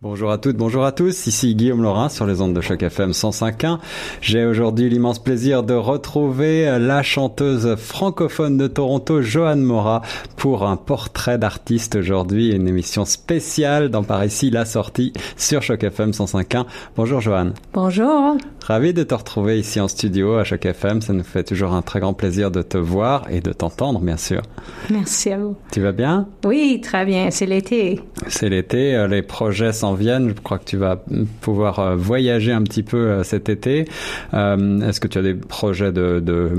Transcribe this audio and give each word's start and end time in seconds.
Bonjour 0.00 0.30
à 0.30 0.38
toutes, 0.38 0.56
bonjour 0.56 0.84
à 0.84 0.92
tous. 0.92 1.26
Ici 1.26 1.56
Guillaume 1.56 1.82
Laurin 1.82 2.08
sur 2.08 2.24
les 2.24 2.40
ondes 2.40 2.54
de 2.54 2.60
choc 2.60 2.80
FM 2.80 3.10
105.1. 3.10 3.80
J'ai 4.20 4.44
aujourd'hui 4.44 4.88
l'immense 4.88 5.18
plaisir 5.18 5.64
de 5.64 5.74
retrouver 5.74 6.78
la 6.78 7.02
chanteuse 7.02 7.74
francophone 7.74 8.56
de 8.56 8.68
Toronto, 8.68 9.22
Joanne 9.22 9.60
Mora, 9.60 10.02
pour 10.36 10.64
un 10.64 10.76
portrait 10.76 11.36
d'artiste 11.36 11.96
aujourd'hui, 11.96 12.52
une 12.52 12.68
émission 12.68 13.04
spéciale 13.04 13.88
dans 13.88 14.04
Par 14.04 14.24
ici, 14.24 14.50
la 14.50 14.66
sortie 14.66 15.12
sur 15.36 15.62
choc 15.62 15.82
FM 15.82 16.12
105.1. 16.12 16.66
Bonjour 16.94 17.20
Joanne. 17.20 17.54
Bonjour. 17.72 18.36
Ravi 18.68 18.92
de 18.92 19.02
te 19.02 19.14
retrouver 19.14 19.58
ici 19.58 19.80
en 19.80 19.88
studio 19.88 20.34
à 20.34 20.44
Choc 20.44 20.66
FM. 20.66 21.00
Ça 21.00 21.14
nous 21.14 21.24
fait 21.24 21.42
toujours 21.42 21.72
un 21.72 21.80
très 21.80 22.00
grand 22.00 22.12
plaisir 22.12 22.50
de 22.50 22.60
te 22.60 22.76
voir 22.76 23.24
et 23.30 23.40
de 23.40 23.50
t'entendre, 23.50 23.98
bien 23.98 24.18
sûr. 24.18 24.42
Merci 24.90 25.32
à 25.32 25.38
vous. 25.38 25.56
Tu 25.72 25.80
vas 25.80 25.92
bien? 25.92 26.28
Oui, 26.44 26.78
très 26.82 27.06
bien. 27.06 27.30
C'est 27.30 27.46
l'été. 27.46 27.98
C'est 28.26 28.50
l'été. 28.50 28.94
Euh, 28.94 29.08
les 29.08 29.22
projets 29.22 29.72
s'en 29.88 29.94
viennent. 29.94 30.28
Je 30.28 30.40
crois 30.42 30.58
que 30.58 30.64
tu 30.64 30.76
vas 30.76 30.96
pouvoir 31.40 31.78
euh, 31.78 31.96
voyager 31.96 32.52
un 32.52 32.62
petit 32.62 32.82
peu 32.82 32.96
euh, 32.96 33.22
cet 33.22 33.48
été. 33.48 33.86
Est-ce 34.32 35.00
que 35.00 35.08
tu 35.08 35.18
as 35.18 35.22
des 35.22 35.34
projets 35.34 35.92
de, 35.92 36.20
de 36.20 36.50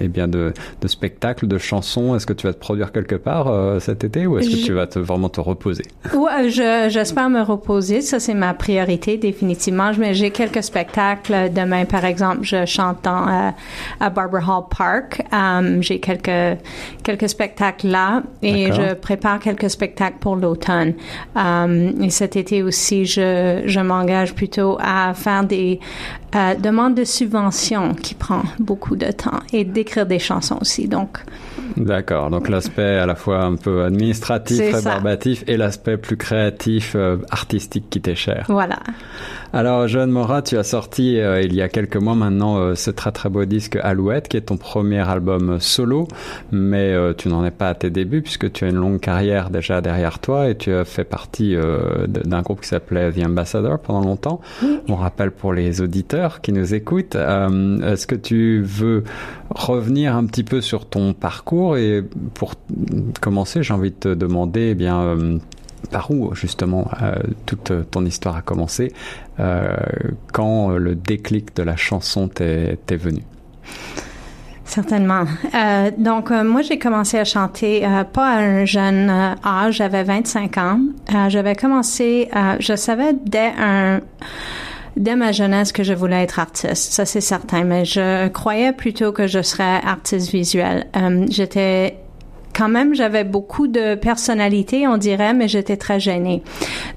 eh 0.00 0.08
bien, 0.08 0.28
de, 0.28 0.52
de 0.80 0.88
spectacles, 0.88 1.46
de 1.46 1.58
chansons? 1.58 2.14
Est-ce 2.16 2.26
que 2.26 2.32
tu 2.32 2.46
vas 2.46 2.52
te 2.52 2.58
produire 2.58 2.92
quelque 2.92 3.16
part 3.16 3.80
cet 3.80 4.04
été 4.04 4.26
ou 4.26 4.38
est-ce 4.38 4.50
que 4.50 4.64
tu 4.64 4.72
vas 4.72 4.86
te, 4.86 4.98
vraiment 4.98 5.28
te 5.28 5.40
reposer? 5.40 5.84
Ouais, 6.14 6.48
j'espère 6.48 7.30
me 7.30 7.42
reposer. 7.42 8.00
Ça, 8.00 8.20
c'est 8.20 8.34
ma 8.34 8.54
priorité, 8.54 9.16
définitivement. 9.16 9.90
Mais 9.98 10.14
j'ai 10.14 10.30
quelques 10.30 10.62
spectacles 10.62 11.34
Demain, 11.54 11.84
par 11.84 12.04
exemple, 12.04 12.40
je 12.42 12.64
chante 12.66 12.98
dans, 13.04 13.28
euh, 13.28 13.50
à 14.00 14.10
Barber 14.10 14.40
Hall 14.46 14.64
Park. 14.76 15.22
Um, 15.32 15.82
j'ai 15.82 15.98
quelques 15.98 16.58
quelques 17.02 17.28
spectacles 17.28 17.88
là 17.88 18.22
et 18.42 18.72
je 18.72 18.94
prépare 18.94 19.38
quelques 19.38 19.70
spectacles 19.70 20.18
pour 20.20 20.36
l'automne. 20.36 20.94
Um, 21.34 22.02
et 22.02 22.10
cet 22.10 22.36
été 22.36 22.43
aussi, 22.62 23.04
je, 23.06 23.80
m'engage 23.80 24.34
plutôt 24.34 24.78
à 24.80 25.14
faire 25.14 25.44
des 25.44 25.80
euh, 26.34 26.54
demandes 26.54 26.94
de 26.94 27.04
subventions 27.04 27.94
qui 27.94 28.14
prend 28.14 28.42
beaucoup 28.58 28.96
de 28.96 29.10
temps 29.10 29.40
et 29.52 29.64
d'écrire 29.64 30.06
des 30.06 30.18
chansons 30.18 30.58
aussi. 30.60 30.88
Donc 30.88 31.18
D'accord. 31.76 32.30
Donc 32.30 32.48
l'aspect 32.48 32.98
à 32.98 33.06
la 33.06 33.14
fois 33.14 33.42
un 33.42 33.56
peu 33.56 33.84
administratif, 33.84 34.60
rébarbatif, 34.74 35.44
et 35.46 35.56
l'aspect 35.56 35.96
plus 35.96 36.16
créatif, 36.16 36.94
euh, 36.94 37.16
artistique 37.30 37.86
qui 37.90 38.00
t'est 38.00 38.14
cher. 38.14 38.46
Voilà. 38.48 38.78
Alors, 39.52 39.86
Joanne 39.86 40.10
Mora, 40.10 40.42
tu 40.42 40.58
as 40.58 40.64
sorti 40.64 41.18
euh, 41.18 41.40
il 41.40 41.54
y 41.54 41.62
a 41.62 41.68
quelques 41.68 41.96
mois 41.96 42.14
maintenant 42.14 42.58
euh, 42.58 42.74
ce 42.74 42.90
très 42.90 43.12
très 43.12 43.28
beau 43.28 43.44
disque 43.44 43.78
Alouette, 43.82 44.28
qui 44.28 44.36
est 44.36 44.42
ton 44.42 44.56
premier 44.56 45.08
album 45.08 45.58
solo, 45.60 46.08
mais 46.50 46.94
tu 47.16 47.28
n'en 47.28 47.44
es 47.44 47.50
pas 47.50 47.68
à 47.68 47.74
tes 47.74 47.90
débuts 47.90 48.22
puisque 48.22 48.52
tu 48.52 48.64
as 48.64 48.68
une 48.68 48.76
longue 48.76 49.00
carrière 49.00 49.50
déjà 49.50 49.80
derrière 49.80 50.18
toi 50.18 50.48
et 50.48 50.56
tu 50.56 50.72
as 50.72 50.84
fait 50.84 51.04
partie 51.04 51.56
d'un 52.08 52.42
groupe 52.42 52.60
qui 52.60 52.68
s'appelait 52.68 53.12
The 53.12 53.26
Ambassador 53.26 53.78
pendant 53.78 54.00
longtemps. 54.00 54.40
On 54.88 54.96
rappelle 54.96 55.30
pour 55.30 55.52
les 55.52 55.80
auditeurs 55.80 56.40
qui 56.40 56.52
nous 56.52 56.74
écoutent. 56.74 57.16
Est-ce 57.16 58.06
que 58.06 58.14
tu 58.14 58.62
veux 58.62 59.04
revenir 59.50 60.16
un 60.16 60.26
petit 60.26 60.44
peu 60.44 60.60
sur 60.60 60.86
ton 60.86 61.12
parcours? 61.12 61.53
Et 61.76 62.02
pour 62.34 62.54
commencer, 63.20 63.62
j'ai 63.62 63.74
envie 63.74 63.90
de 63.90 63.96
te 63.96 64.14
demander, 64.14 64.70
eh 64.70 64.74
bien, 64.74 65.00
euh, 65.00 65.38
par 65.90 66.10
où 66.10 66.34
justement 66.34 66.88
euh, 67.02 67.14
toute 67.46 67.72
ton 67.90 68.04
histoire 68.04 68.36
a 68.36 68.42
commencé, 68.42 68.92
euh, 69.40 69.74
quand 70.32 70.70
le 70.70 70.94
déclic 70.94 71.54
de 71.56 71.62
la 71.62 71.76
chanson 71.76 72.28
t'est 72.28 72.78
venu? 72.90 73.22
Certainement. 74.66 75.24
donc, 75.98 76.30
moi, 76.30 76.62
j'ai 76.62 76.78
commencé 76.78 77.18
à 77.18 77.24
chanter 77.24 77.86
pas 78.12 78.36
à 78.36 78.38
un 78.38 78.64
jeune 78.64 79.10
âge, 79.44 79.74
j'avais 79.74 80.04
25 80.04 80.58
ans. 80.58 80.80
j'avais 81.28 81.54
commencé, 81.54 82.30
je 82.60 82.74
savais 82.74 83.12
dès 83.26 83.52
un 83.58 84.00
dès 84.96 85.16
ma 85.16 85.32
jeunesse 85.32 85.72
que 85.72 85.82
je 85.82 85.92
voulais 85.92 86.22
être 86.22 86.38
artiste, 86.38 86.92
ça 86.92 87.04
c'est 87.04 87.20
certain, 87.20 87.64
mais 87.64 87.84
je 87.84 88.28
croyais 88.28 88.72
plutôt 88.72 89.12
que 89.12 89.26
je 89.26 89.42
serais 89.42 89.80
artiste 89.84 90.30
visuel. 90.30 90.86
Euh, 90.96 91.26
j'étais 91.30 91.98
quand 92.54 92.68
même, 92.68 92.94
j'avais 92.94 93.24
beaucoup 93.24 93.66
de 93.66 93.96
personnalité, 93.96 94.86
on 94.86 94.96
dirait, 94.96 95.34
mais 95.34 95.48
j'étais 95.48 95.76
très 95.76 95.98
gênée. 95.98 96.42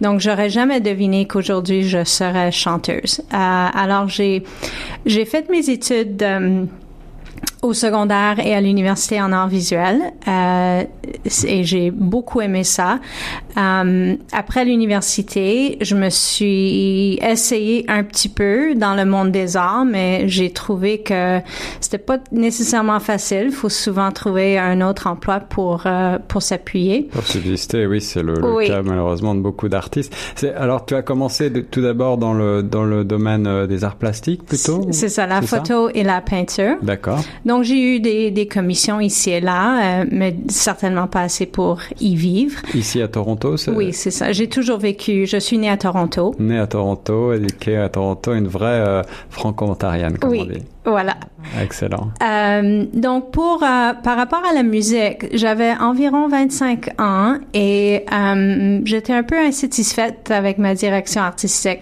Donc, 0.02 0.20
j'aurais 0.20 0.50
jamais 0.50 0.80
deviné 0.80 1.26
qu'aujourd'hui 1.26 1.84
je 1.84 2.04
serais 2.04 2.52
chanteuse. 2.52 3.22
Euh, 3.34 3.68
alors, 3.74 4.08
j'ai 4.08 4.44
j'ai 5.06 5.26
fait 5.26 5.50
mes 5.50 5.70
études. 5.70 6.22
Euh, 6.22 6.66
au 7.62 7.74
secondaire 7.74 8.40
et 8.40 8.54
à 8.54 8.62
l'université 8.62 9.22
en 9.22 9.32
art 9.32 9.48
visuel 9.48 10.00
euh, 10.28 10.84
et 11.48 11.64
j'ai 11.64 11.92
beaucoup 11.92 12.42
aimé 12.42 12.64
ça. 12.64 13.00
Euh, 13.58 14.16
après 14.32 14.66
l'université, 14.66 15.78
je 15.82 15.96
me 15.96 16.10
suis 16.10 17.20
essayé 17.22 17.86
un 17.88 18.04
petit 18.04 18.30
peu 18.30 18.76
dans 18.76 18.94
le 18.94 19.06
monde 19.06 19.32
des 19.32 19.58
arts, 19.58 19.86
mais 19.86 20.28
j'ai 20.28 20.52
trouvé 20.52 21.02
que 21.02 21.40
c'était 21.80 21.98
pas 21.98 22.20
nécessairement 22.32 23.00
facile. 23.00 23.46
Il 23.48 23.52
faut 23.52 23.70
souvent 23.70 24.12
trouver 24.12 24.58
un 24.58 24.88
autre 24.88 25.08
emploi 25.08 25.40
pour 25.40 25.84
euh, 25.86 26.18
pour 26.28 26.42
s'appuyer. 26.42 27.04
Pour 27.12 27.26
subsister, 27.26 27.88
oui, 27.88 28.02
c'est 28.02 28.24
le, 28.24 28.36
cas 28.68 28.82
malheureusement 28.84 29.34
de 29.34 29.42
beaucoup 29.42 29.70
d'artistes. 29.70 30.16
Alors, 30.56 30.86
tu 30.86 30.96
as 30.96 31.02
commencé 31.02 31.52
tout 31.64 31.82
d'abord 31.82 32.18
dans 32.18 32.34
le 32.34 32.64
dans 32.64 32.84
le 32.84 33.04
domaine 33.04 33.48
euh, 33.48 33.68
des 33.68 33.84
arts 33.84 33.96
plastiques 33.96 34.46
plutôt. 34.46 34.88
C'est 34.92 35.10
ça, 35.10 35.26
la 35.26 35.42
photo 35.42 35.90
et 35.90 36.04
la 36.04 36.22
peinture. 36.22 36.76
D'accord. 36.82 37.20
Donc, 37.46 37.64
j'ai 37.64 37.96
eu 37.96 38.00
des, 38.00 38.32
des, 38.32 38.48
commissions 38.48 39.00
ici 39.00 39.32
et 39.32 39.40
là, 39.42 40.02
euh, 40.02 40.06
mais 40.12 40.36
certainement 40.50 41.08
pas 41.08 41.22
assez 41.22 41.46
pour 41.46 41.80
y 42.00 42.16
vivre. 42.16 42.60
Ici 42.74 43.02
à 43.02 43.08
Toronto, 43.08 43.58
c'est... 43.58 43.72
Oui, 43.72 43.94
c'est 43.94 44.12
ça. 44.12 44.32
J'ai 44.32 44.48
toujours 44.48 44.78
vécu, 44.78 45.26
je 45.26 45.38
suis 45.38 45.58
née 45.58 45.70
à 45.70 45.78
Toronto. 45.78 46.34
Née 46.40 46.60
à 46.60 46.68
Toronto, 46.68 47.34
éduquée 47.34 47.78
à 47.78 47.90
Toronto, 47.90 48.34
une 48.34 48.48
vraie 48.48 48.80
euh, 48.80 49.02
franco-ontarienne, 49.30 50.18
comme 50.18 50.32
oui. 50.32 50.42
on 50.42 50.46
dit. 50.46 50.64
Voilà. 50.88 51.18
Excellent. 51.62 52.12
Euh, 52.24 52.86
donc 52.94 53.32
pour 53.32 53.62
euh, 53.62 53.94
par 53.94 54.16
rapport 54.16 54.44
à 54.50 54.54
la 54.54 54.64
musique, 54.64 55.26
j'avais 55.34 55.74
environ 55.74 56.30
25 56.30 57.00
ans 57.00 57.36
et 57.54 58.06
euh, 58.12 58.80
j'étais 58.86 59.12
un 59.12 59.24
peu 59.24 59.38
insatisfaite 59.38 60.32
avec 60.32 60.58
ma 60.58 60.74
direction 60.76 61.22
artistique. 61.22 61.80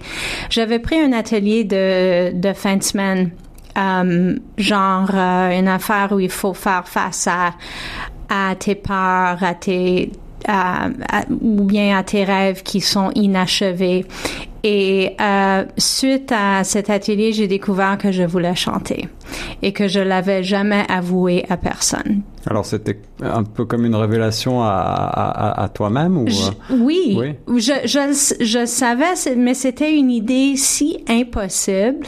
J'avais 0.49 0.79
pris 0.79 0.99
un 0.99 1.13
atelier 1.13 1.63
de 1.63 2.31
de 2.31 2.53
fin 2.53 2.77
de 2.77 2.83
semaine 2.83 3.29
euh, 3.77 4.35
genre 4.57 5.09
euh, 5.13 5.59
une 5.59 5.67
affaire 5.67 6.11
où 6.11 6.19
il 6.19 6.29
faut 6.29 6.53
faire 6.53 6.87
face 6.87 7.27
à, 7.27 7.53
à 8.29 8.55
tes 8.55 8.75
peurs, 8.75 9.43
à 9.43 9.53
tes 9.53 10.11
à, 10.47 10.89
ou 11.41 11.63
bien 11.63 11.97
à 11.97 12.03
tes 12.03 12.23
rêves 12.23 12.63
qui 12.63 12.81
sont 12.81 13.11
inachevés. 13.15 14.05
Et 14.63 15.15
euh, 15.21 15.63
suite 15.77 16.31
à 16.31 16.63
cet 16.63 16.89
atelier, 16.89 17.33
j'ai 17.33 17.47
découvert 17.47 17.99
que 17.99 18.11
je 18.11 18.23
voulais 18.23 18.55
chanter 18.55 19.07
et 19.61 19.71
que 19.73 19.87
je 19.87 19.99
l'avais 19.99 20.43
jamais 20.43 20.83
avoué 20.89 21.45
à 21.49 21.57
personne. 21.57 22.21
Alors 22.47 22.65
c'était 22.65 22.99
un 23.21 23.43
peu 23.43 23.65
comme 23.65 23.85
une 23.85 23.95
révélation 23.95 24.63
à, 24.63 24.69
à, 24.69 25.63
à 25.63 25.69
toi-même 25.69 26.17
ou 26.17 26.27
Oui, 26.71 27.15
oui. 27.47 27.59
Je, 27.59 27.73
je, 27.85 28.43
je 28.43 28.65
savais, 28.65 29.13
mais 29.37 29.53
c'était 29.53 29.95
une 29.95 30.09
idée 30.09 30.55
si 30.55 30.97
impossible 31.07 32.07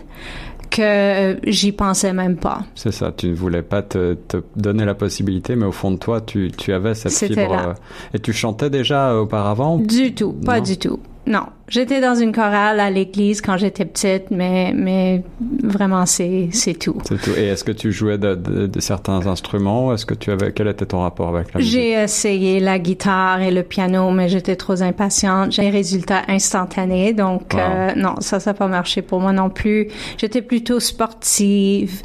que 0.78 1.40
j'y 1.50 1.72
pensais 1.72 2.14
même 2.14 2.38
pas. 2.38 2.62
C'est 2.76 2.92
ça, 2.92 3.12
tu 3.16 3.30
ne 3.30 3.36
voulais 3.36 3.64
pas 3.64 3.82
te, 3.82 4.14
te, 4.14 4.38
donner 4.56 4.86
la 4.86 4.94
possibilité, 4.94 5.56
mais 5.56 5.66
au 5.66 5.72
fond 5.72 5.92
de 5.92 5.98
toi, 5.98 6.22
tu, 6.22 6.52
tu 6.56 6.72
avais 6.72 6.94
cette 6.94 7.14
fibre. 7.14 7.56
Là. 7.56 7.70
Euh, 7.70 7.74
et 8.14 8.20
tu 8.20 8.34
chantais 8.34 8.70
déjà 8.70 9.16
auparavant? 9.16 9.78
Du 9.78 10.14
tout, 10.14 10.34
pas 10.34 10.62
du 10.62 10.78
tout. 10.78 11.00
Non, 11.28 11.48
j'étais 11.68 12.00
dans 12.00 12.16
une 12.16 12.32
chorale 12.32 12.80
à 12.80 12.90
l'église 12.90 13.42
quand 13.42 13.58
j'étais 13.58 13.84
petite, 13.84 14.32
mais 14.32 14.72
mais 14.74 15.24
vraiment 15.62 16.06
c'est 16.06 16.48
c'est 16.54 16.74
tout. 16.74 16.98
C'est 17.04 17.22
tout. 17.22 17.32
Et 17.38 17.48
est-ce 17.48 17.66
que 17.66 17.74
tu 17.74 17.92
jouais 17.92 18.18
de, 18.18 18.34
de, 18.36 18.80
certains 18.80 19.28
instruments 19.28 19.94
Est-ce 19.94 20.06
que 20.06 20.14
tu 20.14 20.32
avais 20.32 20.54
quel 20.54 20.70
était 20.70 20.86
ton 20.86 21.02
rapport 21.02 21.36
avec 21.36 21.54
la 21.54 21.60
musique? 21.60 21.74
J'ai 21.74 21.92
essayé 21.92 22.62
la 22.62 22.80
guitare 22.80 23.42
et 23.42 23.52
le 23.52 23.64
piano, 23.64 24.10
mais 24.12 24.30
j'étais 24.30 24.56
trop 24.56 24.82
impatiente. 24.82 25.52
J'ai 25.52 25.64
des 25.64 25.70
résultats 25.70 26.22
instantanés, 26.30 27.12
donc 27.12 27.54
euh, 27.56 27.94
non, 27.98 28.16
ça 28.22 28.40
ça 28.40 28.52
n'a 28.52 28.54
pas 28.54 28.68
marché 28.68 29.02
pour 29.02 29.20
moi 29.20 29.34
non 29.34 29.50
plus. 29.50 29.90
J'étais 30.18 30.42
plutôt 30.42 30.80
sportive 30.80 32.02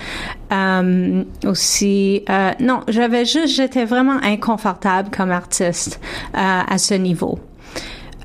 euh, 0.52 1.22
aussi. 1.44 2.24
Euh, 2.28 2.50
non, 2.58 2.80
j'avais 2.88 3.24
juste, 3.24 3.54
j'étais 3.54 3.84
vraiment 3.84 4.18
inconfortable 4.22 5.10
comme 5.16 5.30
artiste 5.30 6.00
euh, 6.34 6.60
à 6.66 6.78
ce 6.78 6.94
niveau. 6.94 7.38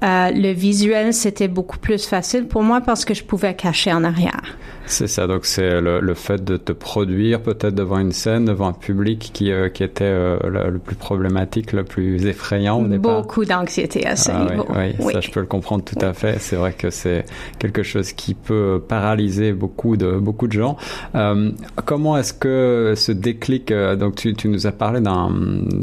Euh, 0.04 0.32
le 0.32 0.52
visuel, 0.52 1.14
c'était 1.14 1.48
beaucoup 1.48 1.78
plus 1.80 2.06
facile 2.06 2.48
pour 2.48 2.64
moi 2.64 2.82
parce 2.82 3.06
que 3.06 3.14
je 3.14 3.24
pouvais 3.24 3.56
cacher 3.56 3.92
en 3.92 4.04
arrière. 4.04 4.58
C'est 4.88 5.08
ça, 5.08 5.28
donc 5.28 5.46
c'est 5.46 5.82
le, 5.82 6.00
le, 6.00 6.14
fait 6.14 6.44
de 6.44 6.56
te 6.56 6.72
produire 6.72 7.42
peut-être 7.42 7.76
devant 7.76 8.00
une 8.00 8.14
scène, 8.14 8.46
devant 8.46 8.70
un 8.70 8.74
public 8.74 9.32
qui, 9.34 9.52
euh, 9.52 9.68
qui 9.68 9.84
était 9.84 10.06
euh, 10.06 10.40
le, 10.44 10.80
plus 10.80 10.96
problématique, 10.96 11.74
le 11.74 11.84
plus 11.84 12.26
effrayant 12.26 12.82
au 12.82 12.88
départ. 12.88 13.22
Beaucoup 13.22 13.44
d'anxiété 13.44 14.06
à 14.08 14.16
ce 14.16 14.32
ah 14.32 14.46
niveau. 14.46 14.66
Oui, 14.70 14.96
oui, 15.00 15.14
ça 15.14 15.20
je 15.20 15.30
peux 15.30 15.42
le 15.42 15.46
comprendre 15.46 15.84
tout 15.84 16.00
à 16.00 16.14
fait. 16.14 16.40
C'est 16.40 16.56
vrai 16.56 16.72
que 16.72 16.90
c'est 16.90 17.26
quelque 17.60 17.84
chose 17.84 18.14
qui 18.14 18.34
peut 18.34 18.82
paralyser 18.88 19.52
beaucoup 19.52 19.98
de 19.98 20.12
beaucoup 20.14 20.48
de 20.48 20.54
gens. 20.54 20.78
Euh, 21.16 21.52
comment 21.86 22.18
est-ce 22.18 22.34
que 22.34 22.94
ce 22.96 23.12
déclic, 23.12 23.72
euh, 23.72 23.98
donc 23.98 24.16
tu, 24.16 24.34
tu 24.36 24.48
nous 24.48 24.68
as 24.68 24.72
parlé 24.72 25.02
d'un 25.02 25.32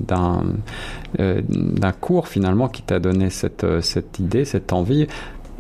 d'un 0.09 0.45
d'un 1.19 1.93
cours 1.93 2.27
finalement 2.27 2.69
qui 2.69 2.83
t'a 2.83 2.99
donné 2.99 3.31
cette 3.31 3.67
cette 3.83 4.19
idée, 4.19 4.45
cette 4.45 4.73
envie 4.73 5.07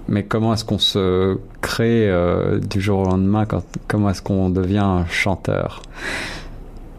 mais 0.08 0.24
comment 0.24 0.52
est-ce 0.54 0.64
qu'on 0.64 0.78
se 0.78 1.38
crée 1.60 2.10
euh, 2.10 2.58
du 2.58 2.80
jour 2.80 3.00
au 3.00 3.04
lendemain 3.04 3.46
quand, 3.46 3.62
Comment 3.88 4.10
est-ce 4.10 4.22
qu'on 4.22 4.50
devient 4.50 5.04
chanteur? 5.08 5.82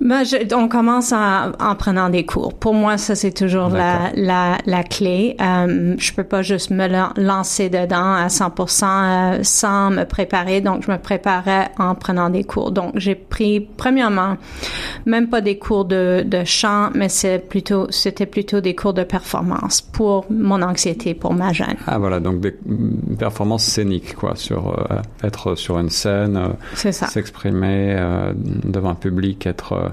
Ben, 0.06 0.24
je, 0.24 0.56
on 0.56 0.68
commence 0.68 1.12
en, 1.12 1.52
en, 1.60 1.76
prenant 1.76 2.10
des 2.10 2.26
cours. 2.26 2.54
Pour 2.54 2.74
moi, 2.74 2.98
ça 2.98 3.16
c'est 3.16 3.32
toujours 3.32 3.70
la, 3.70 4.12
la, 4.16 4.58
la, 4.66 4.84
clé. 4.84 5.36
Euh, 5.42 5.96
je 5.98 6.14
peux 6.14 6.24
pas 6.24 6.42
juste 6.42 6.70
me 6.72 6.88
lancer 7.20 7.70
dedans 7.70 8.14
à 8.14 8.28
100% 8.28 8.84
euh, 8.86 9.40
sans 9.44 9.92
me 9.92 10.04
préparer. 10.06 10.62
Donc, 10.62 10.84
je 10.86 10.92
me 10.92 10.98
préparais 10.98 11.72
en 11.78 11.96
prenant 11.96 12.30
des 12.30 12.44
cours. 12.44 12.72
Donc, 12.72 12.94
j'ai 12.96 13.16
pris 13.16 13.60
premièrement 13.60 14.38
même 15.06 15.30
pas 15.30 15.42
des 15.42 15.58
cours 15.58 15.86
de, 15.86 16.24
de 16.26 16.44
chant, 16.44 16.90
mais 16.94 17.10
c'est 17.10 17.40
plutôt 17.40 17.88
c'était 17.90 18.26
plutôt 18.26 18.62
des 18.62 18.76
cours 18.76 18.94
de 18.94 19.04
performance 19.04 19.82
pour 19.82 20.26
mon 20.30 20.62
anxiété, 20.62 21.14
pour 21.14 21.34
ma 21.34 21.54
gêne. 21.54 21.78
Ah 21.88 21.98
voilà, 21.98 22.20
donc 22.20 22.40
des 22.40 22.56
performances 23.18 23.64
scéniques 23.64 24.16
quoi, 24.16 24.36
sur 24.36 24.70
euh, 24.70 25.02
être 25.24 25.56
sur 25.56 25.80
une 25.80 25.90
scène, 25.90 26.38
euh, 26.38 26.92
s'exprimer 26.92 27.96
euh, 27.98 28.34
devant 28.36 28.90
un 28.90 28.96
public, 28.96 29.46
être 29.46 29.92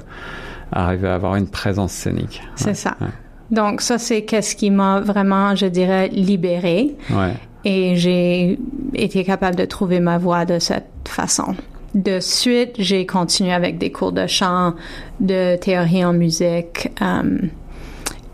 arriver 0.72 1.08
à 1.08 1.14
avoir 1.14 1.36
une 1.36 1.48
présence 1.48 1.92
scénique. 1.92 2.42
C'est 2.56 2.74
ça. 2.74 2.96
Ouais. 3.00 3.08
Donc 3.50 3.82
ça, 3.82 3.98
c'est 3.98 4.22
qu'est-ce 4.22 4.56
qui 4.56 4.70
m'a 4.70 5.00
vraiment, 5.00 5.54
je 5.54 5.66
dirais, 5.66 6.08
libérée. 6.08 6.96
Ouais. 7.10 7.34
Et 7.64 7.96
j'ai 7.96 8.58
été 8.94 9.24
capable 9.24 9.56
de 9.56 9.66
trouver 9.66 10.00
ma 10.00 10.18
voix 10.18 10.44
de 10.44 10.58
cette 10.58 10.88
façon. 11.04 11.54
De 11.94 12.20
suite, 12.20 12.72
j'ai 12.78 13.04
continué 13.04 13.52
avec 13.52 13.76
des 13.76 13.92
cours 13.92 14.12
de 14.12 14.26
chant, 14.26 14.74
de 15.20 15.56
théorie 15.56 16.04
en 16.04 16.14
musique. 16.14 16.90
Euh, 17.02 17.38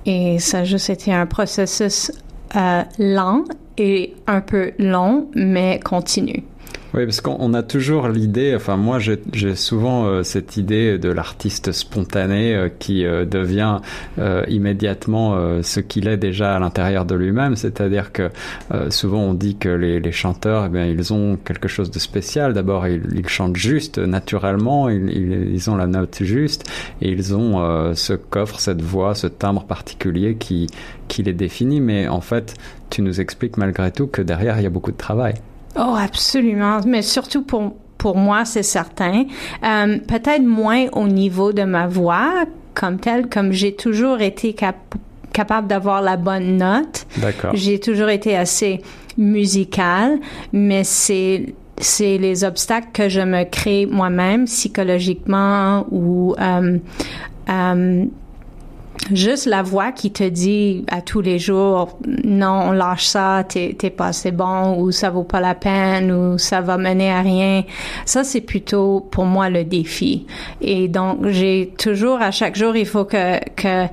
et 0.06 0.38
ça 0.38 0.60
a 0.60 0.64
juste 0.64 0.88
été 0.90 1.12
un 1.12 1.26
processus 1.26 2.12
euh, 2.54 2.82
lent 2.98 3.44
et 3.76 4.14
un 4.26 4.40
peu 4.40 4.72
long, 4.78 5.28
mais 5.34 5.80
continu. 5.84 6.44
Oui, 6.94 7.04
parce 7.04 7.20
qu'on 7.20 7.52
a 7.52 7.62
toujours 7.62 8.08
l'idée, 8.08 8.54
enfin 8.56 8.78
moi 8.78 8.98
j'ai 8.98 9.54
souvent 9.56 10.06
euh, 10.06 10.22
cette 10.22 10.56
idée 10.56 10.98
de 10.98 11.10
l'artiste 11.10 11.70
spontané 11.70 12.54
euh, 12.54 12.70
qui 12.78 13.04
euh, 13.04 13.26
devient 13.26 13.80
euh, 14.18 14.42
immédiatement 14.48 15.36
euh, 15.36 15.60
ce 15.62 15.80
qu'il 15.80 16.08
est 16.08 16.16
déjà 16.16 16.56
à 16.56 16.58
l'intérieur 16.58 17.04
de 17.04 17.14
lui-même, 17.14 17.56
c'est-à-dire 17.56 18.10
que 18.10 18.30
euh, 18.72 18.88
souvent 18.90 19.20
on 19.20 19.34
dit 19.34 19.56
que 19.56 19.68
les, 19.68 20.00
les 20.00 20.12
chanteurs, 20.12 20.64
eh 20.64 20.68
bien, 20.70 20.86
ils 20.86 21.12
ont 21.12 21.36
quelque 21.36 21.68
chose 21.68 21.90
de 21.90 21.98
spécial. 21.98 22.54
D'abord, 22.54 22.88
ils, 22.88 23.02
ils, 23.14 23.28
chantent 23.28 23.56
juste, 23.56 23.98
naturellement, 23.98 24.88
ils, 24.88 25.10
ils, 25.52 25.68
ont 25.68 25.76
la 25.76 25.86
note 25.86 26.22
juste, 26.22 26.64
et 27.02 27.10
ils 27.10 27.34
ont 27.36 27.94
ce 27.94 28.14
coffre, 28.14 28.60
cette 28.60 28.80
voix, 28.80 29.14
ce 29.14 29.26
timbre 29.26 29.64
particulier 29.64 30.36
qui, 30.36 30.68
qui 31.08 31.22
les 31.22 31.34
définit. 31.34 31.82
Mais 31.82 32.08
en 32.08 32.22
fait, 32.22 32.54
tu 32.88 33.02
nous 33.02 33.20
expliques 33.20 33.58
malgré 33.58 33.92
tout 33.92 34.06
que 34.06 34.22
derrière, 34.22 34.58
il 34.58 34.62
y 34.62 34.66
a 34.66 34.70
beaucoup 34.70 34.92
de 34.92 34.96
travail. 34.96 35.34
Oh, 35.78 35.94
absolument. 35.96 36.80
Mais 36.86 37.02
surtout 37.02 37.42
pour, 37.42 37.74
pour 37.96 38.16
moi, 38.16 38.44
c'est 38.44 38.62
certain. 38.62 39.24
Euh, 39.64 39.98
Peut-être 40.06 40.42
moins 40.42 40.86
au 40.92 41.06
niveau 41.08 41.52
de 41.52 41.62
ma 41.62 41.86
voix 41.86 42.44
comme 42.74 43.00
telle, 43.00 43.28
comme 43.28 43.52
j'ai 43.52 43.74
toujours 43.74 44.20
été 44.20 44.52
cap 44.52 44.76
capable 45.32 45.68
d'avoir 45.68 46.02
la 46.02 46.16
bonne 46.16 46.56
note. 46.56 47.06
D'accord. 47.18 47.50
J'ai 47.54 47.78
toujours 47.78 48.08
été 48.08 48.36
assez 48.36 48.80
musicale, 49.16 50.18
mais 50.52 50.84
c'est 50.84 51.54
c'est 51.80 52.18
les 52.18 52.42
obstacles 52.42 52.88
que 52.92 53.08
je 53.08 53.20
me 53.20 53.44
crée 53.44 53.86
moi-même 53.86 54.46
psychologiquement 54.46 55.86
ou 55.92 56.34
euh, 56.40 56.78
euh, 57.48 58.04
juste 59.12 59.46
la 59.46 59.62
voix 59.62 59.92
qui 59.92 60.10
te 60.10 60.24
dit 60.24 60.84
à 60.88 61.00
tous 61.00 61.20
les 61.20 61.38
jours 61.38 61.98
non 62.24 62.68
on 62.68 62.72
lâche 62.72 63.06
ça 63.06 63.44
t'es 63.48 63.74
pas 63.90 64.08
assez 64.08 64.30
bon 64.30 64.80
ou 64.80 64.90
ça 64.90 65.10
vaut 65.10 65.24
pas 65.24 65.40
la 65.40 65.54
peine 65.54 66.12
ou 66.12 66.38
ça 66.38 66.60
va 66.60 66.78
mener 66.78 67.10
à 67.10 67.20
rien. 67.20 67.64
Ça 68.04 68.24
c'est 68.24 68.40
plutôt 68.40 69.06
pour 69.10 69.24
moi 69.24 69.50
le 69.50 69.64
défi. 69.64 70.26
Et 70.60 70.88
donc 70.88 71.26
j'ai 71.28 71.72
toujours 71.78 72.20
à 72.20 72.30
chaque 72.30 72.56
jour 72.56 72.76
il 72.76 72.86
faut 72.86 73.04
que 73.04 73.38
que 73.54 73.86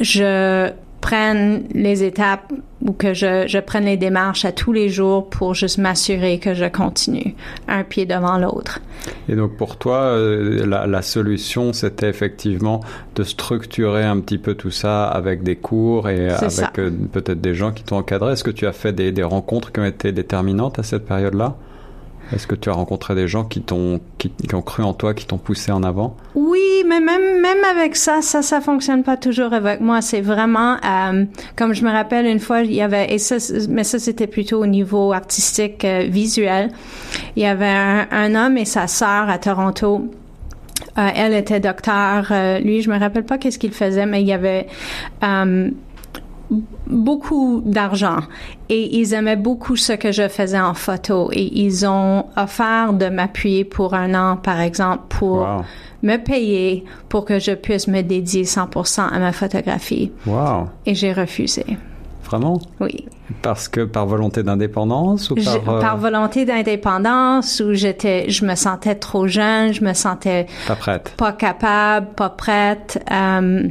je 0.00 0.70
prenne 1.00 1.64
les 1.72 2.04
étapes 2.04 2.52
ou 2.82 2.92
que 2.92 3.14
je, 3.14 3.46
je 3.46 3.58
prenne 3.58 3.84
les 3.84 3.96
démarches 3.96 4.44
à 4.44 4.52
tous 4.52 4.72
les 4.72 4.88
jours 4.88 5.28
pour 5.28 5.54
juste 5.54 5.78
m'assurer 5.78 6.38
que 6.38 6.54
je 6.54 6.64
continue 6.66 7.34
un 7.66 7.82
pied 7.82 8.06
devant 8.06 8.38
l'autre. 8.38 8.80
Et 9.28 9.34
donc 9.34 9.56
pour 9.56 9.76
toi, 9.76 9.98
euh, 9.98 10.64
la, 10.66 10.86
la, 10.86 11.02
solution, 11.02 11.72
c'était 11.72 12.08
effectivement 12.08 12.80
de 13.14 13.24
structurer 13.24 14.04
un 14.04 14.20
petit 14.20 14.38
peu 14.38 14.54
tout 14.54 14.70
ça 14.70 15.06
avec 15.06 15.42
des 15.42 15.56
cours 15.56 16.08
et 16.08 16.28
avec 16.28 16.78
euh, 16.78 16.90
peut-être 17.12 17.40
des 17.40 17.54
gens 17.54 17.72
qui 17.72 17.82
t'ont 17.82 17.96
encadré. 17.96 18.32
Est-ce 18.32 18.44
que 18.44 18.50
tu 18.50 18.66
as 18.66 18.72
fait 18.72 18.92
des, 18.92 19.12
des 19.12 19.22
rencontres 19.22 19.72
qui 19.72 19.80
ont 19.80 19.84
été 19.84 20.12
déterminantes 20.12 20.78
à 20.78 20.82
cette 20.82 21.06
période-là? 21.06 21.56
Est-ce 22.32 22.46
que 22.46 22.54
tu 22.54 22.68
as 22.68 22.72
rencontré 22.72 23.14
des 23.14 23.28
gens 23.28 23.44
qui 23.44 23.60
t'ont 23.60 24.00
qui, 24.18 24.30
qui, 24.30 24.54
ont 24.54 24.62
cru 24.62 24.82
en 24.82 24.92
toi, 24.92 25.14
qui 25.14 25.26
t'ont 25.26 25.38
poussé 25.38 25.72
en 25.72 25.82
avant? 25.82 26.16
Oui, 26.34 26.84
mais 26.86 27.00
même 27.00 27.40
même 27.40 27.64
avec 27.70 27.96
ça, 27.96 28.20
ça 28.22 28.42
ça 28.42 28.60
fonctionne 28.60 29.02
pas 29.02 29.16
toujours 29.16 29.52
avec 29.52 29.80
moi. 29.80 30.02
C'est 30.02 30.20
vraiment 30.20 30.76
euh, 30.84 31.24
comme 31.56 31.72
je 31.72 31.84
me 31.84 31.90
rappelle 31.90 32.26
une 32.26 32.40
fois, 32.40 32.62
il 32.62 32.74
y 32.74 32.82
avait 32.82 33.12
et 33.12 33.18
ça, 33.18 33.36
mais 33.68 33.84
ça 33.84 33.98
c'était 33.98 34.26
plutôt 34.26 34.62
au 34.62 34.66
niveau 34.66 35.12
artistique 35.12 35.84
euh, 35.84 36.06
visuel. 36.08 36.70
Il 37.36 37.42
y 37.42 37.46
avait 37.46 37.66
un, 37.66 38.06
un 38.10 38.34
homme 38.34 38.58
et 38.58 38.64
sa 38.64 38.86
sœur 38.86 39.28
à 39.28 39.38
Toronto. 39.38 40.10
Euh, 40.98 41.08
elle 41.14 41.34
était 41.34 41.60
docteur. 41.60 42.26
Euh, 42.30 42.58
lui, 42.58 42.82
je 42.82 42.90
me 42.90 42.98
rappelle 42.98 43.24
pas 43.24 43.38
qu'est-ce 43.38 43.58
qu'il 43.58 43.72
faisait, 43.72 44.06
mais 44.06 44.20
il 44.20 44.26
y 44.26 44.32
avait 44.32 44.66
euh, 45.22 45.70
beaucoup 46.86 47.62
d'argent 47.64 48.20
et 48.68 48.98
ils 48.98 49.14
aimaient 49.14 49.36
beaucoup 49.36 49.76
ce 49.76 49.92
que 49.92 50.12
je 50.12 50.28
faisais 50.28 50.60
en 50.60 50.74
photo 50.74 51.30
et 51.32 51.50
ils 51.60 51.86
ont 51.86 52.26
offert 52.36 52.92
de 52.92 53.08
m'appuyer 53.08 53.64
pour 53.64 53.94
un 53.94 54.14
an, 54.14 54.36
par 54.36 54.60
exemple, 54.60 55.04
pour 55.08 55.40
wow. 55.40 55.64
me 56.02 56.16
payer 56.16 56.84
pour 57.08 57.24
que 57.24 57.38
je 57.38 57.52
puisse 57.52 57.88
me 57.88 58.02
dédier 58.02 58.44
100% 58.44 59.00
à 59.00 59.18
ma 59.18 59.32
photographie. 59.32 60.10
Wow. 60.26 60.68
Et 60.86 60.94
j'ai 60.94 61.12
refusé. 61.12 61.64
Vraiment? 62.28 62.60
Oui. 62.80 63.06
Parce 63.40 63.68
que 63.68 63.80
par 63.80 64.06
volonté 64.06 64.42
d'indépendance 64.42 65.30
ou 65.30 65.34
par 65.34 65.44
je, 65.44 65.70
euh... 65.70 65.80
par 65.80 65.96
volonté 65.96 66.44
d'indépendance 66.44 67.62
ou 67.64 67.72
j'étais 67.72 68.28
je 68.28 68.44
me 68.44 68.54
sentais 68.54 68.94
trop 68.96 69.26
jeune, 69.26 69.72
je 69.72 69.82
me 69.82 69.94
sentais 69.94 70.46
pas 70.66 70.76
prête, 70.76 71.14
pas 71.16 71.32
capable, 71.32 72.08
pas 72.14 72.28
prête. 72.28 73.02
Euh, 73.10 73.68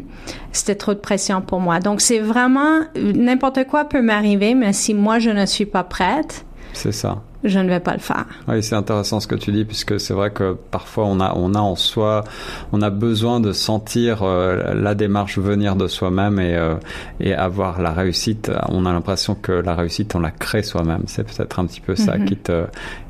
c'était 0.51 0.75
trop 0.75 0.95
de 0.95 1.00
pression 1.00 1.42
pour 1.42 1.59
moi. 1.59 1.80
Donc 1.80 2.01
c'est 2.01 2.19
vraiment 2.19 2.81
n'importe 2.95 3.65
quoi 3.68 3.86
peut 3.86 4.01
m'arriver, 4.01 4.56
mais 4.56 4.74
si 4.74 4.95
moi 4.95 5.19
je 5.19 5.30
ne 5.30 5.45
suis 5.45 5.68
pas 5.68 5.83
prête, 5.83 6.46
c'est 6.77 6.91
ça 6.91 7.21
je 7.44 7.59
ne 7.59 7.69
vais 7.69 7.79
pas 7.79 7.94
le 7.94 7.99
faire. 7.99 8.25
Oui, 8.47 8.63
c'est 8.63 8.75
intéressant 8.75 9.19
ce 9.19 9.28
que 9.28 9.35
tu 9.35 9.51
dis 9.51 9.63
puisque 9.63 9.99
c'est 9.99 10.13
vrai 10.13 10.31
que 10.31 10.57
parfois 10.71 11.06
on 11.06 11.19
a 11.19 11.33
on 11.35 11.54
a 11.54 11.59
en 11.59 11.75
soi 11.75 12.23
on 12.71 12.81
a 12.81 12.90
besoin 12.90 13.40
de 13.40 13.51
sentir 13.51 14.23
euh, 14.23 14.73
la 14.73 14.95
démarche 14.95 15.37
venir 15.37 15.75
de 15.75 15.87
soi-même 15.87 16.40
et 16.40 16.56
euh, 16.56 16.75
et 17.19 17.33
avoir 17.33 17.81
la 17.81 17.92
réussite. 17.92 18.51
On 18.69 18.85
a 18.85 18.92
l'impression 18.92 19.35
que 19.35 19.51
la 19.51 19.75
réussite 19.75 20.16
on 20.16 20.19
la 20.19 20.31
crée 20.31 20.63
soi-même. 20.63 21.04
C'est 21.06 21.23
peut-être 21.23 21.59
un 21.59 21.66
petit 21.68 21.81
peu 21.81 21.95
ça 21.95 22.18
mm 22.18 22.21
-hmm. 22.21 22.25
qui 22.25 22.37
te 22.37 22.66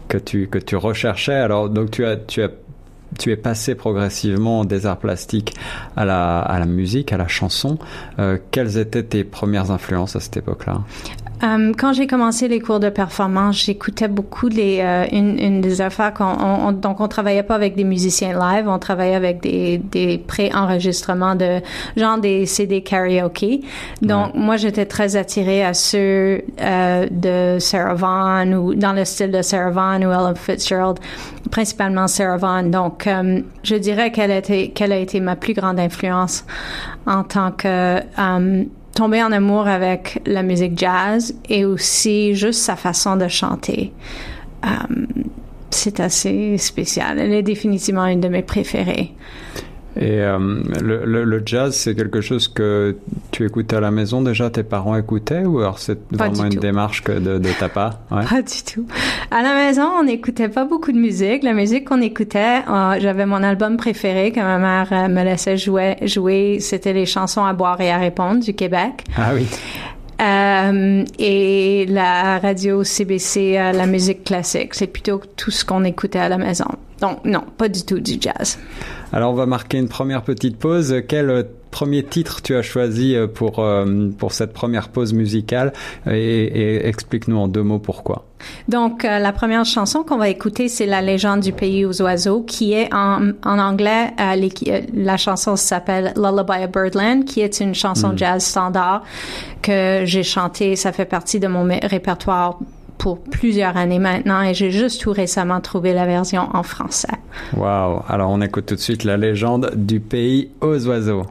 que 0.08 0.18
tu 0.18 0.48
que 0.48 0.60
tu 0.60 0.76
recherchais. 0.76 1.36
Alors 1.48 1.70
donc 1.70 1.92
tu 1.92 2.06
as 2.06 2.18
tu 2.18 2.44
as 2.44 2.50
tu 3.18 3.32
es 3.32 3.38
passé 3.38 3.74
progressivement 3.76 4.66
des 4.66 4.86
arts 4.86 5.00
plastiques 5.00 5.54
à 5.96 6.04
la, 6.04 6.40
à 6.40 6.60
la 6.60 6.66
musique, 6.66 7.14
à 7.14 7.18
la 7.18 7.28
chanson. 7.28 7.78
Euh, 8.20 8.38
quelles 8.52 8.78
étaient 8.78 9.04
tes 9.04 9.24
premières 9.24 9.72
influences 9.72 10.16
à 10.18 10.20
cette 10.20 10.38
époque-là? 10.38 10.82
Um, 11.44 11.76
quand 11.76 11.94
j'ai 11.94 12.08
commencé 12.08 12.48
les 12.48 12.60
cours 12.60 12.80
de 12.80 12.90
performance, 12.90 13.64
j'écoutais 13.64 14.08
beaucoup 14.08 14.48
les 14.48 14.80
euh, 14.82 15.06
une, 15.12 15.38
une, 15.40 15.62
des 15.62 15.82
affaires 15.82 16.12
qu'on 16.12 16.26
on, 16.26 16.72
donc 16.72 17.00
on 17.00 17.08
travaillait 17.08 17.44
pas 17.44 17.54
avec 17.54 17.76
des 17.76 17.84
musiciens 17.84 18.34
live, 18.34 18.68
on 18.68 18.80
travaillait 18.80 19.14
avec 19.14 19.42
des, 19.42 19.78
des 19.78 20.18
pré-enregistrements 20.18 21.36
de 21.36 21.62
genre 21.96 22.18
des 22.18 22.48
CD 22.48 22.82
karaoke. 22.82 23.62
Donc 24.02 24.34
ouais. 24.34 24.40
moi 24.40 24.58
j'étais 24.58 24.88
très 24.88 25.16
attirée 25.16 25.64
à 25.64 25.76
ceux 25.76 26.42
euh, 26.60 27.06
de 27.12 27.60
Sarah 27.60 27.94
Vaughan 27.94 28.54
ou 28.54 28.74
dans 28.74 28.94
le 28.94 29.06
style 29.06 29.32
de 29.32 29.44
Sarah 29.44 29.70
Vaughan 29.70 30.08
ou 30.08 30.12
Ella 30.12 30.34
Fitzgerald, 30.34 30.98
principalement 31.52 32.08
Sarah 32.08 32.38
Vaughan. 32.38 32.64
Donc 32.64 33.06
um, 33.06 33.44
je 33.62 33.76
dirais 33.76 34.12
qu'elle 34.12 34.32
a 34.32 34.38
été 34.38 34.72
qu'elle 34.72 34.92
a 34.92 34.98
été 34.98 35.20
ma 35.20 35.36
plus 35.36 35.54
grande 35.54 35.80
influence 35.80 36.46
en 37.06 37.24
tant 37.24 37.52
que 37.52 38.00
um, 38.20 38.66
tomber 38.98 39.22
en 39.22 39.32
amour 39.32 39.68
avec 39.68 40.20
la 40.26 40.42
musique 40.42 40.76
jazz 40.76 41.36
et 41.50 41.66
aussi 41.66 42.34
juste 42.34 42.62
sa 42.62 42.76
façon 42.76 43.16
de 43.16 43.28
chanter. 43.28 43.94
Um, 44.64 45.06
c'est 45.70 46.00
assez 46.00 46.58
spécial. 46.58 47.20
Elle 47.20 47.32
est 47.32 47.44
définitivement 47.44 48.08
une 48.08 48.22
de 48.22 48.28
mes 48.28 48.42
préférées. 48.42 49.14
Et 50.00 50.22
euh, 50.22 50.38
le, 50.82 51.06
le, 51.06 51.24
le, 51.24 51.42
jazz, 51.44 51.76
c'est 51.76 51.96
quelque 51.96 52.22
chose 52.22 52.48
que 52.48 52.96
tu 53.32 53.46
écoutais 53.46 53.78
à 53.78 53.80
la 53.80 53.90
maison 53.90 54.22
déjà, 54.22 54.50
tes 54.52 54.62
parents 54.62 54.96
écoutaient 54.96 55.44
ou 55.44 55.60
alors 55.60 55.80
c'est 55.80 55.98
vraiment 56.12 56.46
une 56.46 56.54
tout. 56.54 56.60
démarche 56.60 57.04
que 57.04 57.14
de, 57.14 57.40
de 57.40 57.50
ta 57.60 57.68
part? 57.68 58.00
Ouais. 58.12 58.24
Pas 58.24 58.42
du 58.44 58.64
tout. 58.74 58.86
À 59.32 59.42
la 59.42 59.56
maison, 59.56 59.88
on 60.00 60.04
n'écoutait 60.04 60.50
pas 60.50 60.66
beaucoup 60.66 60.92
de 60.92 61.00
musique. 61.00 61.42
La 61.42 61.54
musique 61.54 61.86
qu'on 61.86 62.02
écoutait, 62.02 62.60
euh, 62.70 62.98
j'avais 63.00 63.26
mon 63.26 63.42
album 63.42 63.78
préféré 63.78 64.32
que 64.32 64.40
ma 64.40 64.60
mère 64.60 64.88
euh, 64.92 65.08
me 65.08 65.24
laissait 65.24 65.58
jouer. 65.58 65.96
jouer 66.04 66.60
C'était 66.60 66.94
les 66.94 67.08
chansons 67.08 67.44
à 67.44 67.54
boire 67.54 67.82
et 67.82 67.90
à 67.90 67.98
répondre 67.98 68.44
du 68.44 68.54
Québec. 68.54 69.04
Ah 69.16 69.32
oui. 69.34 69.48
Euh, 70.22 71.06
et 71.18 71.86
la 71.88 72.38
radio 72.40 72.84
CBC, 72.84 73.54
la 73.54 73.86
musique 73.88 74.24
classique. 74.24 74.76
C'est 74.76 74.88
plutôt 74.88 75.22
tout 75.36 75.52
ce 75.52 75.66
qu'on 75.66 75.84
écoutait 75.84 76.20
à 76.20 76.30
la 76.30 76.38
maison. 76.38 76.68
Donc, 77.02 77.24
non, 77.26 77.44
pas 77.58 77.68
du 77.70 77.84
tout 77.84 78.00
du 78.00 78.14
jazz. 78.20 78.58
Alors, 79.14 79.32
on 79.32 79.36
va 79.36 79.46
marquer 79.46 79.78
une 79.78 79.90
première 79.90 80.24
petite 80.24 80.58
pause. 80.58 81.02
Quel 81.08 81.48
premier 81.72 82.04
titre 82.04 82.42
tu 82.42 82.56
as 82.56 82.62
choisi 82.62 83.16
pour, 83.34 83.66
pour 84.18 84.32
cette 84.34 84.54
première 84.54 84.90
pause 84.90 85.14
musicale? 85.14 85.74
Et, 86.10 86.14
et 86.16 86.88
explique-nous 86.88 87.38
en 87.38 87.48
deux 87.48 87.64
mots 87.64 87.80
pourquoi. 87.80 88.26
Donc, 88.68 89.06
euh, 89.06 89.20
la 89.20 89.32
première 89.32 89.66
chanson 89.66 90.04
qu'on 90.04 90.18
va 90.18 90.30
écouter, 90.30 90.68
c'est 90.68 90.86
La 90.86 91.02
légende 91.02 91.42
du 91.42 91.54
pays 91.54 91.86
aux 91.86 92.02
oiseaux, 92.02 92.42
qui 92.42 92.74
est 92.74 92.94
en, 92.94 93.32
en 93.44 93.60
anglais, 93.60 94.12
euh, 94.20 94.50
euh, 94.68 94.82
la 94.94 95.18
chanson 95.18 95.56
s'appelle 95.56 96.14
Lullaby 96.16 96.64
of 96.66 96.72
Birdland, 96.72 97.26
qui 97.26 97.42
est 97.42 97.60
une 97.60 97.76
chanson 97.76 98.10
mm. 98.10 98.18
jazz 98.18 98.44
standard 98.44 99.04
que 99.62 100.02
j'ai 100.06 100.24
chantée. 100.24 100.76
Ça 100.76 100.92
fait 100.92 101.06
partie 101.06 101.40
de 101.40 101.48
mon 101.48 101.68
répertoire 101.84 102.60
pour 102.98 103.22
plusieurs 103.22 103.78
années 103.78 104.00
maintenant 104.00 104.42
et 104.42 104.54
j'ai 104.54 104.72
juste 104.72 105.02
tout 105.02 105.12
récemment 105.12 105.62
trouvé 105.62 105.94
la 105.94 106.06
version 106.06 106.50
en 106.54 106.64
français. 106.64 107.08
Wow! 107.56 108.04
Alors, 108.08 108.32
on 108.32 108.42
écoute 108.42 108.66
tout 108.66 108.76
de 108.76 108.80
suite 108.80 109.04
La 109.04 109.18
légende 109.18 109.72
du 109.76 110.00
pays 110.00 110.50
aux 110.62 110.88
oiseaux. 110.88 111.26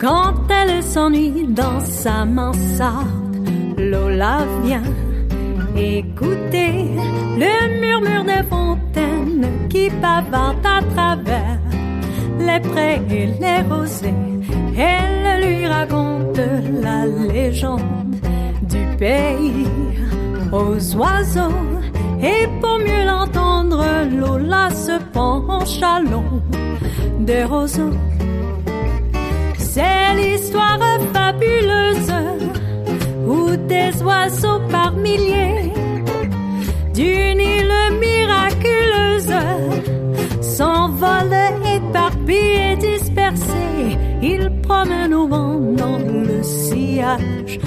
Quand 0.00 0.34
elle 0.48 0.82
s'ennuie 0.82 1.48
dans 1.48 1.80
sa 1.80 2.24
mansarde, 2.24 3.48
Lola 3.76 4.46
vient 4.62 4.82
écouter 5.76 6.86
le 7.36 7.80
murmure 7.80 8.24
des 8.24 8.48
fontaines 8.48 9.68
qui 9.68 9.90
bavardent 9.90 10.64
à 10.64 10.82
travers 10.94 11.58
les 12.48 12.60
prés 12.70 13.00
et 13.18 13.26
les 13.42 13.60
rosées. 13.70 14.20
Elle 14.76 15.26
lui 15.44 15.66
raconte 15.66 16.40
la 16.86 16.98
légende 17.32 18.16
du 18.62 18.84
pays 18.96 19.66
aux 20.52 20.80
oiseaux. 20.96 21.62
Et 22.32 22.46
pour 22.60 22.78
mieux 22.78 23.04
l'entendre, 23.06 23.84
Lola 24.20 24.70
se 24.70 24.96
penche 25.12 25.82
à 25.82 26.00
l'ombre 26.00 26.42
des 27.20 27.44
roseaux 27.44 27.96
c'est 29.78 30.14
l'histoire 30.16 30.78
fabuleuse 31.12 32.12
où 33.26 33.40
des 33.72 33.92
oiseaux 34.02 34.60
par 34.70 34.92
milliers 34.92 35.72
d'une 36.94 37.40
île 37.56 37.78
miraculeuse 38.00 39.36
s'envolent 40.40 41.37
Ils 44.22 44.50
promènent 44.62 45.14
au 45.14 45.28
vent 45.28 45.58
dans 45.58 45.98
le 45.98 46.42
sillage 46.42 47.58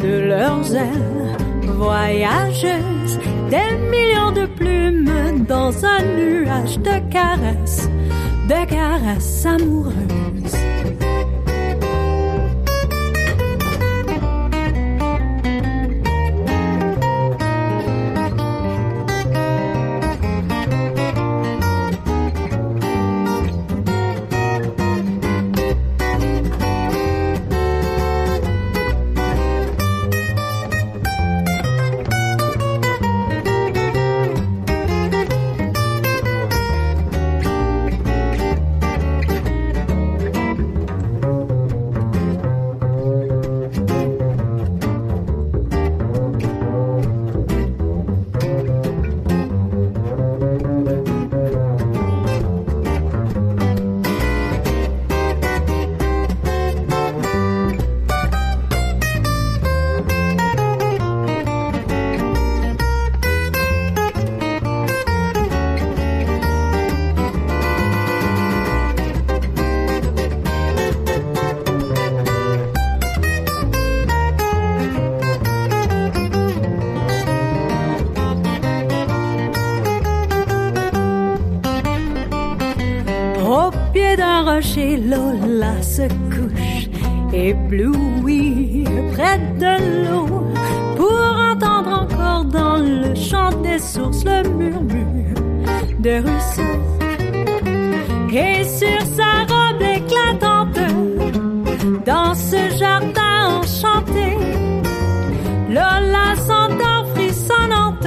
de 0.00 0.18
leurs 0.26 0.74
ailes 0.74 1.36
voyageuses, 1.64 3.18
des 3.50 3.76
millions 3.90 4.32
de 4.32 4.46
plumes 4.46 5.44
dans 5.46 5.72
un 5.84 6.02
nuage 6.16 6.78
de 6.78 6.98
caresses, 7.10 7.88
de 8.48 8.66
caresses 8.68 9.46
amoureuses. 9.46 10.07
Ébloui 87.48 88.84
près 89.12 89.38
de 89.62 89.72
l'eau, 90.04 90.26
pour 90.96 91.20
entendre 91.52 91.92
encore 92.04 92.44
dans 92.44 92.76
le 92.76 93.14
chant 93.14 93.52
des 93.62 93.78
sources 93.78 94.24
le 94.24 94.42
murmure 94.60 95.40
de 95.98 96.14
ruisseaux. 96.24 96.80
Et 98.30 98.62
sur 98.64 99.00
sa 99.18 99.30
robe 99.52 99.82
éclatante, 99.98 100.80
dans 102.04 102.34
ce 102.34 102.60
jardin 102.78 103.36
enchanté, 103.58 104.28
Lola 105.70 106.28
s'endort 106.46 107.06
frissonnante 107.14 108.06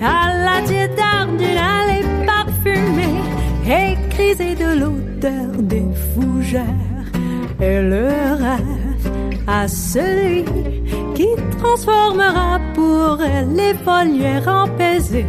à 0.00 0.20
la 0.46 0.56
tiédeur 0.68 1.26
d'une 1.38 1.60
allée 1.74 2.06
parfumée 2.32 3.18
et 3.78 3.96
crisée 4.10 4.54
de 4.54 4.80
l'eau 4.80 4.98
des 5.58 5.86
fougères 6.12 6.83
et 7.64 7.82
le 7.82 8.06
rêve 8.44 9.40
à 9.46 9.66
celui 9.68 10.44
qui 11.14 11.28
transformera 11.58 12.60
pour 12.74 13.22
elle 13.22 13.54
les 13.54 13.74
folières 13.74 14.48
en 14.48 14.66
baiser, 14.68 15.26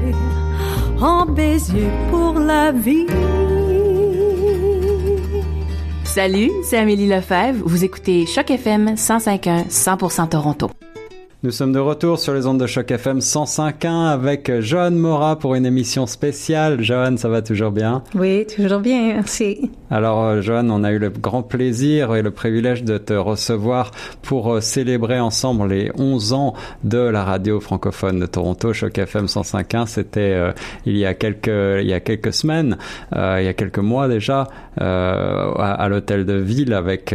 en 1.00 1.25
baiser 1.25 1.89
pour 2.12 2.34
la 2.39 2.72
vie. 2.72 3.08
Salut, 6.04 6.51
c'est 6.63 6.77
Amélie 6.77 7.08
Lefebvre. 7.08 7.63
Vous 7.65 7.84
écoutez 7.84 8.25
Choc 8.25 8.50
FM 8.50 8.96
105.1 8.96 9.68
100% 9.70 10.30
Toronto. 10.30 10.70
Nous 11.46 11.52
sommes 11.52 11.74
de 11.74 11.80
retour 11.80 12.18
sur 12.18 12.34
les 12.34 12.48
ondes 12.48 12.60
de 12.60 12.66
choc 12.66 12.90
FM 12.90 13.20
105.1 13.20 14.08
avec 14.08 14.52
Johan 14.62 14.90
Mora 14.90 15.38
pour 15.38 15.54
une 15.54 15.68
émission 15.68 16.08
spéciale. 16.08 16.82
Johan, 16.82 17.18
ça 17.18 17.30
va 17.30 17.44
toujours 17.44 17.70
bien? 17.70 18.02
Oui, 18.16 18.48
toujours 18.48 18.80
bien, 18.80 19.14
merci. 19.14 19.70
Alors, 19.92 20.24
euh, 20.24 20.42
Johan, 20.42 20.68
on 20.72 20.84
a 20.84 20.92
eu 20.92 20.98
le 20.98 21.12
grand 21.12 21.44
plaisir 21.44 22.16
et 22.16 22.24
le 22.24 22.32
privilège 22.32 22.84
de 22.84 22.98
te 22.98 23.14
recevoir 23.14 23.92
pour 24.24 24.56
euh, 24.56 24.60
célébrer 24.60 25.20
ensemble 25.20 25.68
les 25.68 25.92
11 25.96 26.34
ans 26.34 26.56
de 26.84 26.98
la 26.98 27.24
radio 27.24 27.60
francophone 27.60 28.20
de 28.20 28.25
Toronto, 28.25 28.74
Choc 28.74 28.98
FM 28.98 29.25
105.1. 29.25 29.86
C'était 29.86 30.22
euh, 30.22 30.52
il 30.88 30.98
y 30.98 31.06
a 31.06 31.14
quelques 31.14 31.46
il 31.48 31.86
y 31.88 31.94
a 31.94 32.00
quelques 32.00 32.34
semaines, 32.34 32.75
il 33.14 33.44
y 33.44 33.48
a 33.48 33.54
quelques 33.54 33.78
mois 33.78 34.08
déjà, 34.08 34.48
à, 34.78 35.74
à 35.74 35.90
l'hôtel 35.90 36.25
de 36.25 36.34
ville 36.34 36.74
avec 36.74 37.14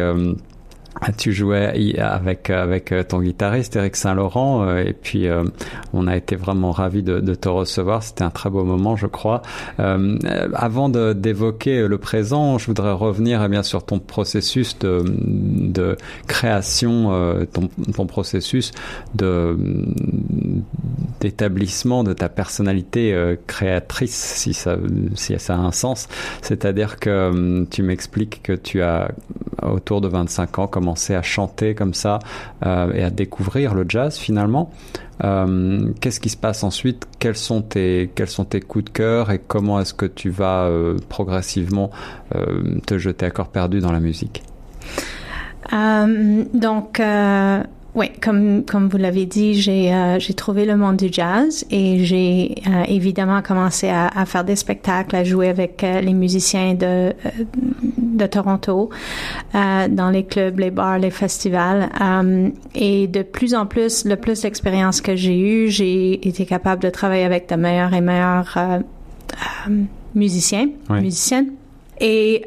tu 1.17 1.33
jouais 1.33 1.99
avec 1.99 2.51
avec 2.51 2.93
euh, 2.93 3.03
ton 3.03 3.21
guitariste 3.21 3.77
Eric 3.77 3.97
Saint-Laurent 3.97 4.65
euh, 4.65 4.85
et 4.85 4.93
puis 4.93 5.27
euh, 5.27 5.45
on 5.93 6.07
a 6.07 6.17
été 6.17 6.37
vraiment 6.37 6.73
ravis 6.73 7.03
de, 7.03 7.21
te 7.35 7.49
recevoir. 7.49 8.03
C'était 8.03 8.25
un 8.25 8.31
très 8.31 8.51
beau 8.51 8.65
moment, 8.65 8.97
je 8.97 9.07
crois. 9.07 9.43
Avant 9.79 10.89
d'évoquer 10.89 11.87
le 11.87 11.99
présent, 11.99 12.59
je 12.59 12.67
voudrais 12.67 12.93
revenir 12.93 13.43
eh 13.45 13.49
bien 13.49 13.63
sur 13.63 13.85
ton 13.85 13.99
processus 13.99 14.79
de, 14.79 15.97
création, 16.27 17.47
ton 17.53 18.07
processus 18.07 18.73
de 19.15 19.57
d'établissement 21.21 22.03
de 22.03 22.13
ta 22.13 22.29
personnalité 22.29 23.37
créatrice, 23.47 24.15
si 24.15 24.55
ça 24.55 24.77
si 25.15 25.39
ça 25.39 25.55
a 25.55 25.59
un 25.59 25.73
sens. 25.73 26.09
C'est-à-dire 26.43 26.99
que 26.99 27.65
tu 27.71 27.83
m'expliques 27.83 28.43
que 28.43 28.53
tu 28.53 28.83
as 28.83 29.11
autour 29.63 30.01
de 30.01 30.09
25 30.09 30.59
ans, 30.59 30.67
commencer 30.67 31.15
à 31.15 31.23
chanter 31.23 31.75
comme 31.75 31.95
ça 31.95 32.19
et 32.65 33.03
à 33.03 33.11
découvrir 33.11 33.75
le 33.75 33.85
jazz 33.89 34.17
finalement. 34.17 34.73
Qu'est-ce 35.21 36.21
qui 36.21 36.31
se 36.31 36.37
passe 36.37 36.65
ensuite? 36.65 37.07
Quels 37.19 37.37
sont 37.37 37.61
tes 37.61 38.11
quels 38.15 38.29
sont 38.29 38.47
tes 38.47 38.61
coups 38.61 38.87
de 38.87 38.91
cœur? 38.91 39.31
Et 39.31 39.39
comment 39.39 39.79
est-ce 39.81 39.93
que 39.93 40.07
tu 40.07 40.31
vas 40.31 40.71
progressivement 41.11 41.91
te 42.87 42.97
jeter 42.97 43.27
à 43.27 43.31
corps 43.31 43.49
perdu 43.51 43.81
dans 43.81 43.93
la 43.93 44.01
musique? 44.01 44.43
Donc 45.73 47.03
oui, 47.95 48.11
comme 48.23 48.65
comme 48.65 48.89
vous 48.89 48.99
l'avez 48.99 49.27
dit, 49.27 49.61
j'ai 49.61 49.93
euh, 49.93 50.21
j'ai 50.21 50.35
trouvé 50.35 50.65
le 50.65 50.77
monde 50.77 50.97
du 50.97 51.09
jazz 51.11 51.65
et 51.73 52.05
j'ai 52.05 52.55
euh, 52.69 52.85
évidemment 52.87 53.43
commencé 53.43 53.89
à, 53.89 54.07
à, 54.07 54.27
faire 54.27 54.45
des 54.45 54.55
spectacles, 54.55 55.17
à 55.17 55.25
jouer 55.25 55.49
avec 55.49 55.83
euh, 55.83 56.01
les 56.01 56.15
musiciens 56.15 56.75
de 56.75 57.13
de 57.97 58.27
Toronto 58.27 58.91
dans 59.55 60.11
les 60.11 60.25
clubs, 60.25 60.59
les 60.59 60.71
bars, 60.71 60.99
les 60.99 61.11
festivals. 61.11 61.89
Et 62.75 63.07
de 63.07 63.23
plus 63.23 63.55
en 63.55 63.67
plus, 63.67 64.05
le 64.05 64.17
plus 64.17 64.43
d'expérience 64.43 65.01
que 65.01 65.17
j'ai 65.17 65.39
eu, 65.39 65.71
j'ai 65.71 66.29
été 66.29 66.45
capable 66.45 66.83
de 66.83 66.91
travailler 66.91 67.25
avec 67.25 67.49
de 67.49 67.57
meilleurs 67.57 67.95
et 67.95 68.01
meilleurs 68.03 68.59
musiciens, 70.15 70.69
musiciennes. 70.91 71.53
Et 72.01 72.45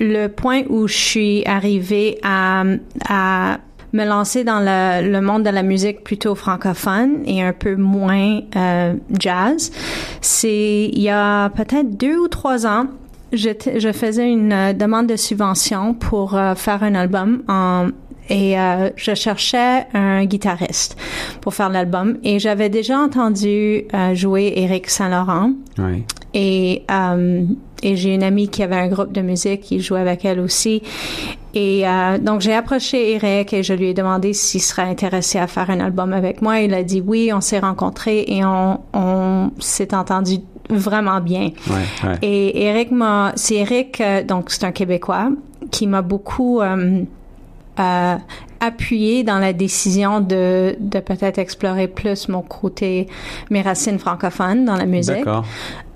le 0.00 0.28
point 0.28 0.62
où 0.68 0.88
je 0.88 0.96
suis 0.96 1.44
arrivée 1.46 2.18
à, 2.22 2.64
me 3.92 4.04
lancer 4.04 4.44
dans 4.44 4.60
le, 4.60 5.20
monde 5.20 5.42
de 5.42 5.50
la 5.50 5.62
musique 5.62 6.04
plutôt 6.04 6.34
francophone 6.34 7.22
et 7.26 7.42
un 7.42 7.52
peu 7.52 7.74
moins 7.74 8.40
euh, 8.54 8.94
jazz, 9.18 9.72
c'est 10.20 10.90
il 10.92 11.00
y 11.00 11.10
a 11.10 11.48
peut-être 11.50 11.96
deux 11.96 12.16
ou 12.16 12.28
trois 12.28 12.66
ans. 12.66 12.86
Je, 13.32 13.92
faisais 13.92 14.30
une 14.30 14.52
euh, 14.52 14.72
demande 14.72 15.06
de 15.06 15.16
subvention 15.16 15.94
pour 15.94 16.36
euh, 16.36 16.54
faire 16.54 16.82
un 16.82 16.94
album 16.94 17.42
et 18.28 18.54
je 18.94 19.14
cherchais 19.16 19.88
un 19.92 20.24
guitariste 20.24 20.96
pour 21.40 21.52
faire 21.52 21.68
l'album 21.68 22.16
et 22.22 22.38
j'avais 22.38 22.68
déjà 22.68 22.96
entendu 23.00 23.82
jouer 24.14 24.52
Eric 24.54 24.88
Saint-Laurent. 24.88 25.50
Et 26.34 26.84
euh, 26.90 27.44
et 27.82 27.96
j'ai 27.96 28.14
une 28.14 28.22
amie 28.22 28.48
qui 28.48 28.62
avait 28.62 28.76
un 28.76 28.88
groupe 28.88 29.12
de 29.12 29.22
musique, 29.22 29.62
qui 29.62 29.80
jouait 29.80 30.00
avec 30.00 30.24
elle 30.24 30.40
aussi. 30.40 30.82
Et 31.54 31.88
euh, 31.88 32.18
donc 32.18 32.40
j'ai 32.40 32.54
approché 32.54 33.12
Eric 33.14 33.52
et 33.52 33.62
je 33.62 33.74
lui 33.74 33.88
ai 33.88 33.94
demandé 33.94 34.32
s'il 34.32 34.60
serait 34.60 34.82
intéressé 34.82 35.38
à 35.38 35.46
faire 35.46 35.70
un 35.70 35.80
album 35.80 36.12
avec 36.12 36.42
moi. 36.42 36.60
Il 36.60 36.74
a 36.74 36.82
dit 36.82 37.02
oui. 37.04 37.32
On 37.34 37.40
s'est 37.40 37.58
rencontrés 37.58 38.24
et 38.28 38.44
on, 38.44 38.80
on 38.92 39.50
s'est 39.58 39.94
entendu 39.94 40.38
vraiment 40.68 41.20
bien. 41.20 41.50
Ouais, 41.68 42.08
ouais. 42.08 42.18
Et 42.22 42.66
Eric 42.66 42.90
m'a, 42.92 43.32
c'est 43.36 43.56
Eric, 43.56 44.00
euh, 44.00 44.22
donc 44.22 44.50
c'est 44.50 44.64
un 44.64 44.72
Québécois 44.72 45.30
qui 45.70 45.86
m'a 45.86 46.02
beaucoup 46.02 46.60
euh, 46.60 47.02
euh, 47.78 48.16
appuyé 48.60 49.24
dans 49.24 49.38
la 49.38 49.52
décision 49.52 50.20
de, 50.20 50.76
de 50.78 51.00
peut-être 51.00 51.38
explorer 51.38 51.88
plus 51.88 52.28
mon 52.28 52.42
côté, 52.42 53.08
mes 53.50 53.62
racines 53.62 53.98
francophones 53.98 54.64
dans 54.64 54.76
la 54.76 54.86
musique. 54.86 55.26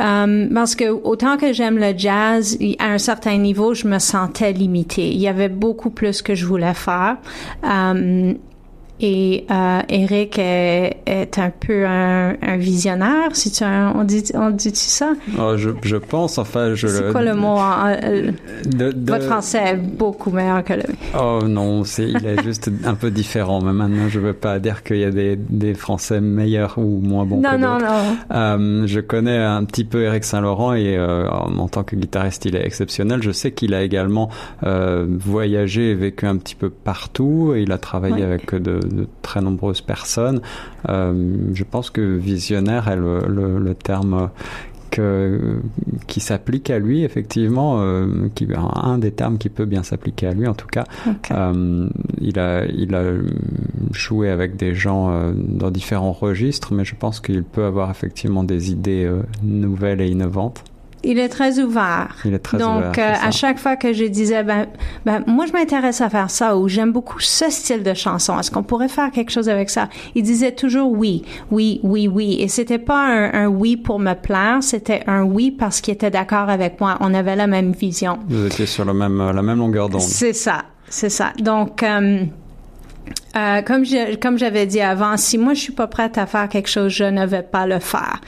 Euh, 0.00 0.48
parce 0.52 0.74
que 0.74 0.90
autant 0.90 1.36
que 1.36 1.52
j'aime 1.52 1.78
le 1.78 1.96
jazz, 1.96 2.58
à 2.78 2.86
un 2.86 2.98
certain 2.98 3.36
niveau, 3.36 3.74
je 3.74 3.86
me 3.86 3.98
sentais 3.98 4.52
limitée. 4.52 5.08
Il 5.10 5.20
y 5.20 5.28
avait 5.28 5.48
beaucoup 5.48 5.90
plus 5.90 6.22
que 6.22 6.34
je 6.34 6.46
voulais 6.46 6.74
faire. 6.74 7.16
Euh, 7.64 8.34
et 9.00 9.44
euh, 9.50 9.80
Eric 9.88 10.38
est, 10.38 10.98
est, 11.06 11.38
un 11.38 11.50
peu 11.50 11.86
un, 11.86 12.36
un 12.40 12.56
visionnaire, 12.56 13.30
si 13.32 13.50
tu 13.50 13.64
on 13.64 14.04
dit 14.04 14.24
on 14.34 14.50
dit 14.50 14.70
-tu 14.70 14.88
ça? 14.88 15.12
Oh, 15.38 15.56
je, 15.56 15.70
je 15.82 15.96
pense 15.96 16.38
enfin 16.38 16.74
je 16.74 16.86
C'est 16.86 17.12
quoi 17.12 17.22
le 17.22 17.34
mot 17.34 17.56
en, 17.58 17.90
de, 17.90 18.92
de... 18.92 19.12
Votre 19.12 19.24
français 19.24 19.62
est 19.72 19.76
beaucoup 19.76 20.30
meilleur 20.30 20.62
que 20.64 20.74
le 20.74 20.82
Oh 21.18 21.40
non, 21.46 21.84
c'est 21.84 22.08
il 22.08 22.24
est 22.26 22.42
juste 22.42 22.70
un 22.84 22.94
peu 22.94 23.10
différent 23.10 23.60
mais 23.60 23.72
maintenant 23.72 24.08
je 24.08 24.20
veux 24.20 24.32
pas 24.32 24.58
dire 24.58 24.82
qu'il 24.82 24.98
y 24.98 25.04
a 25.04 25.10
des, 25.10 25.36
des 25.36 25.74
français 25.74 26.20
meilleurs 26.20 26.78
ou 26.78 27.00
moins 27.00 27.24
bons 27.24 27.40
non, 27.40 27.50
que 27.50 27.56
Non 27.56 27.78
non. 27.78 28.16
Euh, 28.32 28.86
je 28.86 29.00
connais 29.00 29.38
un 29.38 29.64
petit 29.64 29.84
peu 29.84 30.02
Eric 30.02 30.24
Saint-Laurent 30.24 30.74
et 30.74 30.96
euh, 30.96 31.28
en 31.28 31.68
tant 31.68 31.84
que 31.84 31.96
guitariste, 31.96 32.44
il 32.44 32.56
est 32.56 32.64
exceptionnel. 32.64 33.22
Je 33.22 33.30
sais 33.30 33.52
qu'il 33.52 33.74
a 33.74 33.82
également 33.82 34.30
euh, 34.64 35.06
voyagé 35.08 35.90
et 35.90 35.94
vécu 35.94 36.26
un 36.26 36.36
petit 36.36 36.54
peu 36.54 36.70
partout. 36.70 37.52
Et 37.54 37.62
il 37.62 37.72
a 37.72 37.78
travaillé 37.78 38.16
oui. 38.16 38.22
avec 38.22 38.54
de 38.54 38.80
de 38.86 39.06
très 39.22 39.40
nombreuses 39.40 39.80
personnes. 39.80 40.40
Euh, 40.88 41.50
je 41.52 41.64
pense 41.64 41.90
que 41.90 42.16
visionnaire 42.16 42.88
est 42.88 42.96
le, 42.96 43.20
le, 43.26 43.58
le 43.58 43.74
terme 43.74 44.30
qui 46.06 46.20
s'applique 46.20 46.70
à 46.70 46.78
lui 46.78 47.04
effectivement, 47.04 47.80
euh, 47.80 48.28
qui 48.34 48.46
un 48.54 48.98
des 48.98 49.10
termes 49.10 49.38
qui 49.38 49.48
peut 49.48 49.64
bien 49.64 49.82
s'appliquer 49.82 50.28
à 50.28 50.32
lui 50.32 50.46
en 50.46 50.54
tout 50.54 50.66
cas. 50.66 50.84
Okay. 51.06 51.34
Euh, 51.34 51.88
il 52.20 52.38
a 52.38 52.64
il 52.66 52.94
a 52.94 53.12
joué 53.92 54.30
avec 54.30 54.56
des 54.56 54.74
gens 54.74 55.10
euh, 55.10 55.32
dans 55.34 55.70
différents 55.70 56.12
registres, 56.12 56.72
mais 56.72 56.84
je 56.84 56.94
pense 56.94 57.20
qu'il 57.20 57.42
peut 57.42 57.64
avoir 57.64 57.90
effectivement 57.90 58.44
des 58.44 58.70
idées 58.70 59.10
nouvelles 59.42 60.00
et 60.00 60.08
innovantes. 60.08 60.64
Il 61.04 61.18
est 61.18 61.28
très 61.28 61.58
ouvert. 61.60 62.14
Il 62.24 62.34
est 62.34 62.38
très 62.38 62.58
Donc, 62.58 62.76
ouvert. 62.78 62.86
Donc, 62.88 62.98
euh, 62.98 63.12
à 63.22 63.30
chaque 63.30 63.58
fois 63.58 63.76
que 63.76 63.92
je 63.92 64.04
disais, 64.04 64.42
ben, 64.42 64.66
ben 65.04 65.22
moi, 65.26 65.46
je 65.46 65.52
m'intéresse 65.52 66.00
à 66.00 66.08
faire 66.08 66.30
ça 66.30 66.56
ou 66.56 66.68
j'aime 66.68 66.92
beaucoup 66.92 67.20
ce 67.20 67.50
style 67.50 67.82
de 67.82 67.94
chanson. 67.94 68.38
Est-ce 68.38 68.50
qu'on 68.50 68.62
pourrait 68.62 68.88
faire 68.88 69.10
quelque 69.10 69.30
chose 69.30 69.48
avec 69.48 69.70
ça? 69.70 69.88
Il 70.14 70.22
disait 70.22 70.52
toujours 70.52 70.90
oui, 70.90 71.22
oui, 71.50 71.80
oui, 71.82 72.08
oui. 72.08 72.36
Et 72.40 72.48
c'était 72.48 72.78
pas 72.78 73.06
un, 73.06 73.44
un, 73.44 73.46
oui 73.48 73.76
pour 73.76 73.98
me 73.98 74.14
plaire, 74.14 74.58
c'était 74.62 75.02
un 75.06 75.22
oui 75.22 75.50
parce 75.50 75.80
qu'il 75.80 75.94
était 75.94 76.10
d'accord 76.10 76.48
avec 76.48 76.80
moi. 76.80 76.96
On 77.00 77.12
avait 77.14 77.36
la 77.36 77.46
même 77.46 77.72
vision. 77.72 78.18
Vous 78.28 78.46
étiez 78.46 78.66
sur 78.66 78.84
le 78.84 78.94
même, 78.94 79.18
la 79.18 79.42
même 79.42 79.58
longueur 79.58 79.88
d'onde. 79.88 80.00
C'est 80.00 80.32
ça, 80.32 80.62
c'est 80.88 81.10
ça. 81.10 81.32
Donc, 81.38 81.82
euh, 81.82 82.24
euh, 83.36 83.62
comme 83.62 83.84
je, 83.84 84.14
comme 84.16 84.38
j'avais 84.38 84.66
dit 84.66 84.80
avant, 84.80 85.16
si 85.16 85.38
moi 85.38 85.54
je 85.54 85.60
suis 85.60 85.72
pas 85.72 85.88
prête 85.88 86.18
à 86.18 86.26
faire 86.26 86.48
quelque 86.48 86.68
chose, 86.68 86.92
je 86.92 87.04
ne 87.04 87.26
vais 87.26 87.42
pas 87.42 87.66
le 87.66 87.80
faire. 87.80 88.20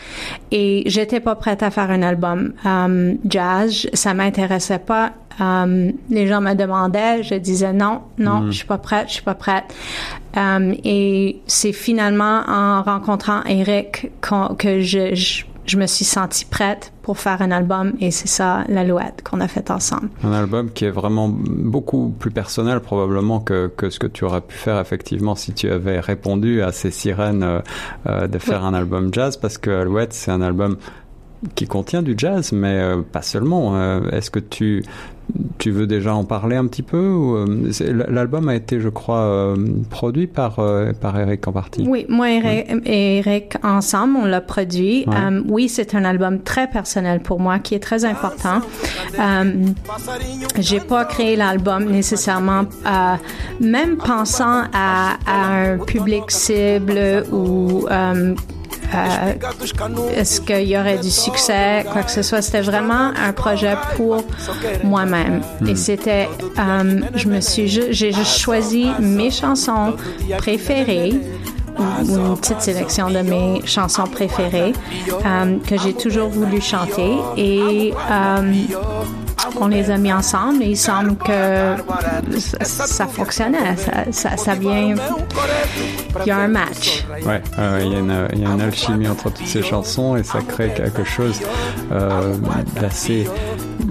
Et 0.50 0.82
j'étais 0.86 1.20
pas 1.20 1.36
prête 1.36 1.62
à 1.62 1.70
faire 1.70 1.90
un 1.90 2.02
album 2.02 2.52
um, 2.64 3.16
jazz, 3.28 3.88
ça 3.92 4.14
m'intéressait 4.14 4.80
pas. 4.80 5.12
Um, 5.38 5.92
les 6.08 6.26
gens 6.26 6.40
me 6.40 6.54
demandaient, 6.54 7.22
je 7.22 7.34
disais 7.34 7.72
non, 7.72 8.00
non, 8.18 8.40
mm. 8.40 8.50
je 8.50 8.56
suis 8.56 8.66
pas 8.66 8.78
prête, 8.78 9.08
je 9.08 9.14
suis 9.14 9.22
pas 9.22 9.34
prête. 9.34 9.74
Um, 10.34 10.74
et 10.82 11.40
c'est 11.46 11.72
finalement 11.72 12.42
en 12.48 12.82
rencontrant 12.82 13.42
Eric 13.44 14.10
que 14.58 14.80
je, 14.80 15.14
je 15.14 15.44
je 15.66 15.76
me 15.76 15.86
suis 15.86 16.04
sentie 16.04 16.44
prête 16.44 16.92
pour 17.02 17.18
faire 17.18 17.42
un 17.42 17.50
album 17.50 17.92
et 18.00 18.10
c'est 18.10 18.28
ça 18.28 18.64
l'alouette 18.68 19.22
qu'on 19.22 19.40
a 19.40 19.48
fait 19.48 19.70
ensemble. 19.70 20.08
Un 20.24 20.32
album 20.32 20.70
qui 20.70 20.84
est 20.84 20.90
vraiment 20.90 21.28
beaucoup 21.28 22.14
plus 22.18 22.30
personnel 22.30 22.80
probablement 22.80 23.40
que, 23.40 23.68
que 23.68 23.90
ce 23.90 23.98
que 23.98 24.06
tu 24.06 24.24
aurais 24.24 24.40
pu 24.40 24.56
faire 24.56 24.80
effectivement 24.80 25.34
si 25.34 25.52
tu 25.52 25.70
avais 25.70 26.00
répondu 26.00 26.62
à 26.62 26.72
ces 26.72 26.90
sirènes 26.90 27.62
euh, 28.06 28.26
de 28.26 28.38
faire 28.38 28.62
oui. 28.62 28.68
un 28.68 28.74
album 28.74 29.10
jazz 29.12 29.36
parce 29.36 29.58
que 29.58 29.70
Alouette 29.70 30.12
c'est 30.12 30.30
un 30.30 30.42
album 30.42 30.76
qui 31.54 31.66
contient 31.66 32.02
du 32.02 32.14
jazz 32.16 32.52
mais 32.52 32.80
euh, 32.80 33.02
pas 33.02 33.22
seulement. 33.22 33.76
Euh, 33.76 34.10
Est-ce 34.10 34.30
que 34.30 34.40
tu 34.40 34.84
tu 35.58 35.70
veux 35.70 35.86
déjà 35.86 36.14
en 36.14 36.24
parler 36.24 36.56
un 36.56 36.66
petit 36.66 36.82
peu 36.82 37.08
ou 37.08 37.46
l'album 38.08 38.48
a 38.48 38.54
été 38.54 38.80
je 38.80 38.88
crois 38.88 39.20
euh, 39.20 39.56
produit 39.90 40.26
par 40.26 40.58
euh, 40.58 40.92
par 40.92 41.18
Eric 41.18 41.46
en 41.48 41.52
partie 41.52 41.84
oui 41.86 42.06
moi 42.08 42.30
et 42.30 42.34
Eric, 42.36 42.66
oui. 42.70 42.80
Eric 42.84 43.56
ensemble 43.62 44.16
on 44.22 44.24
l'a 44.24 44.40
produit 44.40 45.04
ouais. 45.06 45.16
um, 45.16 45.44
oui 45.48 45.68
c'est 45.68 45.94
un 45.94 46.04
album 46.04 46.40
très 46.42 46.68
personnel 46.68 47.20
pour 47.20 47.40
moi 47.40 47.58
qui 47.58 47.74
est 47.74 47.80
très 47.80 48.04
important 48.04 48.60
um, 49.18 49.74
j'ai 50.58 50.80
pas 50.80 51.04
créé 51.04 51.36
l'album 51.36 51.84
nécessairement 51.86 52.64
euh, 52.86 53.14
même 53.60 53.96
pensant 53.96 54.64
à, 54.72 55.16
à, 55.26 55.72
un 55.72 55.78
public 55.78 56.30
cible 56.30 57.24
ou 57.32 57.86
um, 57.90 58.36
euh, 58.94 60.10
est-ce 60.14 60.40
qu'il 60.40 60.68
y 60.68 60.76
aurait 60.76 60.98
du 60.98 61.10
succès, 61.10 61.84
quoi 61.92 62.02
que 62.02 62.10
ce 62.10 62.22
soit? 62.22 62.42
C'était 62.42 62.60
vraiment 62.60 63.12
un 63.16 63.32
projet 63.32 63.74
pour 63.96 64.24
moi-même. 64.84 65.42
Mm. 65.60 65.68
Et 65.68 65.76
c'était, 65.76 66.28
euh, 66.58 67.00
je 67.14 67.28
me 67.28 67.40
suis, 67.40 67.68
j'ai 67.68 68.12
juste 68.12 68.38
choisi 68.38 68.88
mes 69.00 69.30
chansons 69.30 69.94
préférées 70.38 71.14
une 71.78 72.36
petite 72.36 72.62
sélection 72.62 73.10
de 73.10 73.18
mes 73.18 73.60
chansons 73.66 74.06
préférées 74.06 74.72
euh, 75.26 75.58
que 75.66 75.76
j'ai 75.78 75.92
toujours 75.92 76.30
voulu 76.30 76.60
chanter 76.60 77.16
et 77.36 77.92
on 79.60 79.68
les 79.68 79.90
a 79.90 79.96
mis 79.96 80.12
ensemble 80.12 80.62
et 80.62 80.66
il 80.66 80.76
semble 80.76 81.16
que 81.16 81.76
ça, 82.38 82.86
ça 82.86 83.06
fonctionnait. 83.06 83.76
Ça, 84.10 84.36
ça, 84.36 84.54
vient. 84.54 84.94
Il 86.20 86.26
y 86.26 86.30
a 86.30 86.38
un 86.38 86.48
match. 86.48 87.04
Euh, 87.58 87.80
il, 87.82 87.92
y 87.92 87.94
a 87.94 87.98
une, 87.98 88.28
il 88.32 88.40
y 88.40 88.44
a 88.44 88.48
une 88.48 88.60
alchimie 88.60 89.08
entre 89.08 89.30
toutes 89.30 89.46
ces 89.46 89.62
chansons 89.62 90.16
et 90.16 90.22
ça 90.22 90.38
crée 90.46 90.72
quelque 90.74 91.04
chose 91.04 91.40
euh, 91.92 92.34
d'assez 92.80 93.26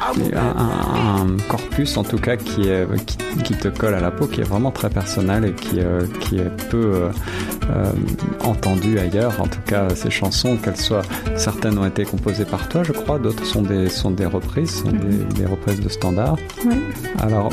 un, 0.02 1.38
corpus 1.50 1.98
en 1.98 2.04
tout 2.04 2.18
cas 2.18 2.38
qui, 2.38 2.68
est, 2.68 2.88
qui, 3.44 3.54
te 3.54 3.68
colle 3.68 3.94
à 3.94 4.00
la 4.00 4.12
peau, 4.12 4.28
qui 4.28 4.42
est 4.42 4.46
vraiment 4.46 4.72
très 4.72 4.90
personnel 4.90 5.46
et 5.46 5.54
qui, 5.54 5.80
qui 6.22 6.38
est 6.38 6.70
peu 6.70 7.10
entendu 8.44 9.00
ailleurs. 9.00 9.40
En 9.42 9.48
tout 9.48 9.62
cas, 9.66 9.90
ces 9.96 10.10
chansons, 10.10 10.58
qu'elles 10.58 10.78
soient, 10.78 11.04
certaines 11.36 11.78
ont 11.78 11.86
été 11.86 12.06
composées 12.06 12.46
par 12.46 12.68
toi, 12.70 12.84
je 12.84 12.92
crois, 12.92 13.20
d'autres 13.20 13.46
sont 13.46 13.62
des, 13.62 13.90
sont 13.90 14.12
des 14.12 14.26
reprises, 14.26 14.82
sont 14.82 14.92
des, 14.92 15.18
des, 15.36 15.46
reprises 15.46 15.80
de 15.80 15.90
standards. 15.90 16.38
Oui. 16.66 16.76
Alors, 17.20 17.52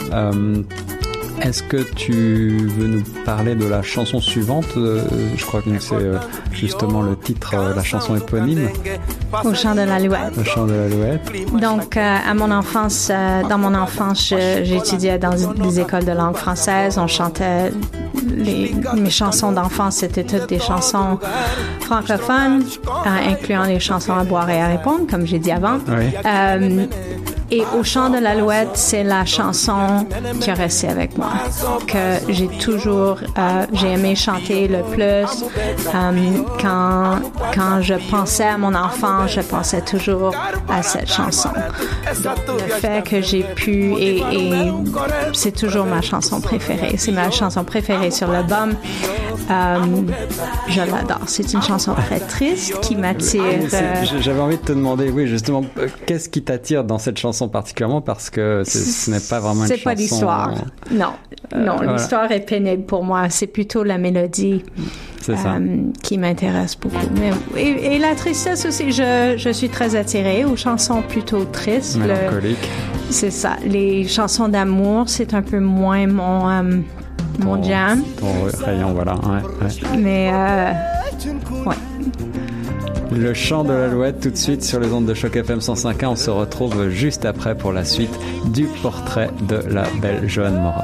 est-ce 1.44 1.62
que 1.62 1.78
tu 1.94 2.66
veux 2.76 2.86
nous 2.86 3.02
parler 3.24 3.54
de 3.54 3.66
la 3.66 3.82
chanson 3.82 4.20
suivante? 4.20 4.66
Euh, 4.76 5.02
Je 5.36 5.44
crois 5.44 5.62
que 5.62 5.78
c'est 5.78 5.94
euh, 5.94 6.18
justement 6.52 7.02
le 7.02 7.16
titre, 7.16 7.54
euh, 7.56 7.74
la 7.74 7.82
chanson 7.82 8.16
éponyme. 8.16 8.68
Au 9.44 9.54
chant 9.54 9.74
de 9.74 9.80
l'alouette. 9.80 10.38
Au 10.38 10.44
chant 10.44 10.66
de 10.66 10.74
l'alouette. 10.74 11.32
Donc, 11.60 11.96
à 11.96 12.34
mon 12.34 12.50
enfance, 12.50 13.10
dans 13.48 13.58
mon 13.58 13.74
enfance, 13.74 14.32
j'étudiais 14.62 15.18
dans 15.18 15.34
des 15.54 15.80
écoles 15.80 16.04
de 16.04 16.12
langue 16.12 16.36
française. 16.36 16.98
On 16.98 17.06
chantait 17.06 17.72
les, 18.36 18.74
mes 18.96 19.10
chansons 19.10 19.52
d'enfance, 19.52 19.96
c'était 19.96 20.24
toutes 20.24 20.48
des 20.48 20.60
chansons 20.60 21.18
francophones, 21.80 22.64
incluant 23.04 23.64
les 23.64 23.80
chansons 23.80 24.14
à 24.14 24.24
boire 24.24 24.48
et 24.50 24.60
à 24.60 24.68
répondre, 24.68 25.06
comme 25.10 25.26
j'ai 25.26 25.38
dit 25.38 25.50
avant. 25.50 25.78
Oui. 25.88 26.14
Et 27.54 27.64
Au 27.78 27.84
chant 27.84 28.08
de 28.08 28.16
l'alouette, 28.16 28.70
c'est 28.76 29.04
la 29.04 29.26
chanson 29.26 30.06
qui 30.40 30.50
a 30.50 30.54
resté 30.54 30.88
avec 30.88 31.18
moi, 31.18 31.32
que 31.86 32.32
j'ai 32.32 32.48
toujours, 32.48 33.18
euh, 33.36 33.66
j'ai 33.74 33.88
aimé 33.92 34.14
chanter 34.14 34.68
le 34.68 34.82
plus. 34.82 35.44
Euh, 35.94 36.42
quand, 36.58 37.18
quand 37.54 37.82
je 37.82 37.94
pensais 38.10 38.46
à 38.46 38.56
mon 38.56 38.74
enfant, 38.74 39.26
je 39.26 39.42
pensais 39.42 39.82
toujours 39.82 40.34
à 40.66 40.82
cette 40.82 41.12
chanson. 41.12 41.50
Donc, 42.24 42.62
le 42.66 42.72
fait 42.72 43.04
que 43.06 43.20
j'ai 43.20 43.42
pu, 43.42 43.92
et, 43.98 44.22
et 44.32 44.72
c'est 45.34 45.54
toujours 45.54 45.84
ma 45.84 46.00
chanson 46.00 46.40
préférée, 46.40 46.96
c'est 46.96 47.12
ma 47.12 47.30
chanson 47.30 47.64
préférée 47.64 48.10
sur 48.10 48.28
l'album. 48.28 48.74
Euh, 49.50 49.78
je 50.68 50.80
l'adore. 50.80 51.22
C'est 51.26 51.52
une 51.52 51.62
chanson 51.62 51.94
très 51.94 52.20
triste 52.20 52.78
qui 52.80 52.96
m'attire. 52.96 53.42
Euh, 53.42 54.04
j'avais 54.20 54.40
envie 54.40 54.56
de 54.56 54.62
te 54.62 54.72
demander, 54.72 55.10
oui, 55.10 55.26
justement, 55.26 55.62
qu'est-ce 56.06 56.28
qui 56.28 56.42
t'attire 56.42 56.84
dans 56.84 56.98
cette 56.98 57.18
chanson 57.18 57.41
particulièrement 57.48 58.00
parce 58.00 58.30
que 58.30 58.62
ce 58.64 59.10
n'est 59.10 59.20
pas 59.20 59.40
vraiment 59.40 59.64
une 59.64 59.68
chanson. 59.68 59.74
C'est 59.76 59.84
pas 59.84 59.94
l'histoire. 59.94 60.54
Non, 60.90 61.12
non, 61.56 61.80
l'histoire 61.80 62.30
est 62.30 62.40
pénible 62.40 62.84
pour 62.84 63.04
moi. 63.04 63.28
C'est 63.30 63.46
plutôt 63.46 63.82
la 63.84 63.98
mélodie. 63.98 64.64
Ça. 65.20 65.58
qui 66.02 66.18
m'intéresse 66.18 66.76
beaucoup. 66.76 66.96
Mais, 67.14 67.30
et, 67.56 67.96
la 68.00 68.16
tristesse 68.16 68.66
aussi, 68.66 68.90
je, 68.90 69.34
je, 69.36 69.50
suis 69.50 69.68
très 69.68 69.94
attirée 69.94 70.44
aux 70.44 70.56
chansons 70.56 71.00
plutôt 71.00 71.44
tristes. 71.44 71.96
Mélancoliques. 71.96 72.68
C'est 73.08 73.30
ça. 73.30 73.56
Les 73.64 74.08
chansons 74.08 74.48
d'amour, 74.48 75.04
c'est 75.06 75.32
un 75.32 75.42
peu 75.42 75.60
moins 75.60 76.08
mon, 76.08 76.82
mon 77.38 77.62
jam. 77.62 78.02
Ton 78.18 78.64
rayon, 78.64 78.94
voilà. 78.94 79.14
Ouais, 79.14 79.42
ouais. 79.62 79.98
Mais, 79.98 80.30
euh, 80.32 80.72
ouais. 81.66 81.76
Le 83.14 83.34
chant 83.34 83.62
de 83.62 83.72
l'alouette 83.72 84.20
tout 84.20 84.30
de 84.30 84.36
suite 84.36 84.64
sur 84.64 84.80
les 84.80 84.90
ondes 84.92 85.06
de 85.06 85.14
choc 85.14 85.36
FM 85.36 85.58
105.1. 85.58 86.06
On 86.06 86.16
se 86.16 86.30
retrouve 86.30 86.88
juste 86.88 87.24
après 87.24 87.56
pour 87.56 87.72
la 87.72 87.84
suite 87.84 88.12
du 88.46 88.66
portrait 88.82 89.30
de 89.42 89.56
la 89.56 89.84
belle 90.00 90.28
Joanne 90.28 90.60
Morin. 90.60 90.82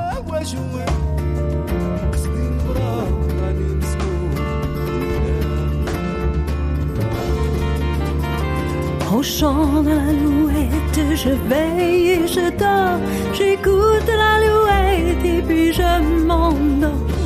Au 9.14 9.22
chant 9.22 9.82
de 9.82 9.88
l'alouette, 9.88 11.16
je 11.16 11.30
veille 11.48 12.10
et 12.10 12.26
je 12.26 12.50
dors. 12.58 13.00
J'écoute 13.32 14.06
l'alouette 14.06 15.24
et 15.24 15.42
puis 15.42 15.72
je 15.72 16.24
m'endors. 16.26 17.17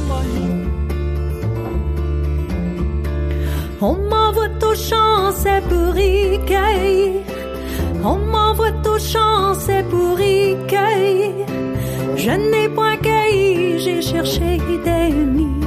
On 3.85 3.97
m'envoie 3.97 4.47
au 4.64 4.75
champ, 4.77 5.33
c'est 5.33 5.61
pour 5.68 5.97
y 5.97 6.38
cueillir. 6.47 7.23
On 8.05 8.16
m'envoie 8.16 8.71
au 8.87 8.97
champ, 8.97 9.55
c'est 9.55 9.83
pour 9.88 10.21
y 10.21 10.57
cueillir. 10.68 11.47
Je 12.14 12.31
n'ai 12.31 12.68
point 12.68 12.97
cueilli, 12.99 13.81
j'ai 13.81 14.01
cherché 14.01 14.59
des 14.85 15.11
nids. 15.37 15.66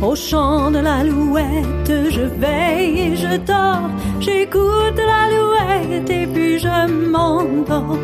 Au 0.00 0.14
chant 0.14 0.70
de 0.70 0.78
l'alouette, 0.78 1.92
je 2.16 2.24
veille 2.42 3.00
et 3.06 3.16
je 3.16 3.36
dors. 3.38 3.90
J'écoute 4.20 4.98
l'alouette 5.10 6.10
et 6.10 6.26
puis 6.28 6.60
je 6.60 6.76
m'endors. 7.12 7.98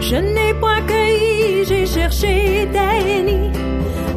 Je 0.00 0.16
n'ai 0.16 0.54
point 0.54 0.80
j'ai 1.68 1.86
cherché 1.86 2.66
nids. 3.26 3.52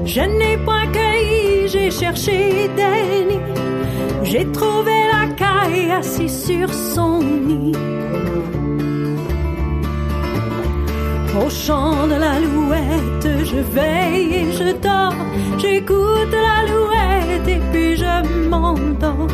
Je 0.06 0.22
n'ai 0.22 0.58
point 0.58 0.88
cueilli, 0.92 1.68
j'ai 1.68 1.92
cherché 1.92 2.70
nids. 2.76 3.40
J'ai 4.24 4.46
trouvé 4.52 4.98
la 5.14 5.26
caille 5.42 5.92
assise 5.92 6.46
sur 6.46 6.74
son 6.74 7.20
nid. 7.22 7.78
Au 11.42 11.50
chant 11.50 12.08
de 12.08 12.16
l'alouette, 12.24 13.28
je 13.50 13.60
veille 13.76 14.34
et 14.42 14.52
je 14.52 14.70
dors. 14.86 15.20
J'écoute 15.58 16.34
l'alouette 16.46 17.48
et 17.48 17.62
puis 17.72 17.96
je 17.98 18.50
m'endors. 18.50 19.28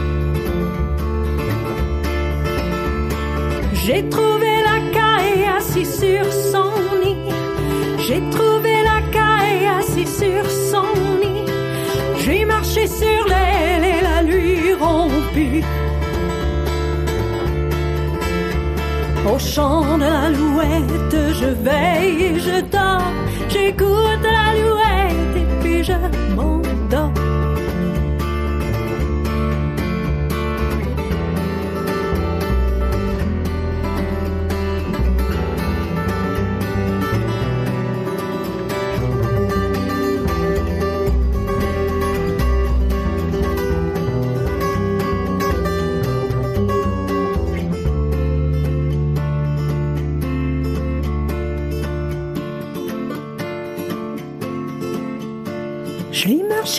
J'ai 3.73 4.08
trouvé 4.10 4.52
la 4.69 4.78
caille 4.97 5.45
assise 5.58 5.99
sur 5.99 6.25
son. 6.52 6.68
J'ai 8.10 8.28
trouvé 8.32 8.74
la 8.91 9.02
caille 9.12 9.67
assise 9.67 10.17
sur 10.17 10.43
son 10.72 10.91
nid. 11.22 11.45
J'ai 12.22 12.43
marché 12.43 12.88
sur 12.88 13.22
l'aile 13.28 13.84
et 13.84 14.02
la 14.02 14.24
lui 14.24 14.74
rompue. 14.74 15.63
Au 19.32 19.38
chant 19.38 20.00
de 20.00 20.06
l'alouette, 20.06 21.17
je 21.39 21.50
veille 21.67 22.24
et 22.24 22.39
je 22.39 22.62
dors. 22.72 23.13
J'écoute 23.48 24.24
l'alouette 24.24 25.36
et 25.43 25.48
puis 25.62 25.84
je 25.84 25.93
m'endors. 26.36 26.68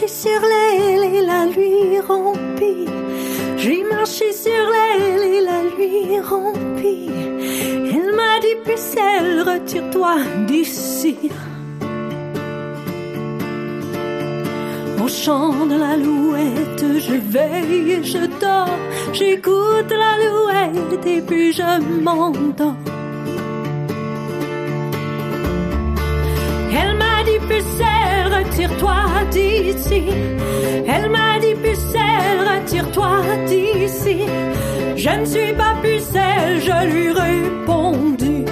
Marché 0.00 0.08
sur 0.08 0.40
l'aile 0.40 1.14
et 1.14 1.26
la 1.26 1.46
lui 1.46 2.00
rompit. 2.00 2.86
J'ai 3.58 3.84
marché 3.84 4.32
sur 4.32 4.50
l'aile 4.50 5.22
et 5.22 5.40
la 5.42 5.62
lui 5.64 6.20
rompit. 6.20 7.10
Elle 7.92 8.14
m'a 8.14 8.38
dit, 8.40 8.56
pucelle, 8.64 9.42
retire-toi 9.42 10.16
d'ici. 10.46 11.30
Au 15.02 15.08
chant 15.08 15.66
de 15.66 15.76
l'alouette, 15.76 16.84
je 16.98 17.14
veille 17.14 17.92
et 17.92 18.04
je 18.04 18.26
dors. 18.40 18.78
J'écoute 19.12 19.90
l'alouette 19.90 21.06
et 21.06 21.20
puis 21.20 21.52
je 21.52 21.80
m'endors. 22.02 22.99
Retire-toi 28.60 29.24
d'ici. 29.30 30.02
Elle 30.86 31.10
m'a 31.10 31.38
dit, 31.40 31.54
pucelle, 31.54 32.40
retire-toi 32.52 33.10
d'ici. 33.46 34.18
Je 34.96 35.10
ne 35.20 35.24
suis 35.24 35.52
pas 35.54 35.74
pucelle, 35.82 36.60
je 36.60 36.86
lui 36.92 37.10
répondu. 37.12 38.44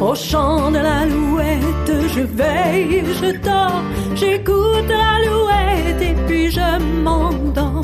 Au 0.00 0.14
chant 0.14 0.70
de 0.70 0.78
l'alouette, 0.78 1.92
je 2.14 2.20
veille, 2.20 3.02
je 3.20 3.30
dors. 3.44 3.82
J'écoute 4.14 4.88
l'alouette 4.88 6.00
et 6.00 6.14
puis 6.26 6.50
je 6.50 6.78
m'endors. 7.02 7.82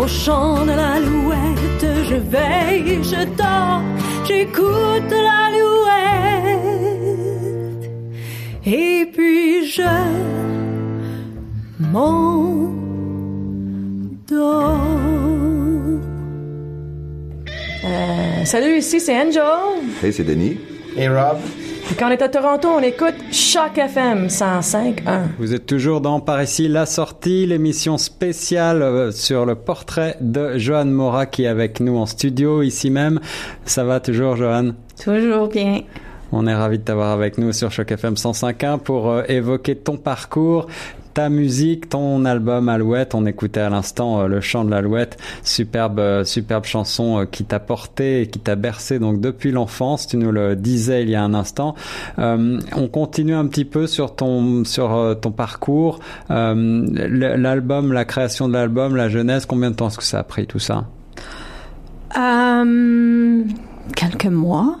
Au 0.00 0.06
chant 0.06 0.64
de 0.64 0.72
l'alouette, 0.72 1.86
je 2.08 2.14
veille, 2.14 3.00
je 3.02 3.24
dors, 3.36 3.82
j'écoute 4.28 5.10
l'alouette. 5.10 6.28
Et 8.66 9.06
puis 9.12 9.66
je 9.66 9.82
m'endors. 11.78 12.68
Euh, 17.84 18.44
salut, 18.44 18.78
ici 18.78 19.00
c'est 19.00 19.16
Angel. 19.16 19.42
Hey, 20.02 20.12
c'est 20.12 20.24
Denis. 20.24 20.58
Hey 20.96 21.08
Rob. 21.08 21.38
Puis 21.88 21.96
quand 21.96 22.08
on 22.08 22.10
est 22.10 22.20
à 22.20 22.28
Toronto, 22.28 22.68
on 22.68 22.80
écoute 22.80 23.14
Choc 23.32 23.78
FM 23.78 24.26
105.1. 24.26 25.22
Vous 25.38 25.54
êtes 25.54 25.64
toujours 25.64 26.02
dans 26.02 26.20
Par 26.20 26.42
ici 26.42 26.68
la 26.68 26.84
sortie, 26.84 27.46
l'émission 27.46 27.96
spéciale 27.96 28.82
euh, 28.82 29.10
sur 29.10 29.46
le 29.46 29.54
portrait 29.54 30.14
de 30.20 30.58
Johan 30.58 30.84
Mora 30.84 31.24
qui 31.24 31.44
est 31.44 31.46
avec 31.46 31.80
nous 31.80 31.96
en 31.96 32.04
studio 32.04 32.60
ici 32.60 32.90
même. 32.90 33.20
Ça 33.64 33.84
va 33.84 34.00
toujours, 34.00 34.36
Johan? 34.36 34.72
Toujours 35.02 35.48
bien. 35.48 35.80
On 36.30 36.46
est 36.46 36.54
ravi 36.54 36.78
de 36.78 36.82
t'avoir 36.84 37.10
avec 37.12 37.38
nous 37.38 37.52
sur 37.52 37.72
Choc 37.72 37.90
FM 37.90 38.14
105.1 38.14 38.80
pour 38.80 39.08
euh, 39.08 39.22
évoquer 39.26 39.74
ton 39.74 39.96
parcours, 39.96 40.66
ta 41.18 41.30
musique, 41.30 41.88
ton 41.88 42.24
album 42.24 42.68
Alouette. 42.68 43.12
On 43.12 43.26
écoutait 43.26 43.58
à 43.58 43.70
l'instant 43.70 44.20
euh, 44.20 44.28
le 44.28 44.40
chant 44.40 44.64
de 44.64 44.70
l'Alouette, 44.70 45.18
superbe, 45.42 45.98
euh, 45.98 46.22
superbe 46.22 46.64
chanson 46.64 47.18
euh, 47.18 47.24
qui 47.24 47.44
t'a 47.44 47.58
porté 47.58 48.22
et 48.22 48.28
qui 48.28 48.38
t'a 48.38 48.54
bercé 48.54 49.00
donc 49.00 49.20
depuis 49.20 49.50
l'enfance. 49.50 50.06
Tu 50.06 50.16
nous 50.16 50.30
le 50.30 50.54
disais 50.54 51.02
il 51.02 51.10
y 51.10 51.16
a 51.16 51.22
un 51.24 51.34
instant. 51.34 51.74
On 52.18 52.88
continue 52.92 53.34
un 53.34 53.48
petit 53.48 53.64
peu 53.64 53.88
sur 53.88 54.14
ton 54.14 54.64
sur 54.64 55.16
ton 55.20 55.32
parcours, 55.32 55.98
l'album, 56.28 57.92
la 57.92 58.04
création 58.04 58.46
de 58.46 58.52
l'album, 58.52 58.94
la 58.94 59.08
jeunesse. 59.08 59.44
Combien 59.44 59.72
de 59.72 59.74
temps 59.74 59.88
est-ce 59.88 59.98
que 59.98 60.04
ça 60.04 60.20
a 60.20 60.22
pris 60.22 60.46
tout 60.46 60.60
ça? 60.60 60.84
Quelques 63.96 64.26
mois. 64.26 64.78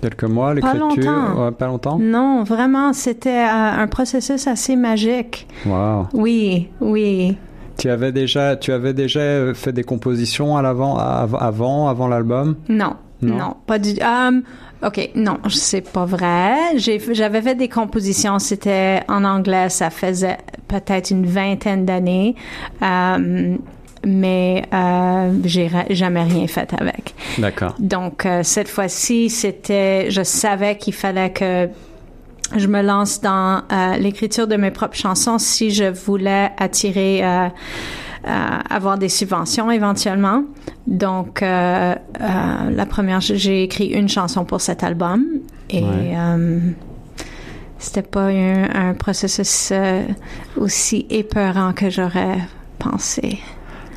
Quelques 0.00 0.24
mois, 0.24 0.54
Pas 0.54 0.72
l'écriture. 0.74 1.12
Ouais, 1.38 1.50
pas 1.52 1.66
longtemps? 1.66 1.98
Non, 1.98 2.42
vraiment, 2.44 2.92
c'était 2.92 3.28
euh, 3.44 3.82
un 3.82 3.86
processus 3.86 4.46
assez 4.46 4.76
magique. 4.76 5.46
Wow. 5.66 6.06
Oui, 6.14 6.68
oui. 6.80 7.36
Tu 7.76 7.88
avais 7.90 8.12
déjà, 8.12 8.56
tu 8.56 8.72
avais 8.72 8.92
déjà 8.94 9.52
fait 9.54 9.72
des 9.72 9.84
compositions 9.84 10.56
à 10.56 10.62
l'avant, 10.62 10.96
av- 10.98 11.36
avant, 11.38 11.88
avant 11.88 12.08
l'album? 12.08 12.56
Non, 12.68 12.94
Non? 13.22 13.34
non, 13.36 13.56
pas 13.66 13.78
du. 13.78 13.90
Um, 14.02 14.42
ok, 14.84 15.10
non, 15.14 15.38
c'est 15.48 15.80
pas 15.90 16.04
vrai. 16.06 16.54
J'ai, 16.76 17.00
j'avais 17.12 17.40
fait 17.42 17.54
des 17.54 17.68
compositions. 17.68 18.38
C'était 18.38 19.00
en 19.08 19.24
anglais. 19.24 19.68
Ça 19.70 19.88
faisait 19.90 20.38
peut-être 20.68 21.10
une 21.10 21.24
vingtaine 21.26 21.84
d'années. 21.86 22.34
Um, 22.82 23.58
mais 24.04 24.64
euh, 24.72 25.32
j'ai 25.44 25.70
jamais 25.90 26.22
rien 26.22 26.46
fait 26.46 26.72
avec. 26.78 27.14
D'accord. 27.38 27.74
Donc 27.78 28.24
euh, 28.26 28.40
cette 28.42 28.68
fois-ci, 28.68 29.28
c'était, 29.30 30.10
je 30.10 30.22
savais 30.22 30.76
qu'il 30.78 30.94
fallait 30.94 31.30
que 31.32 31.68
je 32.56 32.66
me 32.66 32.82
lance 32.82 33.20
dans 33.20 33.62
euh, 33.70 33.96
l'écriture 33.98 34.46
de 34.48 34.56
mes 34.56 34.70
propres 34.70 34.96
chansons 34.96 35.38
si 35.38 35.70
je 35.70 35.84
voulais 35.84 36.50
attirer, 36.58 37.20
euh, 37.22 37.48
euh, 38.26 38.28
avoir 38.68 38.98
des 38.98 39.08
subventions 39.08 39.70
éventuellement. 39.70 40.44
Donc 40.86 41.42
euh, 41.42 41.94
euh, 42.20 42.70
la 42.70 42.86
première, 42.86 43.20
j'ai 43.20 43.62
écrit 43.62 43.86
une 43.86 44.08
chanson 44.08 44.44
pour 44.44 44.60
cet 44.60 44.82
album 44.82 45.24
et 45.68 45.82
Ouais. 45.82 46.14
euh, 46.16 46.58
c'était 47.78 48.02
pas 48.02 48.24
un, 48.28 48.64
un 48.74 48.94
processus 48.94 49.70
euh, 49.72 50.02
aussi 50.56 51.06
épeurant 51.08 51.72
que 51.72 51.88
j'aurais 51.88 52.38
pensé. 52.78 53.38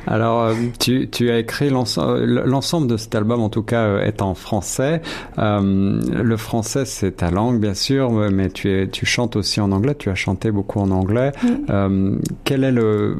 Alors, 0.06 0.42
euh, 0.42 0.54
tu, 0.78 1.08
tu 1.10 1.30
as 1.30 1.38
écrit 1.38 1.70
l'ensemble 1.70 2.24
l'ensemble 2.44 2.86
de 2.86 2.96
cet 2.96 3.14
album, 3.14 3.40
en 3.40 3.48
tout 3.48 3.62
cas, 3.62 3.84
euh, 3.84 4.04
est 4.04 4.22
en 4.22 4.34
français. 4.34 5.02
Euh, 5.38 6.00
le 6.12 6.36
français, 6.36 6.84
c'est 6.84 7.12
ta 7.12 7.30
langue, 7.30 7.60
bien 7.60 7.74
sûr, 7.74 8.10
mais 8.10 8.50
tu, 8.50 8.70
es, 8.70 8.88
tu 8.88 9.06
chantes 9.06 9.36
aussi 9.36 9.60
en 9.60 9.72
anglais. 9.72 9.94
Tu 9.94 10.10
as 10.10 10.14
chanté 10.14 10.50
beaucoup 10.50 10.80
en 10.80 10.90
anglais. 10.90 11.32
Euh, 11.70 12.18
quel 12.44 12.64
est 12.64 12.72
le, 12.72 13.16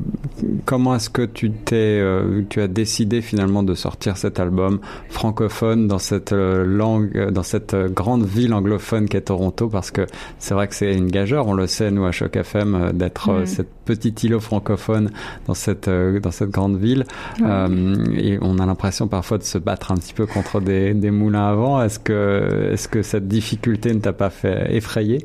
comment 0.65 0.95
est-ce 0.95 1.11
que 1.11 1.23
tu 1.23 1.51
t'es, 1.51 1.99
euh, 2.01 2.43
tu 2.49 2.61
as 2.61 2.69
décidé 2.69 3.21
finalement 3.21 3.63
de 3.63 3.75
sortir 3.75 4.17
cet 4.17 4.41
album 4.41 4.81
francophone 5.09 5.89
dans 5.89 5.99
cette 5.99 6.33
euh, 6.33 6.65
langue, 6.65 7.11
euh, 7.17 7.31
dans 7.31 7.43
cette 7.43 7.75
euh, 7.75 7.89
grande 7.89 8.25
ville 8.25 8.55
anglophone 8.55 9.09
qu'est 9.09 9.23
Toronto, 9.23 9.69
parce 9.69 9.91
que 9.91 10.07
c'est 10.39 10.55
vrai 10.55 10.69
que 10.69 10.75
c'est 10.75 10.95
une 10.95 11.11
gageure. 11.11 11.47
On 11.47 11.55
le 11.55 11.67
sait, 11.67 11.91
nous 11.91 12.05
à 12.05 12.13
Choc 12.13 12.37
FM, 12.37 12.75
euh, 12.75 12.93
d'être 12.93 13.31
euh, 13.31 13.47
cette 13.47 13.69
petite 13.85 14.23
îlot 14.25 14.41
francophone 14.41 15.11
dans 15.47 15.55
cette 15.55 15.89
euh, 15.89 16.21
dans 16.21 16.31
cette 16.31 16.51
grande 16.51 16.74
ville. 16.79 17.05
Euh, 17.43 17.95
et 18.17 18.39
on 18.41 18.59
a 18.59 18.67
l'impression 18.67 19.09
parfois 19.09 19.39
de 19.39 19.43
se 19.43 19.59
battre 19.59 19.93
un 19.93 19.97
petit 19.97 20.15
peu 20.15 20.27
contre 20.27 20.61
des, 20.61 20.95
des 20.95 21.11
moulins 21.11 21.49
à 21.49 21.55
vent. 21.55 21.83
Est-ce 21.83 21.99
que 21.99 22.71
est-ce 22.73 22.89
que 22.89 23.03
cette 23.03 23.29
difficulté 23.29 23.93
ne 23.93 24.01
t'a 24.01 24.13
pas 24.13 24.31
fait 24.31 24.75
effrayer? 24.75 25.25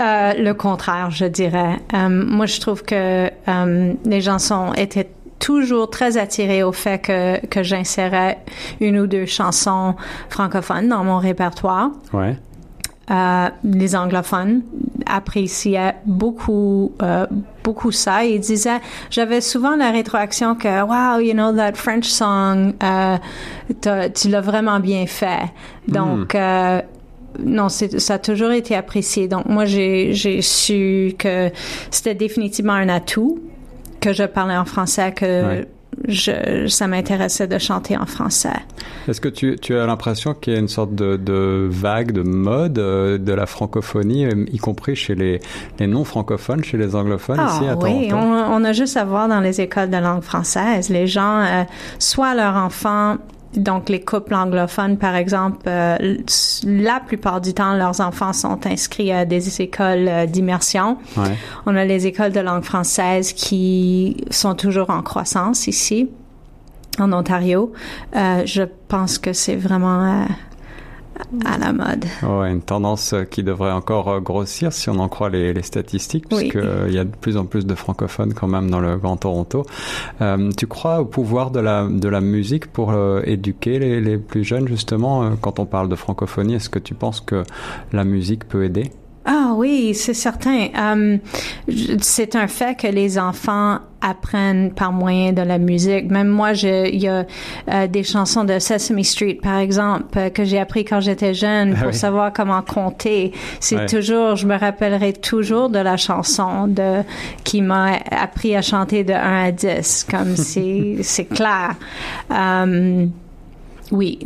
Euh, 0.00 0.32
le 0.34 0.52
contraire, 0.52 1.10
je 1.10 1.24
dirais. 1.24 1.76
Euh, 1.92 2.08
moi, 2.08 2.46
je 2.46 2.60
trouve 2.60 2.82
que 2.82 3.28
les 4.04 4.20
gens 4.20 4.38
sont 4.38 4.72
étaient 4.74 5.10
toujours 5.38 5.88
très 5.90 6.18
attirés 6.18 6.62
au 6.62 6.72
fait 6.72 6.98
que 6.98 7.46
que 7.46 7.62
j'insérais 7.62 8.38
une 8.80 8.98
ou 8.98 9.06
deux 9.06 9.26
chansons 9.26 9.94
francophones 10.28 10.88
dans 10.88 11.04
mon 11.04 11.18
répertoire. 11.18 11.90
Ouais. 12.12 12.36
Euh, 13.10 13.48
les 13.64 13.96
anglophones 13.96 14.62
appréciaient 15.06 15.94
beaucoup 16.04 16.92
beaucoup 16.98 17.26
beaucoup 17.68 17.92
ça. 17.92 18.24
Ils 18.24 18.40
disaient, 18.40 18.80
j'avais 19.10 19.42
souvent 19.42 19.76
la 19.76 19.90
rétroaction 19.90 20.54
que, 20.54 20.82
wow, 20.82 21.20
you 21.20 21.34
know, 21.34 21.52
that 21.52 21.74
French 21.74 22.06
song, 22.06 22.72
euh, 22.82 23.18
tu 24.14 24.28
l'as 24.30 24.40
vraiment 24.40 24.80
bien 24.80 25.06
fait. 25.06 25.52
Donc, 25.86 26.34
euh, 26.34 26.80
non, 27.38 27.68
ça 27.68 28.14
a 28.14 28.18
toujours 28.18 28.52
été 28.52 28.74
apprécié. 28.74 29.28
Donc, 29.28 29.44
moi, 29.46 29.66
j'ai, 29.66 30.14
j'ai 30.14 30.40
su 30.40 31.14
que 31.18 31.50
c'était 31.90 32.14
définitivement 32.14 32.72
un 32.72 32.88
atout, 32.88 33.38
que 34.00 34.14
je 34.14 34.24
parlais 34.24 34.56
en 34.56 34.64
français, 34.64 35.12
que 35.12 35.26
Ouais. 35.26 35.68
Je, 36.06 36.66
ça 36.68 36.86
m'intéressait 36.86 37.46
de 37.46 37.58
chanter 37.58 37.96
en 37.96 38.06
français. 38.06 38.52
Est-ce 39.08 39.20
que 39.20 39.28
tu, 39.28 39.56
tu 39.60 39.76
as 39.76 39.86
l'impression 39.86 40.34
qu'il 40.34 40.52
y 40.52 40.56
a 40.56 40.58
une 40.58 40.68
sorte 40.68 40.94
de, 40.94 41.16
de 41.16 41.66
vague, 41.70 42.12
de 42.12 42.22
mode 42.22 42.78
euh, 42.78 43.18
de 43.18 43.32
la 43.32 43.46
francophonie, 43.46 44.26
euh, 44.26 44.44
y 44.52 44.58
compris 44.58 44.96
chez 44.96 45.14
les, 45.14 45.40
les 45.78 45.86
non-francophones, 45.86 46.62
chez 46.64 46.76
les 46.76 46.94
anglophones 46.94 47.40
ici 47.48 47.66
à 47.66 47.72
Ah 47.72 47.76
oui, 47.80 48.10
on, 48.12 48.16
on 48.16 48.64
a 48.64 48.72
juste 48.72 48.96
à 48.96 49.04
voir 49.04 49.28
dans 49.28 49.40
les 49.40 49.60
écoles 49.60 49.90
de 49.90 49.96
langue 49.96 50.22
française. 50.22 50.90
Les 50.90 51.06
gens, 51.06 51.40
euh, 51.40 51.64
soit 51.98 52.34
leurs 52.34 52.56
enfants, 52.56 53.16
donc 53.56 53.88
les 53.88 54.00
couples 54.00 54.34
anglophones, 54.34 54.98
par 54.98 55.14
exemple, 55.16 55.60
euh, 55.66 56.16
la 56.64 57.00
plupart 57.00 57.40
du 57.40 57.54
temps, 57.54 57.74
leurs 57.74 58.00
enfants 58.00 58.32
sont 58.32 58.66
inscrits 58.66 59.10
à 59.10 59.24
des 59.24 59.62
écoles 59.62 60.08
euh, 60.08 60.26
d'immersion. 60.26 60.98
Ouais. 61.16 61.34
On 61.66 61.74
a 61.74 61.84
les 61.84 62.06
écoles 62.06 62.32
de 62.32 62.40
langue 62.40 62.62
française 62.62 63.32
qui 63.32 64.18
sont 64.30 64.54
toujours 64.54 64.90
en 64.90 65.02
croissance 65.02 65.66
ici, 65.66 66.10
en 66.98 67.12
Ontario. 67.12 67.72
Euh, 68.16 68.42
je 68.44 68.64
pense 68.88 69.18
que 69.18 69.32
c'est 69.32 69.56
vraiment 69.56 70.04
euh, 70.04 70.24
à 71.44 71.58
la 71.58 71.72
mode. 71.72 72.04
Ouais, 72.22 72.50
une 72.50 72.62
tendance 72.62 73.14
qui 73.30 73.42
devrait 73.42 73.72
encore 73.72 74.08
euh, 74.08 74.20
grossir 74.20 74.72
si 74.72 74.88
on 74.90 74.98
en 74.98 75.08
croit 75.08 75.28
les, 75.30 75.52
les 75.52 75.62
statistiques, 75.62 76.24
Oui. 76.30 76.48
puisque 76.48 76.56
euh, 76.56 76.88
y 76.90 76.98
a 76.98 77.04
de 77.04 77.10
plus 77.14 77.36
en 77.36 77.44
plus 77.44 77.66
de 77.66 77.74
francophones 77.74 78.34
quand 78.34 78.48
même 78.48 78.70
dans 78.70 78.80
le 78.80 78.96
Grand 78.96 79.16
Toronto. 79.16 79.64
Euh, 80.20 80.50
tu 80.56 80.66
crois 80.66 81.00
au 81.00 81.04
pouvoir 81.04 81.50
de 81.50 81.60
la 81.60 81.86
de 81.88 82.08
la 82.08 82.20
musique 82.20 82.66
pour 82.68 82.92
euh, 82.92 83.20
éduquer 83.24 83.78
les, 83.78 84.00
les 84.00 84.18
plus 84.18 84.44
jeunes 84.44 84.68
justement 84.68 85.32
quand 85.40 85.58
on 85.58 85.66
parle 85.66 85.88
de 85.88 85.96
francophonie 85.96 86.54
Est-ce 86.54 86.70
que 86.70 86.78
tu 86.78 86.94
penses 86.94 87.20
que 87.20 87.42
la 87.92 88.04
musique 88.04 88.46
peut 88.48 88.64
aider? 88.64 88.90
Ah 89.30 89.52
oui, 89.54 89.92
c'est 89.94 90.14
certain. 90.14 90.68
Je- 91.68 91.98
c'est 92.00 92.34
un 92.34 92.46
fait 92.48 92.74
que 92.80 92.86
les 92.86 93.18
enfants 93.18 93.80
apprennent 94.00 94.72
par 94.72 94.90
moyen 94.90 95.32
de 95.34 95.42
la 95.42 95.58
musique. 95.58 96.10
Même 96.10 96.28
moi, 96.28 96.52
il 96.52 96.96
y 97.02 97.08
a 97.08 97.26
euh, 97.70 97.86
des 97.88 98.04
chansons 98.04 98.44
de 98.44 98.58
Sesame 98.58 99.02
Street, 99.02 99.38
par 99.42 99.58
exemple, 99.58 100.16
euh, 100.16 100.30
que 100.30 100.44
j'ai 100.44 100.58
appris 100.58 100.84
quand 100.86 101.00
j'étais 101.00 101.34
jeune 101.34 101.74
Ah 101.76 101.80
pour 101.80 101.88
oui. 101.88 101.94
savoir 101.94 102.32
comment 102.32 102.62
compter. 102.62 103.32
C'est 103.60 103.84
toujours, 103.86 104.36
je 104.36 104.46
me 104.46 104.56
rappellerai 104.56 105.12
toujours 105.12 105.68
de 105.68 105.78
la 105.80 105.98
chanson 105.98 106.66
de 106.66 107.02
qui 107.44 107.60
m'a 107.60 107.96
appris 108.10 108.56
à 108.56 108.62
chanter 108.62 109.04
de 109.04 109.12
1 109.12 109.44
à 109.46 109.50
10, 109.52 110.06
comme 110.10 110.36
c'est 110.36 110.96
c'est 111.02 111.26
clair. 111.26 111.74
Euh, 112.32 113.04
oui, 113.90 114.18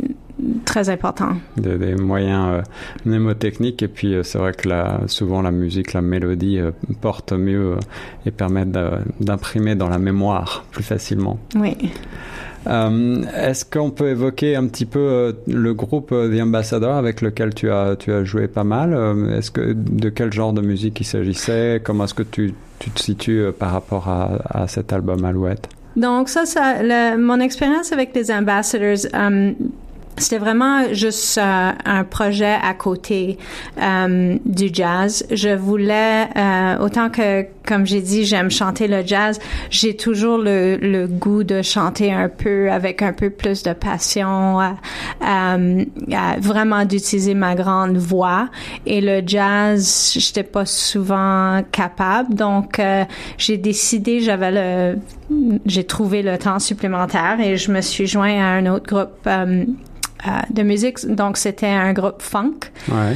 très 0.65 0.89
important. 0.89 1.29
des, 1.57 1.77
des 1.77 1.95
moyens 1.95 2.47
euh, 2.49 2.61
mnémotechniques 3.05 3.81
et 3.83 3.87
puis 3.87 4.13
euh, 4.13 4.23
c'est 4.23 4.37
vrai 4.37 4.53
que 4.53 4.67
la, 4.69 5.01
souvent 5.07 5.41
la 5.41 5.51
musique, 5.51 5.93
la 5.93 6.01
mélodie 6.01 6.59
euh, 6.59 6.71
porte 7.01 7.33
mieux 7.33 7.75
et 8.25 8.31
permet 8.31 8.65
d'imprimer 9.19 9.75
dans 9.75 9.89
la 9.89 9.99
mémoire 9.99 10.65
plus 10.71 10.83
facilement. 10.83 11.37
Oui. 11.55 11.75
Euh, 12.65 13.23
Est-ce 13.35 13.65
qu'on 13.65 13.91
peut 13.91 14.07
évoquer 14.09 14.55
un 14.55 14.67
petit 14.67 14.85
peu 14.85 14.99
euh, 14.99 15.31
le 15.47 15.73
groupe 15.73 16.11
euh, 16.13 16.29
The 16.35 16.41
Ambassador 16.41 16.95
avec 16.95 17.19
lequel 17.21 17.53
tu 17.53 17.69
as, 17.69 17.97
tu 17.97 18.11
as 18.13 18.23
joué 18.23 18.47
pas 18.47 18.63
mal 18.63 18.97
Est-ce 19.37 19.51
que 19.51 19.73
de 19.73 20.07
quel 20.09 20.31
genre 20.31 20.53
de 20.53 20.61
musique 20.61 20.99
il 21.01 21.03
s'agissait 21.05 21.81
Comment 21.83 22.05
est-ce 22.05 22.13
que 22.13 22.23
tu, 22.23 22.53
tu 22.79 22.89
te 22.89 23.01
situes 23.01 23.47
par 23.59 23.71
rapport 23.71 24.07
à, 24.07 24.39
à 24.63 24.67
cet 24.69 24.93
album 24.93 25.25
Alouette? 25.25 25.67
Donc 25.97 26.29
ça, 26.29 26.45
ça 26.45 26.81
le- 26.81 27.17
mon 27.17 27.39
expérience 27.41 27.91
avec 27.91 28.15
les 28.15 28.31
ambassadors, 28.31 29.05
c'était 30.17 30.37
vraiment 30.37 30.93
juste 30.93 31.37
euh, 31.37 31.71
un 31.85 32.03
projet 32.03 32.55
à 32.61 32.73
côté 32.73 33.37
euh, 33.81 34.37
du 34.45 34.69
jazz. 34.71 35.25
Je 35.31 35.49
voulais, 35.49 36.27
euh, 36.35 36.77
autant 36.79 37.09
que, 37.09 37.45
comme 37.65 37.85
j'ai 37.85 38.01
dit, 38.01 38.25
j'aime 38.25 38.51
chanter 38.51 38.87
le 38.87 39.05
jazz, 39.05 39.39
j'ai 39.69 39.95
toujours 39.95 40.37
le, 40.37 40.77
le, 40.77 41.07
goût 41.07 41.43
de 41.43 41.61
chanter 41.61 42.11
un 42.11 42.29
peu 42.29 42.71
avec 42.71 43.01
un 43.01 43.13
peu 43.13 43.29
plus 43.29 43.63
de 43.63 43.73
passion, 43.73 44.59
vraiment 46.39 46.85
d'utiliser 46.85 47.33
ma 47.33 47.55
grande 47.55 47.97
voix. 47.97 48.49
Et 48.85 49.01
le 49.01 49.21
jazz, 49.25 50.13
j'étais 50.17 50.43
pas 50.43 50.65
souvent 50.65 51.61
capable, 51.71 52.35
donc 52.35 52.79
j'ai 53.37 53.57
décidé, 53.57 54.19
j'avais 54.19 54.51
le, 54.51 54.99
j'ai 55.65 55.83
trouvé 55.83 56.21
le 56.21 56.37
temps 56.37 56.59
supplémentaire 56.59 57.39
et 57.39 57.57
je 57.57 57.71
me 57.71 57.81
suis 57.81 58.07
joint 58.07 58.39
à 58.39 58.47
un 58.47 58.65
autre 58.67 58.85
groupe 58.85 59.27
euh, 59.27 59.65
de 60.49 60.63
musique. 60.63 61.05
Donc, 61.05 61.37
c'était 61.37 61.67
un 61.67 61.93
groupe 61.93 62.21
funk. 62.21 62.71
Ouais. 62.89 63.15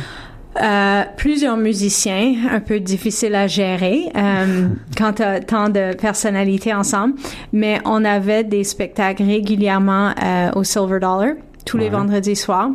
Euh, 0.61 1.03
plusieurs 1.17 1.57
musiciens, 1.57 2.35
un 2.51 2.59
peu 2.59 2.79
difficile 2.79 3.35
à 3.35 3.47
gérer 3.47 4.09
euh, 4.15 4.69
quand 4.97 5.21
tant 5.45 5.69
de 5.69 5.95
personnalités 5.95 6.73
ensemble, 6.73 7.13
mais 7.53 7.79
on 7.85 8.03
avait 8.03 8.43
des 8.43 8.63
spectacles 8.63 9.23
régulièrement 9.23 10.13
euh, 10.23 10.51
au 10.55 10.63
Silver 10.63 10.99
Dollar 10.99 11.33
tous 11.65 11.77
les 11.77 11.89
vendredis 11.89 12.35
soirs. 12.35 12.69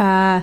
Euh, 0.00 0.38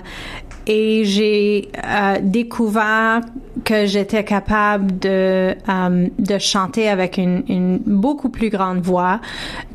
et 0.66 1.04
j'ai 1.04 1.68
euh, 1.84 2.18
découvert 2.22 3.20
que 3.64 3.86
j'étais 3.86 4.24
capable 4.24 4.98
de 4.98 5.54
euh, 5.68 6.08
de 6.18 6.38
chanter 6.38 6.88
avec 6.88 7.18
une, 7.18 7.42
une, 7.48 7.78
beaucoup 7.78 8.28
plus 8.28 8.50
grande 8.50 8.80
voix, 8.80 9.20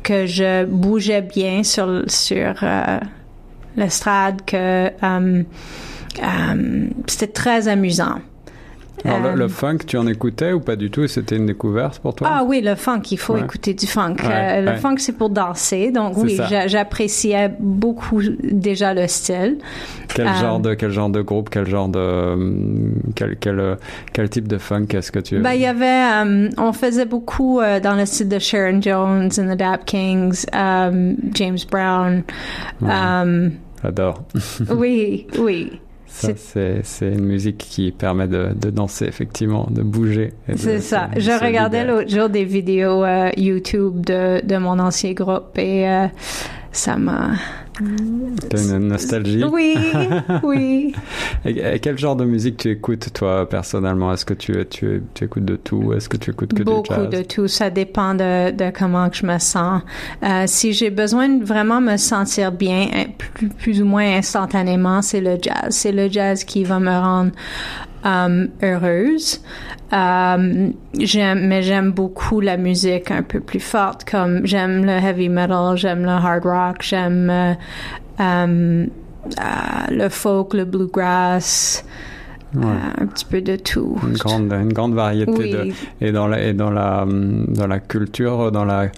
que 0.02 0.26
je 0.26 0.64
bougeais 0.64 1.22
bien 1.22 1.62
sur 1.62 2.02
sur 2.08 2.54
euh, 2.62 2.98
l'estrade, 3.76 4.42
que 4.46 4.90
euh, 5.02 5.42
euh, 6.22 6.86
c'était 7.06 7.32
très 7.32 7.68
amusant. 7.68 8.16
Alors, 9.04 9.20
le, 9.32 9.34
le, 9.34 9.48
funk, 9.48 9.78
tu 9.86 9.96
en 9.96 10.06
écoutais 10.06 10.52
ou 10.52 10.60
pas 10.60 10.76
du 10.76 10.90
tout? 10.90 11.06
C'était 11.06 11.36
une 11.36 11.46
découverte 11.46 11.98
pour 12.00 12.14
toi? 12.14 12.28
Ah 12.30 12.44
oui, 12.44 12.60
le 12.60 12.74
funk, 12.74 13.02
il 13.10 13.18
faut 13.18 13.34
ouais. 13.34 13.40
écouter 13.40 13.74
du 13.74 13.86
funk. 13.86 14.16
Ouais, 14.22 14.28
euh, 14.30 14.60
le 14.62 14.70
ouais. 14.72 14.76
funk, 14.76 14.96
c'est 14.98 15.16
pour 15.16 15.30
danser. 15.30 15.90
Donc 15.90 16.16
oui, 16.16 16.38
j'appréciais 16.66 17.50
beaucoup 17.60 18.20
déjà 18.42 18.94
le 18.94 19.06
style. 19.06 19.58
Quel 20.14 20.26
Euh, 20.26 20.34
genre 20.34 20.60
de 20.60 20.74
quel 20.74 20.90
genre 20.90 21.10
de 21.10 21.20
groupe, 21.20 21.48
quel 21.50 21.66
genre 21.68 21.88
de 21.88 22.92
quel 23.14 23.36
quel 23.38 23.76
quel 24.12 24.28
type 24.30 24.48
de 24.48 24.58
funk 24.58 24.86
est-ce 24.94 25.12
que 25.12 25.18
tu 25.20 25.38
Ben 25.38 25.52
il 25.52 25.60
y 25.60 25.66
avait 25.66 25.86
euh, 26.26 26.48
on 26.58 26.72
faisait 26.72 27.04
beaucoup 27.06 27.60
euh, 27.60 27.78
dans 27.80 27.94
le 27.94 28.04
style 28.06 28.28
de 28.28 28.38
Sharon 28.38 28.80
Jones 28.82 29.30
and 29.38 29.54
the 29.54 29.56
Dap 29.56 29.84
Kings, 29.84 30.44
euh, 30.54 31.14
James 31.34 31.58
Brown. 31.70 32.22
Euh, 32.82 33.48
J'adore. 33.82 34.22
oui, 34.74 35.26
oui. 35.38 35.80
Ça, 36.08 36.30
c'est, 36.36 36.80
c'est 36.82 37.08
une 37.12 37.24
musique 37.24 37.58
qui 37.58 37.92
permet 37.92 38.26
de, 38.26 38.48
de 38.54 38.70
danser, 38.70 39.04
effectivement, 39.04 39.68
de 39.70 39.82
bouger. 39.82 40.32
C'est 40.56 40.80
ça. 40.80 41.10
Je 41.16 41.30
regardais 41.30 41.84
l'autre 41.84 42.08
jour 42.08 42.28
des 42.28 42.44
vidéos 42.44 43.04
euh, 43.04 43.30
YouTube 43.36 44.00
de, 44.04 44.44
de 44.44 44.56
mon 44.56 44.78
ancien 44.78 45.12
groupe 45.12 45.56
et 45.58 45.88
euh, 45.88 46.06
ça 46.72 46.96
m'a... 46.96 47.32
T'as 48.50 48.58
une 48.58 48.88
nostalgie? 48.88 49.44
Oui, 49.44 49.74
oui. 50.42 50.94
et, 51.44 51.78
quel 51.80 51.98
genre 51.98 52.16
de 52.16 52.24
musique 52.24 52.56
tu 52.56 52.70
écoutes, 52.70 53.12
toi, 53.12 53.48
personnellement? 53.48 54.12
Est-ce 54.12 54.24
que 54.24 54.34
tu, 54.34 54.54
tu, 54.68 55.02
tu 55.14 55.24
écoutes 55.24 55.44
de 55.44 55.56
tout? 55.56 55.92
Est-ce 55.92 56.08
que 56.08 56.16
tu 56.16 56.30
écoutes 56.30 56.54
que 56.54 56.62
Beaucoup 56.62 56.94
du 56.94 57.00
jazz? 57.00 57.10
de 57.10 57.22
tout. 57.22 57.48
Ça 57.48 57.70
dépend 57.70 58.14
de, 58.14 58.50
de 58.50 58.70
comment 58.76 59.08
que 59.08 59.16
je 59.16 59.26
me 59.26 59.38
sens. 59.38 59.82
Euh, 60.22 60.44
si 60.46 60.72
j'ai 60.72 60.90
besoin 60.90 61.28
de 61.28 61.44
vraiment 61.44 61.80
me 61.80 61.96
sentir 61.96 62.52
bien, 62.52 62.88
plus, 63.34 63.48
plus 63.48 63.82
ou 63.82 63.84
moins 63.84 64.16
instantanément, 64.16 65.02
c'est 65.02 65.20
le 65.20 65.38
jazz. 65.40 65.68
C'est 65.70 65.92
le 65.92 66.08
jazz 66.08 66.44
qui 66.44 66.64
va 66.64 66.80
me 66.80 66.90
rendre 66.90 67.32
um, 68.04 68.48
heureuse. 68.62 69.40
Um, 69.90 70.74
j'aime, 70.98 71.46
mais 71.46 71.62
j'aime 71.62 71.92
beaucoup 71.92 72.40
la 72.40 72.56
musique 72.56 73.10
un 73.10 73.22
peu 73.22 73.40
plus 73.40 73.60
forte, 73.60 74.04
comme 74.04 74.46
j'aime 74.46 74.84
le 74.84 74.92
heavy 74.92 75.28
metal, 75.28 75.76
j'aime 75.76 76.02
le 76.02 76.10
hard 76.10 76.44
rock, 76.44 76.76
j'aime 76.82 77.30
euh, 77.30 77.54
um, 78.18 78.86
euh, 78.86 78.86
le 79.90 80.08
folk, 80.08 80.54
le 80.54 80.64
bluegrass. 80.64 81.84
Ouais. 82.54 82.64
Euh, 82.64 83.02
un 83.02 83.06
petit 83.06 83.26
peu 83.26 83.42
de 83.42 83.56
tout. 83.56 83.98
Une 84.02 84.14
grande, 84.14 84.50
une 84.52 84.72
grande 84.72 84.94
variété 84.94 85.32
oui. 85.36 85.50
de, 85.50 85.72
et 86.00 86.12
dans 86.12 86.26
la, 86.26 86.42
et 86.42 86.54
dans 86.54 86.70
la, 86.70 87.06
dans 87.06 87.66
la 87.66 87.78
culture, 87.78 88.50
dans 88.50 88.64
la, 88.64 88.88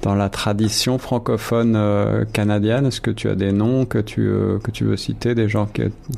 dans 0.00 0.14
la 0.14 0.30
tradition 0.30 0.96
francophone 0.96 1.74
euh, 1.76 2.24
canadienne, 2.32 2.86
est-ce 2.86 3.02
que 3.02 3.10
tu 3.10 3.28
as 3.28 3.34
des 3.34 3.52
noms 3.52 3.84
que 3.84 3.98
tu, 3.98 4.22
euh, 4.22 4.58
que 4.58 4.70
tu 4.70 4.84
veux 4.84 4.96
citer, 4.96 5.34
des 5.34 5.50
gens 5.50 5.68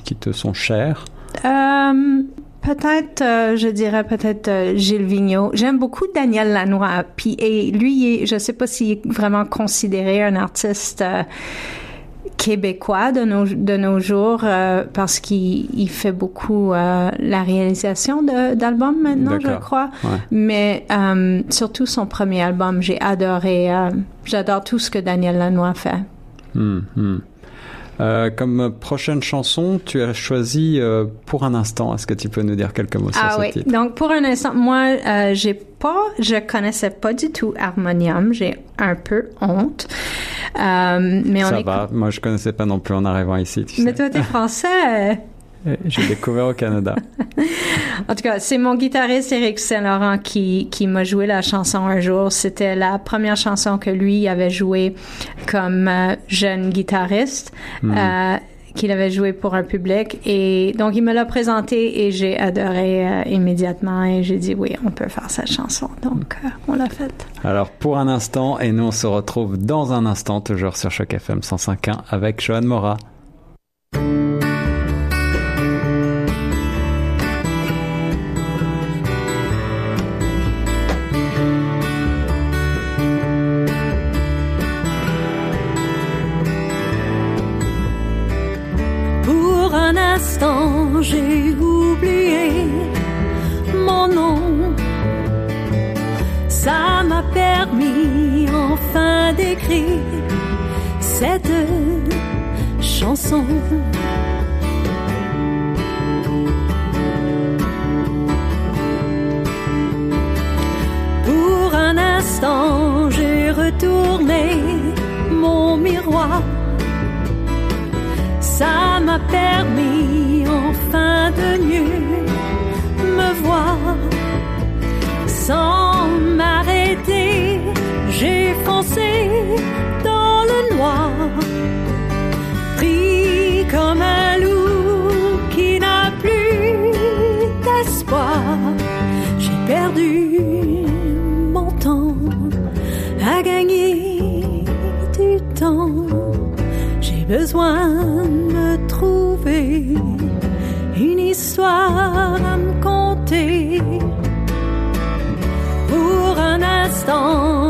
qui 0.04 0.14
te 0.14 0.30
sont 0.30 0.54
chers? 0.54 1.04
Euh, 1.44 2.22
peut-être, 2.66 3.22
euh, 3.22 3.56
je 3.56 3.68
dirais 3.68 4.04
peut-être 4.04 4.48
euh, 4.48 4.76
Gilles 4.76 5.04
Vigneault. 5.04 5.50
J'aime 5.54 5.78
beaucoup 5.78 6.04
Daniel 6.14 6.52
Lanois. 6.52 7.04
Puis 7.16 7.36
et 7.38 7.70
lui, 7.70 8.26
je 8.26 8.38
sais 8.38 8.52
pas 8.52 8.66
s'il 8.66 8.92
est 8.92 9.06
vraiment 9.06 9.44
considéré 9.44 10.22
un 10.22 10.34
artiste 10.36 11.02
euh, 11.02 11.22
québécois 12.36 13.12
de 13.12 13.20
nos 13.20 13.46
de 13.46 13.76
nos 13.76 13.98
jours 13.98 14.44
parce 14.92 15.20
qu'il 15.20 15.70
il 15.74 15.88
fait 15.88 16.12
beaucoup 16.12 16.72
la 16.72 17.42
réalisation 17.42 18.22
d'albums 18.22 19.00
maintenant, 19.00 19.38
je 19.40 19.58
crois. 19.58 19.90
Ouais. 20.04 20.18
Mais 20.30 20.86
surtout 21.48 21.86
son 21.86 22.04
premier 22.04 22.42
album, 22.42 22.82
j'ai 22.82 23.00
adoré. 23.00 23.70
j'adore 24.24 24.64
tout 24.64 24.78
ce 24.78 24.90
que 24.90 24.98
Daniel 24.98 25.38
Lanois 25.38 25.72
fait. 25.72 26.02
Mmh, 26.54 26.80
mmh. 26.96 27.16
Euh, 28.00 28.30
comme 28.30 28.74
prochaine 28.78 29.22
chanson, 29.22 29.80
tu 29.84 30.02
as 30.02 30.12
choisi 30.12 30.78
euh, 30.80 31.06
Pour 31.26 31.44
un 31.44 31.54
instant. 31.54 31.94
Est-ce 31.94 32.06
que 32.06 32.14
tu 32.14 32.28
peux 32.28 32.42
nous 32.42 32.54
dire 32.54 32.72
quelques 32.72 32.96
mots 32.96 33.12
sur 33.12 33.22
ah 33.24 33.34
ce 33.36 33.40
oui. 33.40 33.50
titre? 33.52 33.70
Donc 33.70 33.94
pour 33.94 34.10
un 34.10 34.24
instant, 34.24 34.54
moi, 34.54 34.96
euh, 35.06 35.34
j'ai 35.34 35.54
pas, 35.54 36.04
je 36.18 36.36
connaissais 36.36 36.90
pas 36.90 37.12
du 37.12 37.30
tout 37.30 37.54
Harmonium. 37.58 38.32
J'ai 38.32 38.58
un 38.78 38.94
peu 38.94 39.30
honte. 39.40 39.88
Euh, 40.58 41.22
mais 41.24 41.44
on 41.44 41.48
Ça 41.48 41.60
est... 41.60 41.64
va. 41.64 41.88
Moi, 41.92 42.10
je 42.10 42.20
connaissais 42.20 42.52
pas 42.52 42.66
non 42.66 42.78
plus 42.78 42.94
en 42.94 43.04
arrivant 43.04 43.36
ici. 43.36 43.64
Tu 43.64 43.82
mais 43.82 43.90
sais. 43.90 43.96
toi, 43.96 44.10
t'es 44.10 44.22
français. 44.22 45.20
J'ai 45.84 46.06
découvert 46.06 46.46
au 46.46 46.52
Canada. 46.54 46.94
en 48.08 48.14
tout 48.14 48.22
cas, 48.22 48.38
c'est 48.38 48.58
mon 48.58 48.74
guitariste 48.74 49.32
Eric 49.32 49.58
Saint-Laurent 49.58 50.18
qui, 50.18 50.68
qui 50.70 50.86
m'a 50.86 51.04
joué 51.04 51.26
la 51.26 51.42
chanson 51.42 51.78
un 51.78 52.00
jour. 52.00 52.32
C'était 52.32 52.76
la 52.76 52.98
première 52.98 53.36
chanson 53.36 53.78
que 53.78 53.90
lui 53.90 54.28
avait 54.28 54.50
jouée 54.50 54.94
comme 55.46 55.88
euh, 55.88 56.14
jeune 56.28 56.70
guitariste. 56.70 57.52
Hmm. 57.82 57.88
Mm. 57.88 57.94
Euh, 57.98 58.36
qu'il 58.76 58.92
avait 58.92 59.10
joué 59.10 59.32
pour 59.32 59.54
un 59.54 59.64
public 59.64 60.20
et 60.24 60.72
donc 60.78 60.94
il 60.94 61.02
me 61.02 61.12
l'a 61.12 61.24
présenté 61.24 62.06
et 62.06 62.12
j'ai 62.12 62.38
adoré 62.38 63.08
euh, 63.08 63.22
immédiatement 63.24 64.04
et 64.04 64.22
j'ai 64.22 64.36
dit 64.36 64.54
oui 64.54 64.76
on 64.84 64.90
peut 64.90 65.08
faire 65.08 65.30
cette 65.30 65.50
chanson 65.50 65.88
donc 66.02 66.36
euh, 66.44 66.48
on 66.68 66.74
l'a 66.74 66.88
faite. 66.88 67.26
Alors 67.42 67.70
pour 67.70 67.98
un 67.98 68.06
instant 68.06 68.60
et 68.60 68.70
nous 68.70 68.84
on 68.84 68.92
se 68.92 69.06
retrouve 69.06 69.56
dans 69.56 69.92
un 69.92 70.06
instant 70.06 70.40
toujours 70.40 70.76
sur 70.76 70.90
Choc 70.90 71.12
FM 71.14 71.40
105.1 71.40 72.02
avec 72.10 72.44
Johan 72.44 72.62
Mora. 72.62 72.98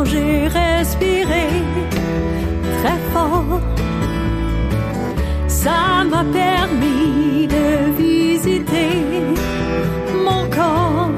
J'ai 0.05 0.49
respiré 0.49 1.47
très 2.79 2.99
fort. 3.13 3.61
Ça 5.47 6.05
m'a 6.11 6.25
permis 6.25 7.47
de 7.47 7.67
visiter 7.99 9.03
mon 10.25 10.49
corps. 10.49 11.11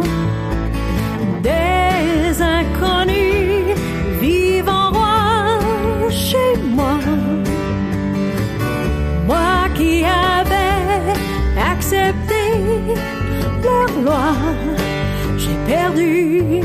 Des 1.42 2.42
inconnus 2.42 3.76
vivent 4.20 4.68
en 4.68 4.90
roi 4.90 6.10
chez 6.10 6.56
moi. 6.76 6.98
Moi 9.26 9.68
qui 9.74 10.04
avais 10.04 11.14
accepté 11.72 12.44
leur 13.62 13.88
loi, 14.04 14.32
j'ai 15.36 15.58
perdu 15.66 16.62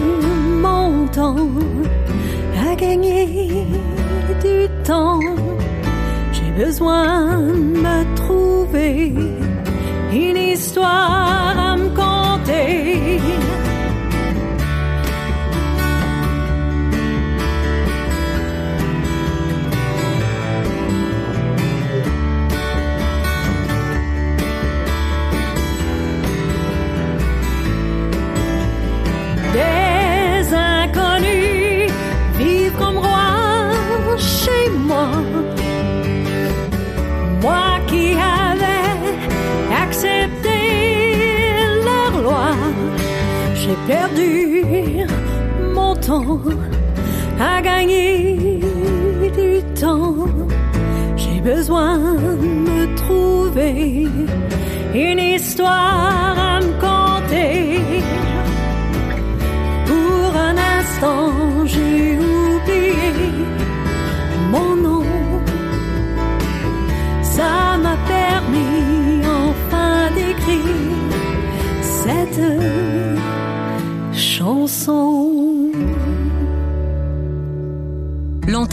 à 1.20 2.76
gagner 2.76 3.66
du 4.42 4.68
temps. 4.84 5.20
J'ai 6.32 6.52
besoin 6.66 7.38
de 7.40 7.54
me 7.54 8.16
trouver 8.16 9.14
une 10.12 10.38
histoire 10.38 11.63
perdu 43.88 44.64
mon 45.74 45.96
temps 45.96 46.40
à 47.40 47.62
gagner 47.62 48.60
du 49.40 49.62
temps. 49.80 50.28
J'ai 51.16 51.42
besoin 51.42 51.98
de 51.98 52.96
trouver 52.96 54.08
une 54.94 55.20
histoire 55.20 56.33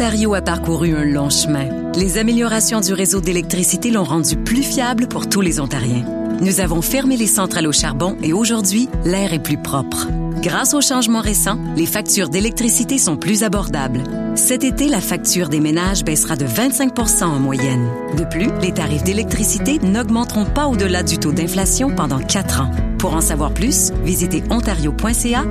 L'Ontario 0.00 0.32
a 0.32 0.40
parcouru 0.40 0.96
un 0.96 1.04
long 1.04 1.28
chemin. 1.28 1.92
Les 1.94 2.16
améliorations 2.16 2.80
du 2.80 2.94
réseau 2.94 3.20
d'électricité 3.20 3.90
l'ont 3.90 4.02
rendu 4.02 4.34
plus 4.34 4.62
fiable 4.62 5.06
pour 5.08 5.28
tous 5.28 5.42
les 5.42 5.60
Ontariens. 5.60 6.06
Nous 6.40 6.60
avons 6.60 6.80
fermé 6.80 7.18
les 7.18 7.26
centrales 7.26 7.66
au 7.66 7.72
charbon 7.72 8.16
et 8.22 8.32
aujourd'hui, 8.32 8.88
l'air 9.04 9.34
est 9.34 9.42
plus 9.42 9.58
propre. 9.58 10.08
Grâce 10.40 10.72
aux 10.72 10.80
changements 10.80 11.20
récents, 11.20 11.58
les 11.76 11.84
factures 11.84 12.30
d'électricité 12.30 12.96
sont 12.96 13.18
plus 13.18 13.44
abordables. 13.44 14.04
Cet 14.36 14.64
été, 14.64 14.88
la 14.88 15.02
facture 15.02 15.50
des 15.50 15.60
ménages 15.60 16.02
baissera 16.02 16.34
de 16.34 16.46
25 16.46 16.98
en 17.20 17.38
moyenne. 17.38 17.86
De 18.16 18.24
plus, 18.24 18.48
les 18.62 18.72
tarifs 18.72 19.04
d'électricité 19.04 19.80
n'augmenteront 19.80 20.46
pas 20.46 20.66
au-delà 20.66 21.02
du 21.02 21.18
taux 21.18 21.32
d'inflation 21.32 21.94
pendant 21.94 22.20
quatre 22.20 22.62
ans. 22.62 22.70
Pour 22.98 23.14
en 23.14 23.20
savoir 23.20 23.52
plus, 23.52 23.92
visitez 24.02 24.42
ontario.ca 24.48 25.44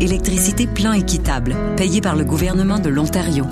électricité 0.00 0.66
plan 0.66 0.92
équitable, 0.92 1.54
payé 1.76 2.00
par 2.00 2.16
le 2.16 2.24
gouvernement 2.24 2.80
de 2.80 2.88
l'Ontario. 2.88 3.46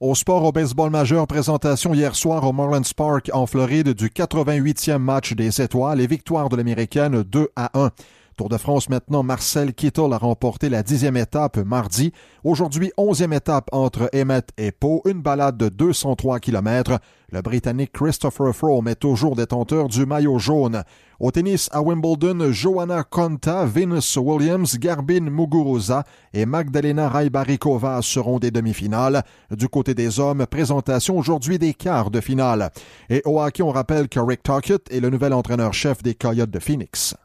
Au 0.00 0.14
sport 0.14 0.44
au 0.44 0.52
baseball 0.52 0.90
majeur, 0.90 1.26
présentation 1.26 1.92
hier 1.92 2.14
soir 2.14 2.44
au 2.44 2.52
Marlins 2.52 2.82
Park 2.96 3.30
en 3.32 3.46
Floride 3.46 3.94
du 3.94 4.10
88e 4.10 4.98
match 4.98 5.32
des 5.32 5.60
étoiles 5.60 6.00
et 6.00 6.06
victoire 6.06 6.48
de 6.48 6.54
l'américaine 6.54 7.24
2 7.24 7.48
à 7.56 7.76
1. 7.76 7.90
Tour 8.38 8.48
de 8.48 8.56
France 8.56 8.88
maintenant, 8.88 9.24
Marcel 9.24 9.74
Kittle 9.74 10.12
a 10.12 10.16
remporté 10.16 10.68
la 10.68 10.84
dixième 10.84 11.16
étape 11.16 11.56
mardi. 11.56 12.12
Aujourd'hui, 12.44 12.92
onzième 12.96 13.32
étape 13.32 13.68
entre 13.72 14.08
Emmett 14.14 14.50
et 14.56 14.70
Pau, 14.70 15.02
une 15.06 15.22
balade 15.22 15.56
de 15.56 15.68
203 15.68 16.38
km. 16.38 17.00
Le 17.32 17.42
Britannique 17.42 17.90
Christopher 17.90 18.54
Froome 18.54 18.86
est 18.86 18.94
toujours 18.94 19.34
détenteur 19.34 19.88
du 19.88 20.06
maillot 20.06 20.38
jaune. 20.38 20.84
Au 21.18 21.32
tennis 21.32 21.68
à 21.72 21.82
Wimbledon, 21.82 22.52
Joanna 22.52 23.02
Konta, 23.02 23.64
Venus 23.64 24.16
Williams, 24.16 24.78
Garbine 24.78 25.30
Muguruza 25.30 26.04
et 26.32 26.46
Magdalena 26.46 27.08
Raibarikova 27.08 28.02
seront 28.02 28.38
des 28.38 28.52
demi-finales. 28.52 29.24
Du 29.50 29.68
côté 29.68 29.94
des 29.94 30.20
hommes, 30.20 30.46
présentation 30.46 31.18
aujourd'hui 31.18 31.58
des 31.58 31.74
quarts 31.74 32.12
de 32.12 32.20
finale. 32.20 32.70
Et 33.10 33.20
au 33.24 33.42
hockey, 33.42 33.64
on 33.64 33.72
rappelle 33.72 34.08
que 34.08 34.20
Rick 34.20 34.44
Tocchet 34.44 34.78
est 34.92 35.00
le 35.00 35.10
nouvel 35.10 35.32
entraîneur-chef 35.32 36.04
des 36.04 36.14
Coyotes 36.14 36.50
de 36.50 36.60
Phoenix. 36.60 37.16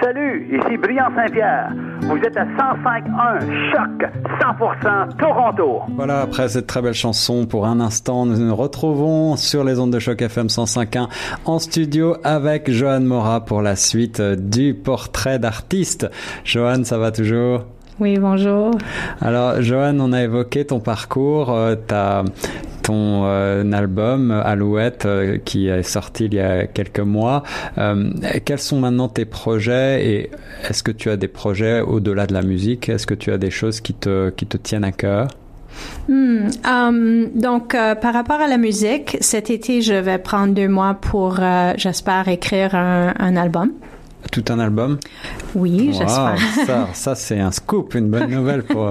Salut, 0.00 0.46
ici 0.50 0.76
Brian 0.76 1.10
Saint-Pierre. 1.14 1.72
Vous 2.02 2.16
êtes 2.16 2.36
à 2.36 2.44
105.1 2.44 3.72
Choc 3.72 4.10
100% 4.40 5.16
Toronto. 5.18 5.82
Voilà, 5.96 6.20
après 6.20 6.48
cette 6.48 6.66
très 6.66 6.82
belle 6.82 6.94
chanson, 6.94 7.46
pour 7.46 7.66
un 7.66 7.80
instant, 7.80 8.26
nous 8.26 8.36
nous 8.36 8.54
retrouvons 8.54 9.36
sur 9.36 9.64
les 9.64 9.78
ondes 9.78 9.92
de 9.92 9.98
Choc 9.98 10.22
FM 10.22 10.46
105.1 10.46 11.08
en 11.44 11.58
studio 11.58 12.16
avec 12.22 12.70
Johan 12.70 13.00
Mora 13.00 13.44
pour 13.44 13.62
la 13.62 13.76
suite 13.76 14.20
du 14.20 14.74
portrait 14.74 15.38
d'artiste. 15.38 16.08
Johan, 16.44 16.84
ça 16.84 16.98
va 16.98 17.10
toujours? 17.10 17.64
Oui, 18.00 18.18
bonjour. 18.18 18.72
Alors, 19.20 19.62
Johan, 19.62 19.98
on 20.00 20.12
a 20.12 20.22
évoqué 20.22 20.64
ton 20.64 20.80
parcours, 20.80 21.50
euh, 21.50 21.74
ta, 21.74 22.24
ton 22.82 23.24
euh, 23.24 23.70
album 23.72 24.30
Alouette 24.30 25.06
euh, 25.06 25.38
qui 25.44 25.68
est 25.68 25.82
sorti 25.82 26.26
il 26.26 26.34
y 26.34 26.40
a 26.40 26.66
quelques 26.66 27.00
mois. 27.00 27.42
Euh, 27.78 28.10
quels 28.44 28.58
sont 28.58 28.80
maintenant 28.80 29.08
tes 29.08 29.24
projets 29.24 30.06
et 30.06 30.30
est-ce 30.68 30.82
que 30.82 30.90
tu 30.92 31.10
as 31.10 31.16
des 31.16 31.28
projets 31.28 31.80
au-delà 31.80 32.26
de 32.26 32.34
la 32.34 32.42
musique? 32.42 32.88
Est-ce 32.88 33.06
que 33.06 33.14
tu 33.14 33.32
as 33.32 33.38
des 33.38 33.50
choses 33.50 33.80
qui 33.80 33.94
te, 33.94 34.30
qui 34.30 34.46
te 34.46 34.56
tiennent 34.56 34.84
à 34.84 34.92
cœur? 34.92 35.28
Hmm, 36.08 36.48
um, 36.68 37.30
donc, 37.34 37.74
euh, 37.74 37.94
par 37.94 38.12
rapport 38.12 38.40
à 38.40 38.46
la 38.46 38.58
musique, 38.58 39.16
cet 39.20 39.48
été, 39.50 39.80
je 39.80 39.94
vais 39.94 40.18
prendre 40.18 40.52
deux 40.54 40.68
mois 40.68 40.94
pour, 40.94 41.36
euh, 41.40 41.72
j'espère, 41.76 42.28
écrire 42.28 42.74
un 42.74 43.36
album. 43.36 43.70
Tout 44.32 44.44
un 44.48 44.58
album 44.58 44.98
Oui, 45.54 45.90
Wow, 45.92 45.98
j'espère. 45.98 46.38
ça, 46.66 46.88
ça 46.94 47.14
c'est 47.14 47.38
un 47.38 47.50
scoop, 47.52 47.94
une 47.94 48.08
bonne 48.10 48.30
nouvelle 48.30 48.62
pour, 48.64 48.90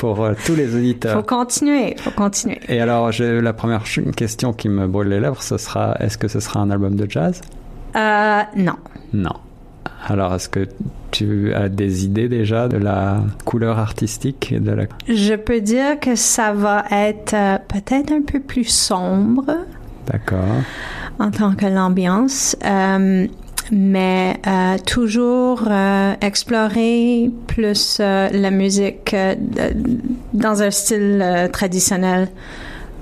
pour 0.00 0.22
euh, 0.24 0.32
tous 0.44 0.54
les 0.56 0.74
auditeurs. 0.74 1.16
faut 1.16 1.22
continuer, 1.26 1.94
faut 1.98 2.10
continuer. 2.10 2.58
Et 2.68 2.80
alors, 2.80 3.12
j'ai 3.12 3.40
la 3.40 3.52
première 3.52 3.84
question 4.16 4.52
qui 4.52 4.68
me 4.68 4.86
brûle 4.88 5.08
les 5.08 5.20
lèvres, 5.20 5.40
ce 5.42 5.56
sera, 5.58 5.96
est-ce 6.00 6.18
que 6.18 6.26
ce 6.28 6.40
sera 6.40 6.60
un 6.60 6.70
album 6.70 6.96
de 6.96 7.08
jazz? 7.08 7.40
Euh, 7.96 8.40
non. 8.56 8.74
Non. 9.12 9.34
Alors, 10.08 10.34
est-ce 10.34 10.48
que 10.48 10.66
tu 11.12 11.54
as 11.54 11.68
des 11.68 12.04
idées 12.04 12.28
déjà 12.28 12.66
de 12.66 12.76
la 12.76 13.20
couleur 13.44 13.78
artistique 13.78 14.54
de 14.60 14.72
la... 14.72 14.84
Je 15.08 15.34
peux 15.34 15.60
dire 15.60 16.00
que 16.00 16.16
ça 16.16 16.52
va 16.52 16.84
être 16.90 17.34
euh, 17.34 17.58
peut-être 17.68 18.10
un 18.12 18.22
peu 18.22 18.40
plus 18.40 18.64
sombre 18.64 19.44
D'accord. 20.06 20.40
en 21.20 21.30
tant 21.30 21.54
que 21.54 21.66
l'ambiance, 21.66 22.56
euh, 22.64 23.26
mais 23.70 24.36
euh, 24.46 24.76
toujours 24.84 25.62
euh, 25.68 26.14
explorer 26.20 27.30
plus 27.46 27.98
euh, 28.00 28.28
la 28.32 28.50
musique 28.50 29.14
dans 30.32 30.62
un 30.62 30.70
style 30.70 31.48
traditionnel 31.52 32.28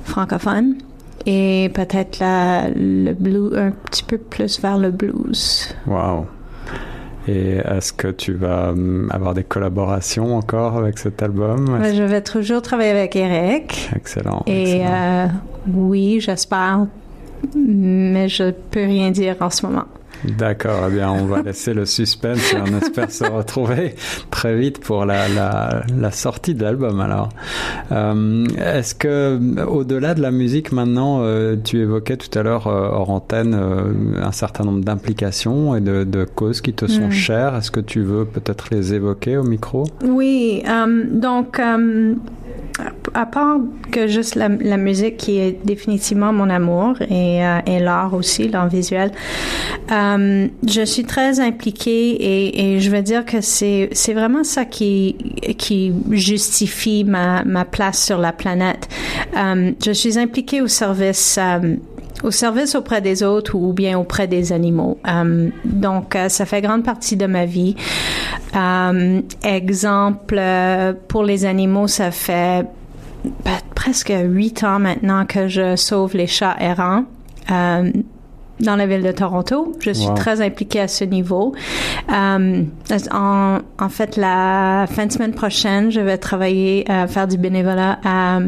francophone 0.05 0.77
et 1.27 1.71
peut-être 1.75 2.19
le 2.21 3.13
blues 3.13 3.57
un 3.57 3.71
petit 3.71 4.05
peu 4.05 4.19
plus 4.19 4.61
vers 4.61 4.79
le 4.79 4.91
blues. 4.91 5.75
Wow. 5.87 6.27
Et 7.27 7.57
est-ce 7.57 7.93
que 7.93 8.09
tu 8.09 8.33
vas 8.33 8.71
hum, 8.71 9.11
avoir 9.13 9.35
des 9.35 9.45
collaborations 9.45 10.35
encore 10.35 10.79
avec 10.79 10.99
cet 10.99 11.23
album? 11.23 11.79
Je 11.95 12.03
vais 12.03 12.23
toujours 12.23 12.63
travailler 12.63 12.91
avec 12.91 13.17
Eric. 13.17 13.91
Excellent. 13.95 14.43
Et 14.47 14.77
excellent. 14.77 15.31
oui, 15.67 16.21
j'espère, 16.21 16.87
mais 17.55 18.29
je 18.29 18.51
peux 18.71 18.85
rien 18.85 19.11
dire 19.11 19.37
en 19.41 19.51
ce 19.51 19.67
moment. 19.67 19.85
D'accord, 20.25 20.87
eh 20.89 20.95
bien 20.95 21.11
on 21.11 21.27
va 21.27 21.43
laisser 21.43 21.75
le 21.75 21.87
suspense 21.87 22.53
et 22.53 22.57
on 22.57 22.79
espère 22.79 23.11
se 23.11 23.25
retrouver 23.25 23.95
très 24.31 24.57
vite 24.57 24.81
pour 24.81 25.05
la, 25.05 25.29
la, 25.29 25.83
la 25.97 26.11
sortie 26.11 26.55
de 26.55 26.63
l'album 26.65 27.01
alors. 27.01 27.29
Euh, 27.93 28.45
Est-ce 28.59 28.95
que 28.95 29.39
au-delà 29.67 30.15
de 30.15 30.21
la 30.23 30.31
musique 30.31 30.73
maintenant, 30.73 31.21
euh, 31.23 31.57
tu 31.63 31.79
évoquais 31.81 32.17
tout 32.17 32.37
à 32.39 32.43
l'heure 32.43 32.67
euh, 32.67 32.89
hors 32.91 33.11
antenne 33.11 33.55
euh, 33.55 34.21
un 34.23 34.33
certain 34.33 34.65
nombre 34.65 34.85
d'implications 34.85 35.77
et 35.77 35.81
de, 35.81 36.05
de, 36.05 36.25
causes 36.25 36.61
qui 36.61 36.73
te 36.73 36.87
sont 36.87 37.09
Mm. 37.09 37.13
chères? 37.13 37.55
Est-ce 37.57 37.71
que 37.71 37.81
tu 37.81 38.01
veux 38.03 38.25
peut-être 38.25 38.67
les 38.73 38.95
évoquer 38.95 39.37
au 39.37 39.45
micro? 39.45 39.85
Oui, 40.05 40.63
donc 41.13 41.61
à 43.15 43.27
part 43.27 43.59
que 43.91 44.07
juste 44.07 44.35
la, 44.35 44.49
la 44.49 44.77
musique 44.77 45.17
qui 45.17 45.39
est 45.39 45.59
définitivement 45.65 46.33
mon 46.33 46.51
amour 46.51 47.01
et, 47.03 47.45
euh, 47.45 47.59
et 47.67 47.81
l'art 47.81 48.15
aussi, 48.15 48.49
l'art 48.49 48.69
visuel, 48.69 49.11
euh, 49.91 50.47
je 50.67 50.85
suis 50.85 51.05
très 51.05 51.41
impliquée 51.41 52.11
et, 52.11 52.75
et 52.75 52.81
je 52.81 52.91
veux 52.91 53.03
dire 53.03 53.25
que 53.25 53.41
c'est 53.41 53.89
c'est 53.93 54.13
vraiment 54.13 54.45
ça 54.45 54.65
qui 54.65 55.17
qui 55.57 55.93
justifie 56.11 57.05
ma 57.05 57.45
ma 57.45 57.65
place 57.65 58.05
sur 58.05 58.19
la 58.19 58.33
planète. 58.33 58.89
Euh, 59.37 59.73
je 59.85 59.93
suis 59.93 60.19
impliquée 60.19 60.61
au 60.61 60.69
service 60.69 61.39
euh, 61.41 61.77
au 62.23 62.31
service 62.31 62.75
auprès 62.75 63.01
des 63.01 63.23
autres 63.23 63.55
ou 63.55 63.73
bien 63.73 63.99
auprès 63.99 64.27
des 64.27 64.53
animaux. 64.53 64.99
Euh, 65.09 65.49
donc, 65.65 66.17
euh, 66.17 66.29
ça 66.29 66.45
fait 66.47 66.61
grande 66.61 66.85
partie 66.85 67.17
de 67.17 67.27
ma 67.27 67.45
vie. 67.45 67.77
Euh, 68.57 69.21
exemple, 69.43 70.41
pour 71.09 71.23
les 71.25 71.45
animaux, 71.45 71.87
ça 71.87 72.11
fait 72.11 72.67
ben, 73.45 73.53
presque 73.75 74.13
huit 74.25 74.65
ans 74.65 74.79
maintenant 74.79 75.27
que 75.27 75.49
je 75.49 75.77
sauve 75.77 76.17
les 76.17 76.27
chats 76.27 76.57
errants. 76.61 77.05
Dans 78.61 78.75
la 78.75 78.87
ville 78.89 79.05
de 79.05 79.13
Toronto. 79.13 79.73
Je 79.79 79.93
suis 79.93 80.09
Wow. 80.09 80.15
très 80.15 80.41
impliquée 80.41 80.81
à 80.81 80.89
ce 80.89 81.05
niveau. 81.05 81.55
Euh, 82.13 82.65
en, 83.13 83.59
en 83.79 83.89
fait, 83.89 84.17
la 84.17 84.87
fin 84.91 85.07
de 85.07 85.13
semaine 85.13 85.33
prochaine, 85.33 85.93
je 85.93 86.01
vais 86.01 86.19
travailler 86.19 86.85
à 86.91 87.07
faire 87.07 87.29
du 87.29 87.39
bénévolat 87.39 88.01
à, 88.05 88.41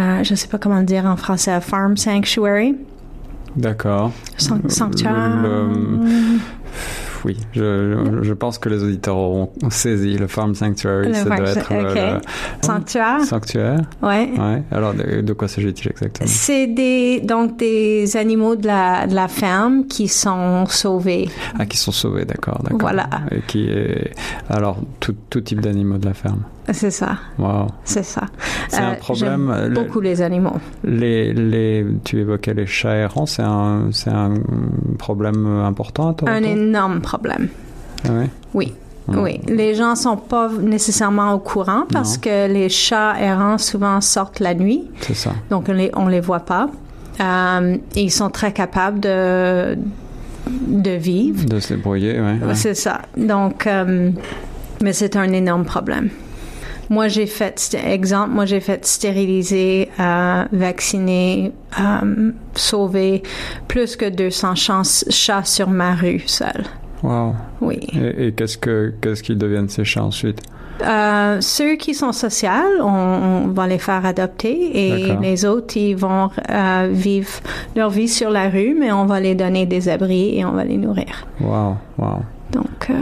à 0.00 0.22
je 0.22 0.34
sais 0.34 0.48
pas 0.48 0.58
comment 0.58 0.78
le 0.78 0.84
dire 0.84 1.04
en 1.06 1.16
français, 1.16 1.52
à 1.52 1.60
Farm 1.60 1.96
Sanctuary. 1.96 2.76
D'accord. 3.56 4.12
San- 4.36 4.68
sanctuaire. 4.68 5.40
Le- 5.42 6.38
Oui, 7.24 7.36
je, 7.52 8.32
pense 8.32 8.58
que 8.58 8.70
les 8.70 8.82
auditeurs 8.82 9.16
auront 9.16 9.50
saisi 9.68 10.16
le 10.16 10.26
Farm 10.26 10.54
Sanctuary. 10.54 11.08
Le 11.08 11.14
ça 11.14 11.24
farm 11.26 11.36
doit 11.40 11.48
être 11.50 11.72
euh, 11.72 11.90
ok. 12.16 12.22
le 12.62 12.66
Sanctuaire? 12.66 13.20
sanctuaire? 13.24 13.80
Ouais. 14.02 14.30
Ouais. 14.38 14.62
Alors, 14.70 14.94
de, 14.94 15.20
de 15.20 15.32
quoi 15.34 15.46
s'agit-il 15.46 15.90
exactement? 15.90 16.30
C'est 16.32 16.66
des 16.68 17.20
donc 17.20 17.58
des 17.58 18.16
animaux 18.16 18.56
de 18.56 18.66
la 18.66 19.06
de 19.06 19.14
la 19.14 19.28
ferme 19.28 19.84
qui 19.86 20.08
sont 20.08 20.64
sauvés. 20.66 21.28
Ah, 21.58 21.66
qui 21.66 21.76
sont 21.76 21.92
sauvés, 21.92 22.24
d'accord, 22.24 22.62
d'accord. 22.62 22.78
Voilà. 22.80 23.08
Et 23.32 23.40
qui 23.46 23.68
est... 23.68 24.14
Alors, 24.48 24.78
tout, 25.00 25.14
tout 25.28 25.42
type 25.42 25.60
d'animaux 25.60 25.98
de 25.98 26.06
la 26.06 26.14
ferme. 26.14 26.44
C'est 26.72 26.90
ça. 26.90 27.16
Wow. 27.38 27.66
C'est 27.84 28.04
ça. 28.04 28.22
C'est 28.68 28.78
un 28.80 28.92
Euh, 28.92 28.94
problème, 28.96 29.52
j'aime 29.52 29.68
le- 29.68 29.74
Beaucoup 29.74 30.00
les 30.00 30.22
animaux. 30.22 30.56
Les, 30.84 31.32
les, 31.32 31.84
tu 32.04 32.20
évoquais 32.20 32.54
les 32.54 32.66
chats 32.66 32.94
errants, 32.96 33.26
c'est 33.26 33.42
un, 33.42 33.88
c'est 33.92 34.10
un 34.10 34.34
problème 34.98 35.46
important 35.64 36.10
à 36.10 36.14
Toronto 36.14 36.36
Un 36.38 36.42
énorme 36.44 37.00
problème. 37.00 37.48
Ah 38.08 38.12
ouais? 38.12 38.28
Oui. 38.54 38.74
Hmm. 39.08 39.18
Oui, 39.18 39.40
les 39.48 39.74
gens 39.74 39.96
sont 39.96 40.16
pas 40.16 40.48
nécessairement 40.60 41.32
au 41.32 41.38
courant 41.38 41.84
parce 41.90 42.14
Non. 42.16 42.20
que 42.22 42.52
les 42.52 42.68
chats 42.68 43.14
errants 43.20 43.58
souvent 43.58 44.00
sortent 44.00 44.38
la 44.40 44.54
nuit, 44.54 44.84
C'est 45.00 45.14
ça. 45.14 45.32
donc 45.48 45.66
on 45.68 45.72
les 45.72 45.90
on 45.96 46.06
les 46.06 46.20
voit 46.20 46.40
pas. 46.40 46.68
Euh, 47.20 47.76
et 47.96 48.02
ils 48.02 48.10
sont 48.12 48.30
très 48.30 48.52
capables 48.52 49.00
de 49.00 49.76
de 50.68 50.90
vivre. 50.90 51.44
De 51.46 51.58
se 51.60 51.74
débrouiller, 51.74 52.20
ouais. 52.20 52.38
ouais. 52.46 52.54
C'est 52.54 52.74
ça. 52.74 53.00
Donc, 53.16 53.66
euh, 53.66 54.10
mais 54.82 54.92
c'est 54.92 55.16
un 55.16 55.32
énorme 55.32 55.64
problème. 55.64 56.10
Moi, 56.90 57.06
j'ai 57.08 57.26
fait, 57.26 57.74
exemple, 57.86 58.30
moi, 58.30 58.44
j'ai 58.46 58.60
fait 58.60 58.84
stériliser, 58.84 59.88
euh, 60.00 60.44
vacciner, 60.52 61.52
euh, 61.80 62.32
sauver 62.54 63.22
plus 63.68 63.94
que 63.96 64.08
200 64.10 64.54
chans- 64.56 65.04
chats 65.08 65.44
sur 65.44 65.68
ma 65.70 65.94
rue 65.94 66.22
seule. 66.26 66.64
Wow. 67.02 67.34
Oui. 67.60 67.78
Et, 67.94 68.26
et 68.26 68.32
qu'est-ce 68.32 68.58
que 68.58 68.92
qu'est-ce 69.00 69.22
qu'ils 69.22 69.38
deviennent 69.38 69.68
ces 69.68 69.84
chats 69.84 70.02
ensuite? 70.04 70.40
Euh, 70.82 71.38
ceux 71.40 71.76
qui 71.76 71.94
sont 71.94 72.10
sociaux, 72.12 72.48
on, 72.82 72.84
on 73.44 73.46
va 73.48 73.66
les 73.66 73.78
faire 73.78 74.04
adopter 74.06 74.96
et 74.96 75.12
les 75.20 75.44
autres, 75.44 75.76
ils 75.76 75.94
vont 75.94 76.30
euh, 76.50 76.88
vivre 76.90 77.30
leur 77.76 77.90
vie 77.90 78.08
sur 78.08 78.30
la 78.30 78.48
rue, 78.48 78.74
mais 78.78 78.90
on 78.90 79.04
va 79.06 79.20
les 79.20 79.34
donner 79.34 79.66
des 79.66 79.88
abris 79.90 80.38
et 80.38 80.44
on 80.44 80.52
va 80.52 80.64
les 80.64 80.78
nourrir. 80.78 81.26
Wow, 81.40 81.76
wow. 81.98 82.20
Donc, 82.50 82.88
euh, 82.90 82.94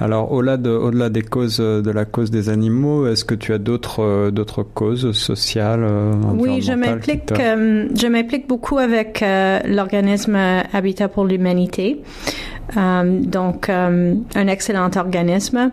Alors, 0.00 0.30
au-delà 0.32 0.56
de, 0.56 0.70
au-delà 0.70 1.08
des 1.10 1.22
causes 1.22 1.58
euh, 1.60 1.82
de 1.82 1.90
la 1.90 2.04
cause 2.04 2.30
des 2.30 2.48
animaux, 2.48 3.06
est-ce 3.08 3.24
que 3.24 3.34
tu 3.34 3.52
as 3.52 3.58
d'autres 3.58 4.00
euh, 4.02 4.30
d'autres 4.30 4.62
causes 4.62 5.10
sociales 5.12 5.82
euh, 5.82 6.12
Oui, 6.34 6.62
je 6.62 6.72
m'implique. 6.72 7.32
euh, 7.32 7.88
je 7.94 8.06
m'implique 8.06 8.46
beaucoup 8.46 8.78
avec 8.78 9.22
euh, 9.22 9.58
l'organisme 9.66 10.36
Habitat 10.72 11.08
pour 11.08 11.24
l'humanité. 11.24 12.00
Euh, 12.76 13.20
donc, 13.22 13.68
un 13.70 14.46
excellent 14.46 14.90
organisme 14.96 15.70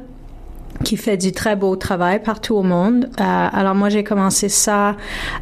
qui 0.84 0.97
fait 0.97 1.17
du 1.17 1.32
très 1.32 1.55
beau 1.55 1.76
travail 1.76 2.21
partout 2.21 2.55
au 2.55 2.63
monde. 2.63 3.09
Euh, 3.19 3.23
alors 3.23 3.76
moi, 3.76 3.89
j'ai 3.89 4.03
commencé 4.03 4.49
ça 4.49 4.95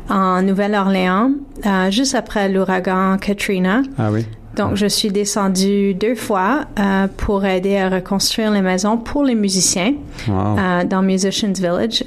en 0.09 0.41
Nouvelle-Orléans, 0.41 1.31
euh, 1.65 1.89
juste 1.89 2.15
après 2.15 2.49
l'ouragan 2.49 3.17
Katrina. 3.17 3.81
Ah 3.97 4.09
oui. 4.11 4.25
Donc, 4.55 4.75
je 4.75 4.85
suis 4.85 5.09
descendue 5.09 5.93
deux 5.95 6.15
fois 6.15 6.65
euh, 6.79 7.07
pour 7.17 7.43
aider 7.45 7.77
à 7.77 7.89
reconstruire 7.89 8.51
les 8.51 8.61
maisons 8.61 8.97
pour 8.97 9.23
les 9.23 9.35
musiciens 9.35 9.93
Wow. 10.27 10.57
euh, 10.59 10.83
dans 10.85 11.01
Musicians 11.01 11.53
Village 11.53 12.03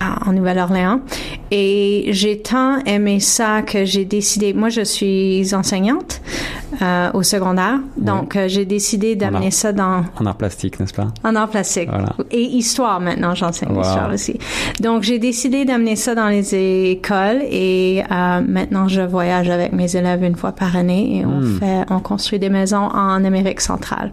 en 0.00 0.32
Nouvelle-Orléans. 0.32 1.00
Et 1.50 2.06
j'ai 2.10 2.38
tant 2.40 2.78
aimé 2.84 3.20
ça 3.20 3.62
que 3.62 3.84
j'ai 3.84 4.04
décidé, 4.04 4.52
moi 4.54 4.68
je 4.68 4.82
suis 4.82 5.52
enseignante 5.54 6.20
euh, 6.80 7.10
au 7.12 7.22
secondaire, 7.24 7.80
donc 7.96 8.36
euh, 8.36 8.46
j'ai 8.48 8.64
décidé 8.64 9.16
d'amener 9.16 9.50
ça 9.50 9.72
dans 9.72 10.04
En 10.20 10.26
art 10.26 10.36
plastique, 10.36 10.78
n'est-ce 10.78 10.94
pas? 10.94 11.08
En 11.24 11.34
art 11.34 11.48
plastique 11.48 11.88
Voilà. 11.90 12.14
et 12.30 12.40
histoire 12.42 13.00
maintenant, 13.00 13.34
j'enseigne 13.34 13.70
Wow. 13.72 13.78
l'histoire 13.82 14.12
aussi. 14.12 14.38
Donc 14.80 15.02
j'ai 15.02 15.18
décidé 15.18 15.64
d'amener 15.64 15.96
ça 15.96 16.14
dans 16.14 16.28
les 16.28 16.54
écoles 16.92 17.42
et 17.50 18.02
euh, 18.10 18.40
maintenant 18.46 18.86
je 18.88 19.00
voyage 19.02 19.50
avec 19.50 19.72
mes 19.72 19.96
élèves 19.96 20.22
une 20.22 20.36
fois 20.36 20.52
par 20.52 20.76
année 20.76 21.18
et 21.18 21.26
on 21.26 21.40
Hmm. 21.40 21.58
fait, 21.58 21.84
on 21.90 21.98
construit 22.00 22.38
des 22.38 22.48
maisons 22.50 22.88
en 22.92 23.24
Amérique 23.24 23.60
centrale. 23.60 24.12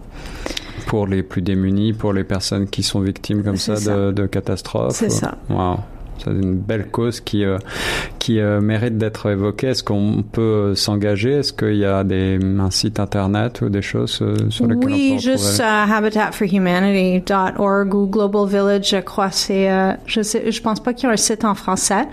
Pour 0.87 1.05
les 1.05 1.21
plus 1.21 1.41
démunis, 1.41 1.91
pour 1.93 2.13
les 2.13 2.23
personnes 2.23 2.67
qui 2.67 2.81
sont 2.81 3.01
victimes 3.01 3.43
comme 3.43 3.57
ça, 3.57 3.75
de, 3.75 4.11
de 4.11 4.25
catastrophes. 4.25 4.95
C'est 4.95 5.11
ça. 5.11 5.35
Wow. 5.49 5.77
C'est 6.17 6.31
une 6.31 6.55
belle 6.55 6.87
cause 6.89 7.19
qui, 7.19 7.45
euh, 7.45 7.59
qui 8.17 8.39
euh, 8.39 8.59
mérite 8.59 8.97
d'être 8.97 9.29
évoquée. 9.29 9.67
Est-ce 9.67 9.83
qu'on 9.83 10.23
peut 10.23 10.41
euh, 10.41 10.73
s'engager? 10.75 11.33
Est-ce 11.33 11.53
qu'il 11.53 11.75
y 11.75 11.85
a 11.85 12.03
des, 12.03 12.39
un 12.41 12.71
site 12.71 12.99
internet 12.99 13.61
ou 13.61 13.69
des 13.69 13.83
choses 13.83 14.17
euh, 14.23 14.35
sur 14.49 14.65
lesquelles 14.65 14.77
on 14.77 14.87
peut 14.87 14.93
Oui, 14.93 15.19
juste 15.19 15.59
euh, 15.59 15.63
habitatforhumanity.org 15.63 17.93
ou 17.93 18.07
Global 18.07 18.47
Village, 18.47 18.89
je 18.89 18.97
crois. 18.97 19.29
C'est, 19.29 19.69
je 20.07 20.23
sais, 20.23 20.51
je 20.51 20.59
pense 20.61 20.79
pas 20.79 20.93
qu'il 20.93 21.05
y 21.07 21.11
a 21.11 21.13
un 21.13 21.17
site 21.17 21.45
en 21.45 21.53
français, 21.53 22.07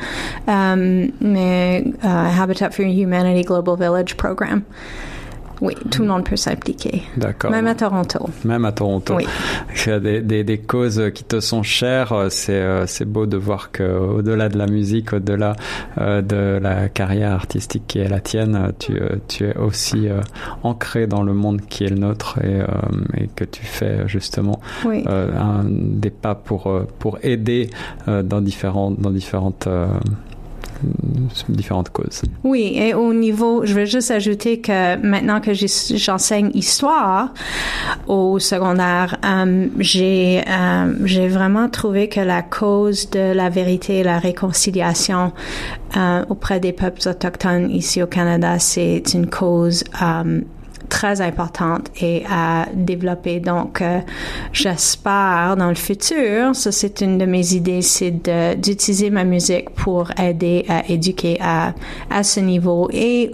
mais 0.46 1.84
euh, 2.04 2.42
Habitat 2.42 2.72
for 2.72 2.84
Humanity 2.84 3.40
Global 3.42 3.76
Village 3.78 4.14
Program. 4.16 4.60
Oui, 5.60 5.74
tout 5.90 6.02
le 6.02 6.08
monde 6.08 6.24
peut 6.24 6.36
s'impliquer. 6.36 7.02
D'accord. 7.16 7.50
Même 7.50 7.66
à 7.66 7.74
Toronto. 7.74 8.28
Même 8.44 8.64
à 8.64 8.72
Toronto. 8.72 9.14
Oui. 9.16 9.26
Il 9.86 9.88
y 9.88 9.92
a 9.92 10.00
des, 10.00 10.20
des, 10.20 10.44
des 10.44 10.58
causes 10.58 11.02
qui 11.14 11.24
te 11.24 11.40
sont 11.40 11.62
chères. 11.62 12.26
C'est 12.30 12.52
euh, 12.54 12.86
c'est 12.86 13.04
beau 13.04 13.26
de 13.26 13.36
voir 13.36 13.70
que 13.70 13.82
au-delà 13.84 14.48
de 14.48 14.58
la 14.58 14.66
musique, 14.66 15.12
au-delà 15.12 15.54
euh, 15.98 16.22
de 16.22 16.58
la 16.60 16.88
carrière 16.88 17.32
artistique 17.32 17.84
qui 17.86 17.98
est 18.00 18.08
la 18.08 18.20
tienne, 18.20 18.72
tu, 18.78 18.92
euh, 18.94 19.16
tu 19.28 19.44
es 19.44 19.56
aussi 19.56 20.08
ancré 20.62 21.06
dans 21.06 21.22
le 21.22 21.34
monde 21.34 21.60
qui 21.68 21.84
est 21.84 21.90
le 21.90 21.96
nôtre 21.96 22.38
et, 22.42 22.60
et 23.22 23.28
que 23.28 23.44
tu 23.44 23.64
fais 23.64 24.06
justement 24.08 24.60
Oui. 24.84 25.04
un, 25.06 25.64
des 25.64 26.10
pas 26.10 26.34
pour 26.34 26.70
pour 26.98 27.18
aider 27.22 27.70
dans 28.06 28.40
différentes 28.40 29.00
dans 29.00 29.10
différentes 29.10 29.68
différentes 31.48 31.90
causes. 31.90 32.22
Oui, 32.42 32.72
et 32.76 32.94
au 32.94 33.12
niveau, 33.12 33.64
je 33.64 33.74
veux 33.74 33.84
juste 33.84 34.10
ajouter 34.10 34.60
que 34.60 34.96
maintenant 34.96 35.40
que 35.40 35.52
j'enseigne 35.54 36.50
histoire 36.54 37.32
au 38.06 38.38
secondaire, 38.38 39.18
euh, 39.24 39.68
j'ai 39.78 40.42
euh, 40.46 40.94
j'ai 41.04 41.28
vraiment 41.28 41.68
trouvé 41.68 42.08
que 42.08 42.20
la 42.20 42.42
cause 42.42 43.10
de 43.10 43.32
la 43.32 43.48
vérité 43.50 43.98
et 43.98 44.02
la 44.02 44.18
réconciliation 44.18 45.32
euh, 45.96 46.24
auprès 46.28 46.60
des 46.60 46.72
peuples 46.72 47.08
autochtones 47.08 47.70
ici 47.70 48.02
au 48.02 48.06
Canada, 48.06 48.58
c'est 48.58 49.02
une 49.14 49.28
cause 49.28 49.84
très 50.88 51.20
importante 51.20 51.90
et 52.00 52.24
à 52.30 52.66
développer. 52.74 53.40
Donc, 53.40 53.82
euh, 53.82 54.00
j'espère 54.52 55.56
dans 55.56 55.68
le 55.68 55.74
futur, 55.74 56.54
ça 56.54 56.72
c'est 56.72 57.00
une 57.00 57.18
de 57.18 57.26
mes 57.26 57.54
idées, 57.54 57.82
c'est 57.82 58.10
d'utiliser 58.58 59.10
ma 59.10 59.24
musique 59.24 59.70
pour 59.70 60.10
aider 60.18 60.64
à 60.68 60.88
éduquer 60.88 61.38
à, 61.40 61.74
à 62.10 62.22
ce 62.22 62.40
niveau 62.40 62.88
et 62.92 63.30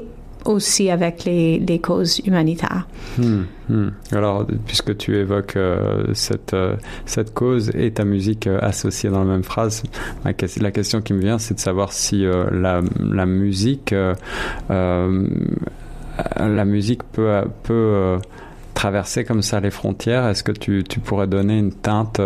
aussi 0.46 0.88
avec 0.88 1.24
les, 1.24 1.59
les 1.59 1.78
causes 1.80 2.20
humanitaires. 2.20 2.88
Hmm, 3.18 3.42
hmm. 3.68 3.88
Alors, 4.12 4.46
puisque 4.66 4.96
tu 4.96 5.16
évoques 5.18 5.57
euh, 5.57 6.07
cette, 6.14 6.55
euh, 6.55 6.76
cette 7.05 7.34
cause 7.34 7.70
et 7.74 7.90
ta 7.92 8.05
musique 8.05 8.46
associée 8.46 9.11
dans 9.11 9.18
la 9.18 9.30
même 9.30 9.44
phrase, 9.44 9.82
la 10.24 10.32
question 10.70 11.03
qui 11.03 11.12
me 11.12 11.20
vient, 11.20 11.38
c'est 11.38 11.55
de 11.55 11.61
savoir 11.61 11.92
si 11.92 12.24
la, 12.53 12.80
musique, 13.26 13.94
la 16.39 16.64
musique 16.64 17.03
peut, 17.12 17.43
peut 17.62 18.18
traverser 18.75 19.25
comme 19.25 19.43
ça 19.43 19.61
les 19.61 19.71
frontières. 19.71 20.27
Est-ce 20.29 20.43
que 20.43 20.53
tu, 20.53 20.85
tu, 20.85 21.01
pourrais 21.01 21.27
donner 21.27 21.59
une 21.59 21.73
teinte, 21.73 22.21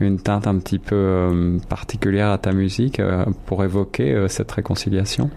une 0.00 0.18
teinte 0.18 0.46
un 0.46 0.58
petit 0.58 0.78
peu 0.78 1.58
particulière 1.68 2.30
à 2.30 2.38
ta 2.38 2.52
musique 2.52 3.00
pour 3.46 3.64
évoquer 3.64 4.26
cette 4.28 4.50
réconciliation? 4.52 5.30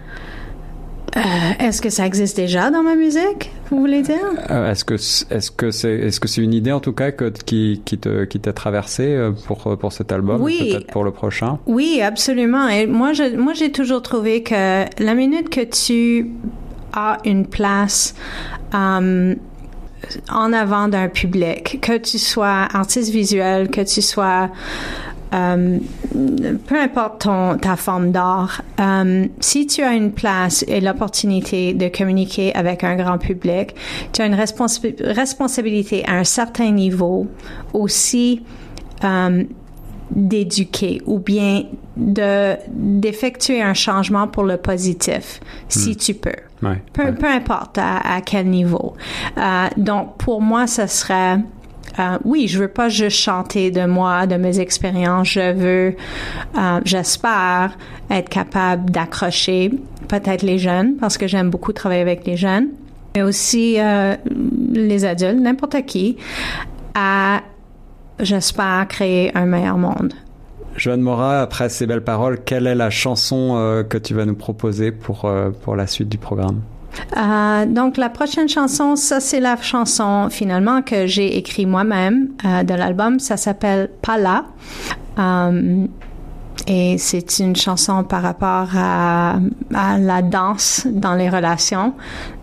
Euh, 1.18 1.22
est-ce 1.60 1.82
que 1.82 1.90
ça 1.90 2.06
existe 2.06 2.38
déjà 2.38 2.70
dans 2.70 2.84
ma 2.84 2.96
musique, 2.96 3.52
vous 3.72 3.80
voulez 3.80 4.02
dire? 4.02 4.18
Euh, 4.50 4.72
Est-ce 4.72 4.86
que 4.86 4.94
est-ce 4.94 5.52
que 5.52 5.72
c'est 5.72 5.94
est-ce 5.94 6.20
que 6.20 6.28
c'est 6.28 6.42
une 6.42 6.54
idée 6.54 6.72
en 6.72 6.80
tout 6.80 6.94
cas 6.94 7.12
que, 7.12 7.30
qui 7.30 7.82
qui 7.84 7.98
te 7.98 8.26
qui 8.26 8.40
t'a 8.40 8.54
traversé 8.54 9.06
euh, 9.06 9.32
pour 9.32 9.78
pour 9.78 9.92
cet 9.92 10.12
album, 10.12 10.42
oui. 10.42 10.72
peut-être 10.72 10.88
pour 10.88 11.04
le 11.04 11.12
prochain? 11.12 11.58
Oui, 11.66 12.02
absolument. 12.02 12.68
Et 12.68 12.86
moi, 12.86 13.14
je 13.14 13.36
moi 13.36 13.54
j'ai 13.54 13.72
toujours 13.72 14.02
trouvé 14.02 14.44
que 14.44 14.54
la 15.04 15.14
minute 15.16 15.50
que 15.50 15.62
tu 15.62 16.30
as 16.94 17.18
une 17.26 17.46
place 17.46 18.16
en 18.72 20.54
avant 20.54 20.88
d'un 20.88 21.10
public, 21.10 21.80
que 21.82 21.98
tu 21.98 22.18
sois 22.18 22.68
artiste 22.74 23.12
visuel, 23.12 23.70
que 23.70 23.82
tu 23.82 24.02
sois 24.02 24.50
euh, 25.34 25.78
peu 26.66 26.80
importe 26.80 27.22
ton, 27.22 27.58
ta 27.58 27.76
forme 27.76 28.12
d'art, 28.12 28.64
euh, 28.80 29.28
si 29.40 29.68
tu 29.68 29.84
as 29.84 29.94
une 29.94 30.12
place 30.12 30.66
et 30.68 30.82
l'opportunité 30.82 31.74
de 31.74 31.88
communiquer 31.88 32.54
avec 32.56 32.84
un 32.84 32.96
grand 32.96 33.20
public, 33.20 33.76
tu 34.12 34.24
as 34.24 34.26
une 34.26 34.34
responsabilité 34.36 36.04
à 36.08 36.14
un 36.14 36.24
certain 36.24 36.72
niveau 36.72 37.28
aussi 37.74 38.42
euh, 39.04 39.44
d'éduquer 40.12 41.02
ou 41.06 41.20
bien 41.20 41.64
de 41.98 42.56
d'effectuer 42.68 43.62
un 43.62 43.74
changement 43.74 44.28
pour 44.28 44.44
le 44.44 44.58
positif 44.58 45.40
si 45.68 45.92
hmm. 45.92 45.96
tu 45.96 46.14
peux. 46.14 46.32
peu, 46.94 47.14
peu, 47.14 47.28
importe 47.28 47.78
à, 47.78 47.98
à 48.16 48.22
quel 48.22 48.48
niveau. 48.48 48.94
Euh, 49.38 49.68
donc 49.78 50.18
pour 50.18 50.42
moi, 50.42 50.68
ce 50.68 50.88
serait 50.88 51.38
euh, 52.00 52.18
oui, 52.24 52.48
je 52.48 52.60
veux 52.60 52.68
pas 52.68 52.90
juste 52.90 53.18
chanter 53.18 53.72
de 53.72 53.86
moi, 53.86 54.26
de 54.26 54.36
mes 54.36 54.60
expériences. 54.60 55.30
Je 55.30 55.54
veux, 55.54 55.96
euh, 56.58 56.80
j'espère 56.86 57.78
être 58.10 58.30
capable 58.30 58.90
d'accrocher 58.90 59.72
peut-être 60.08 60.42
les 60.44 60.60
jeunes 60.60 60.96
parce 60.96 61.18
que 61.18 61.28
j'aime 61.28 61.50
beaucoup 61.50 61.74
travailler 61.74 62.02
avec 62.02 62.26
les 62.26 62.38
jeunes, 62.38 62.70
mais 63.16 63.22
aussi 63.22 63.76
euh, 63.80 64.16
les 64.72 65.04
adultes, 65.06 65.40
n'importe 65.40 65.86
qui, 65.86 66.18
à, 66.96 67.42
j'espère, 68.20 68.88
créer 68.88 69.36
un 69.38 69.46
meilleur 69.46 69.78
monde. 69.78 70.14
Joanne 70.76 71.02
Mora, 71.02 71.42
après 71.42 71.70
ces 71.70 71.88
belles 71.88 72.04
paroles, 72.04 72.40
quelle 72.44 72.68
est 72.68 72.76
la 72.76 72.90
chanson 72.90 73.84
que 73.90 73.98
tu 73.98 74.14
vas 74.14 74.26
nous 74.26 74.36
proposer 74.36 74.92
pour, 74.92 75.30
pour 75.62 75.76
la 75.76 75.88
suite 75.88 76.08
du 76.08 76.18
programme? 76.18 76.62
Euh, 77.18 77.66
donc 77.66 77.98
la 77.98 78.10
prochaine 78.10 78.50
chanson, 78.50 78.96
ça 78.96 79.20
c'est 79.20 79.40
la 79.40 79.58
chanson 79.58 80.28
finalement 80.30 80.82
que 80.82 81.08
j'ai 81.08 81.38
écrit 81.38 81.66
moi-même 81.66 82.30
euh, 82.46 82.64
de 82.64 82.74
l'album. 82.74 83.20
Ça 83.20 83.38
s'appelle 83.38 83.90
Pala. 84.02 84.46
Euh, 85.18 85.86
et 86.68 86.98
c'est 86.98 87.40
une 87.40 87.56
chanson 87.56 88.04
par 88.04 88.22
rapport 88.22 88.68
à, 88.76 89.40
à, 89.74 89.98
la 89.98 90.22
danse 90.22 90.86
dans 90.92 91.16
les 91.16 91.30
relations, 91.30 91.94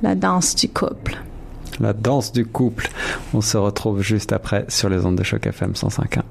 la 0.02 0.14
danse 0.14 0.54
du 0.56 0.68
couple. 0.68 1.16
La 1.80 1.92
danse 1.92 2.32
du 2.32 2.46
couple. 2.46 2.88
On 3.34 3.40
se 3.40 3.56
retrouve 3.56 4.02
juste 4.02 4.32
après 4.32 4.64
sur 4.68 4.88
les 4.88 5.04
ondes 5.04 5.16
de 5.16 5.22
choc 5.22 5.46
FM 5.46 5.72
105.1. 5.72 6.22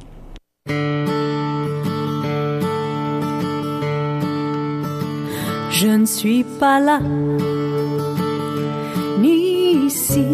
Je 5.71 5.87
ne 5.87 6.05
suis 6.05 6.43
pas 6.59 6.79
là 6.79 6.99
ni 9.19 9.85
ici, 9.85 10.25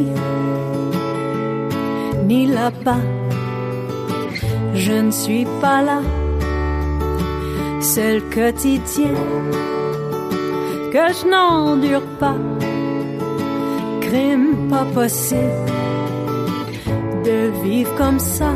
ni 2.25 2.45
là-bas. 2.45 3.01
Je 4.73 4.93
ne 4.93 5.11
suis 5.11 5.45
pas 5.59 5.81
là, 5.81 6.01
seul 7.81 8.21
quotidien 8.29 9.13
que 10.93 11.13
je 11.13 11.27
n'endure 11.29 12.05
pas. 12.19 12.37
Crime 14.11 14.67
pas 14.69 14.83
possible 14.93 15.65
de 17.23 17.63
vivre 17.63 17.95
comme 17.95 18.19
ça. 18.19 18.51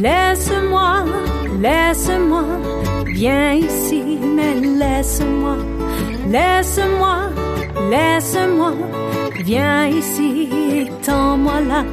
Laisse-moi, 0.00 1.04
laisse-moi, 1.60 2.44
viens 3.06 3.54
ici, 3.54 4.16
mais 4.36 4.54
laisse-moi 4.60 5.56
Laisse-moi, 6.30 7.16
laisse-moi, 7.90 8.74
viens 9.42 9.88
ici, 9.88 10.48
étends-moi 10.82 11.60
là, 11.62 11.84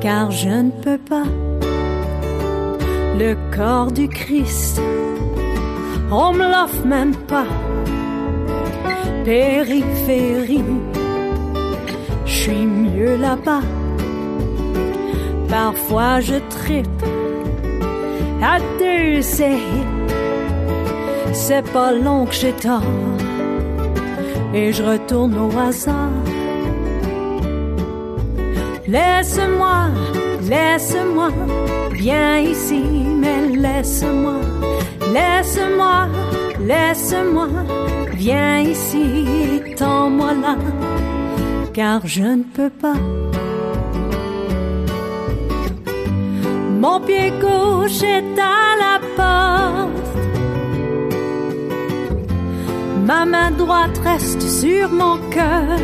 car 0.00 0.30
je 0.30 0.48
ne 0.48 0.70
peux 0.70 0.98
pas. 0.98 1.28
Le 3.18 3.36
corps 3.54 3.92
du 3.92 4.08
Christ, 4.08 4.80
on 6.10 6.32
me 6.32 6.44
l'offre 6.50 6.86
même 6.86 7.14
pas. 7.14 7.44
Périphérie, 9.24 10.64
je 12.26 12.32
suis 12.32 12.66
mieux 12.66 13.16
là-bas. 13.16 13.62
Parfois 15.48 16.20
je 16.20 16.36
tripe 16.48 17.02
à 18.42 18.58
deux 18.78 19.22
c'est 21.32 21.62
pas 21.72 21.92
long 21.92 22.26
que 22.26 22.34
j'ai 22.34 22.54
et 24.54 24.72
je 24.72 24.82
retourne 24.82 25.36
au 25.38 25.50
hasard. 25.58 26.10
Laisse-moi, 28.86 29.88
laisse-moi, 30.48 31.30
viens 31.92 32.38
ici, 32.38 32.82
mais 33.22 33.56
laisse-moi, 33.56 34.40
laisse-moi, 35.12 36.08
laisse-moi, 36.60 37.48
viens 38.20 38.60
ici, 38.74 39.04
tends-moi 39.78 40.32
là, 40.44 40.56
car 41.72 42.06
je 42.06 42.28
ne 42.40 42.44
peux 42.56 42.74
pas. 42.84 43.00
Mon 46.82 46.98
pied 47.06 47.30
gauche 47.44 48.02
est 48.02 48.38
à 48.58 48.66
la 48.84 48.96
porte 49.18 50.10
Ma 53.08 53.24
main 53.24 53.50
droite 53.62 53.98
reste 54.04 54.42
sur 54.60 54.86
mon 55.00 55.16
cœur. 55.36 55.78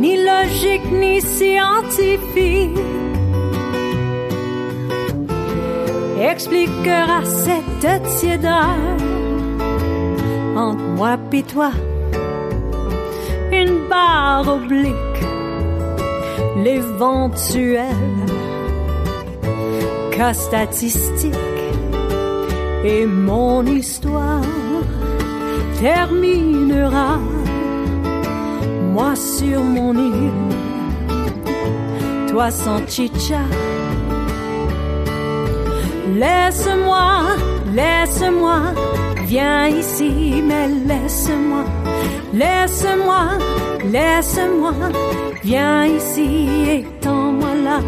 Ni 0.00 0.14
logique 0.30 0.90
ni 1.02 1.20
scientifique 1.20 2.95
expliquera 6.30 7.24
cette 7.24 8.02
tiédeur 8.18 8.76
entre 10.56 10.82
moi 10.96 11.16
et 11.32 11.42
toi. 11.42 11.70
Une 13.52 13.88
barre 13.88 14.48
oblique, 14.48 15.20
l'éventuel 16.56 17.94
cas 20.16 20.32
statistique 20.32 21.34
et 22.84 23.04
mon 23.06 23.64
histoire 23.66 24.40
terminera. 25.78 27.18
Moi 28.94 29.14
sur 29.14 29.62
mon 29.62 29.92
île, 29.94 30.32
toi 32.28 32.50
sans 32.50 32.86
chicha. 32.88 33.42
Laisse-moi, 36.14 37.36
laisse-moi, 37.74 38.60
viens 39.24 39.66
ici, 39.68 40.42
mais 40.42 40.68
laisse-moi, 40.86 41.64
laisse-moi, 42.32 43.38
laisse-moi, 43.90 44.72
viens 45.42 45.86
ici, 45.86 46.48
étends-moi 46.70 47.54
là, 47.64 47.80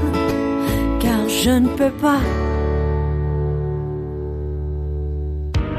car 1.00 1.28
je 1.28 1.50
ne 1.50 1.68
peux 1.68 1.90
pas 2.02 2.20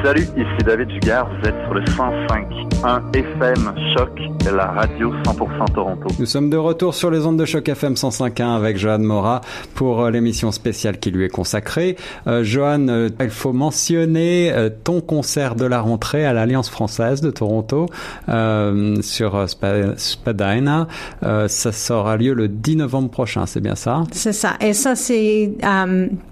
Salut, 0.02 0.28
ici 0.38 0.64
David 0.66 0.88
Dugard, 0.88 1.30
vous 1.30 1.50
êtes 1.50 1.56
sur 1.66 1.74
le 1.74 1.82
105.1 1.82 3.14
FM 3.14 3.74
Choc, 3.93 4.10
la 4.50 4.68
radio 4.68 5.14
100% 5.26 5.74
Toronto. 5.74 6.08
Nous 6.18 6.26
sommes 6.26 6.50
de 6.50 6.56
retour 6.56 6.95
sur 6.95 7.12
les 7.12 7.26
ondes 7.26 7.38
de 7.38 7.43
Choc 7.43 7.68
FM 7.68 7.95
105.1 7.95 8.56
avec 8.56 8.78
Johan 8.78 9.00
Mora 9.00 9.41
pour 9.76 10.02
euh, 10.02 10.10
l'émission 10.10 10.54
spéciale 10.54 11.00
qui 11.00 11.12
lui 11.12 11.26
est 11.26 11.30
consacrée. 11.30 11.97
Euh, 12.28 12.45
Johan, 12.45 12.88
euh, 12.88 13.10
il 13.20 13.30
faut 13.30 13.52
mentionner 13.52 14.54
euh, 14.54 14.70
ton 14.70 15.02
concert 15.02 15.56
de 15.56 15.66
la 15.66 15.82
rentrée 15.82 16.26
à 16.26 16.32
l'Alliance 16.32 16.70
française 16.70 17.20
de 17.20 17.30
Toronto 17.30 17.88
euh, 18.30 19.02
sur 19.02 19.50
Sp 19.52 19.97
Spadina. 19.97 20.88
ça 21.22 21.72
sera 21.74 22.16
lieu 22.16 22.34
le 22.34 22.47
10 22.47 22.78
novembre 22.78 23.10
prochain, 23.10 23.45
c'est 23.45 23.62
bien 23.62 23.76
ça? 23.76 24.04
C'est 24.14 24.34
ça. 24.34 24.54
Et 24.62 24.72
ça, 24.72 24.95
c'est... 24.95 25.52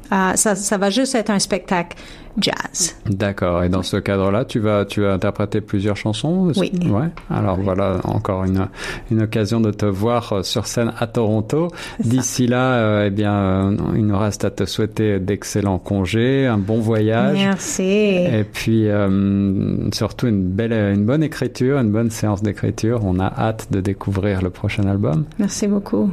ça, 0.09 0.55
ça 0.55 0.77
va 0.77 0.89
juste 0.89 1.15
être 1.15 1.31
un 1.31 1.39
spectacle 1.39 1.97
jazz. 2.39 2.95
D'accord. 3.07 3.63
Et 3.63 3.69
dans 3.69 3.83
ce 3.83 3.97
cadre-là, 3.97 4.45
tu 4.45 4.59
vas, 4.59 4.85
tu 4.85 5.01
vas 5.01 5.13
interpréter 5.13 5.61
plusieurs 5.61 5.97
chansons 5.97 6.51
Oui. 6.57 6.71
Ouais. 6.89 7.07
Alors 7.29 7.57
voilà, 7.59 7.97
encore 8.03 8.43
une, 8.45 8.67
une 9.11 9.23
occasion 9.23 9.59
de 9.59 9.71
te 9.71 9.85
voir 9.85 10.33
euh, 10.33 10.43
sur 10.43 10.67
scène 10.67 10.93
à 10.97 11.07
Toronto. 11.07 11.69
D'ici 12.03 12.47
là, 12.47 12.73
euh, 12.75 13.05
eh 13.07 13.09
bien, 13.09 13.33
euh, 13.33 13.77
il 13.95 14.05
nous 14.05 14.17
reste 14.17 14.45
à 14.45 14.51
te 14.51 14.65
souhaiter 14.65 15.19
d'excellents 15.19 15.79
congés, 15.79 16.45
un 16.45 16.57
bon 16.57 16.79
voyage. 16.79 17.37
Merci. 17.37 17.83
Et 17.83 18.45
puis, 18.51 18.87
euh, 18.89 19.89
surtout 19.91 20.27
une 20.27 20.43
belle, 20.43 20.73
une 20.73 21.05
bonne 21.05 21.23
écriture, 21.23 21.79
une 21.79 21.91
bonne 21.91 22.11
séance 22.11 22.43
d'écriture. 22.43 23.01
On 23.03 23.19
a 23.19 23.25
hâte 23.25 23.67
de 23.71 23.81
découvrir 23.81 24.41
le 24.41 24.49
prochain 24.49 24.85
album. 24.87 25.25
Merci 25.39 25.67
beaucoup. 25.67 26.11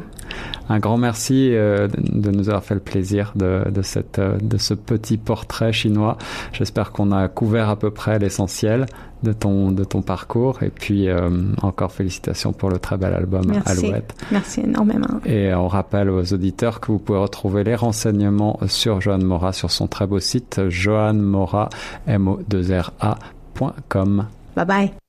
Un 0.68 0.78
grand 0.78 0.96
merci 0.96 1.50
euh, 1.52 1.88
de 1.98 2.30
nous 2.30 2.48
avoir 2.48 2.64
fait 2.64 2.74
le 2.74 2.80
plaisir 2.80 3.32
de, 3.36 3.64
de, 3.70 3.82
cette, 3.82 4.18
euh, 4.18 4.38
de 4.40 4.56
ce 4.56 4.74
petit 4.74 5.18
portrait 5.18 5.72
chinois. 5.72 6.16
J'espère 6.52 6.92
qu'on 6.92 7.12
a 7.12 7.28
couvert 7.28 7.68
à 7.68 7.76
peu 7.76 7.90
près 7.90 8.18
l'essentiel 8.18 8.86
de 9.22 9.32
ton, 9.32 9.70
de 9.70 9.84
ton 9.84 10.02
parcours. 10.02 10.62
Et 10.62 10.70
puis, 10.70 11.08
euh, 11.08 11.30
encore 11.62 11.92
félicitations 11.92 12.52
pour 12.52 12.70
le 12.70 12.78
très 12.78 12.96
bel 12.96 13.12
album 13.12 13.44
Merci. 13.46 13.86
Alouette. 13.86 14.14
Merci 14.30 14.60
énormément. 14.60 15.20
Et 15.26 15.54
on 15.54 15.68
rappelle 15.68 16.08
aux 16.10 16.32
auditeurs 16.32 16.80
que 16.80 16.92
vous 16.92 16.98
pouvez 16.98 17.18
retrouver 17.18 17.64
les 17.64 17.74
renseignements 17.74 18.58
sur 18.66 19.00
Johan 19.00 19.18
Mora 19.18 19.52
sur 19.52 19.70
son 19.70 19.86
très 19.86 20.06
beau 20.06 20.20
site 20.20 20.68
johanmora, 20.68 21.68
m 22.06 22.28
o 22.28 22.40
2 22.48 22.72
r 22.72 22.92
acom 23.00 24.26
Bye 24.56 24.66
bye. 24.66 25.03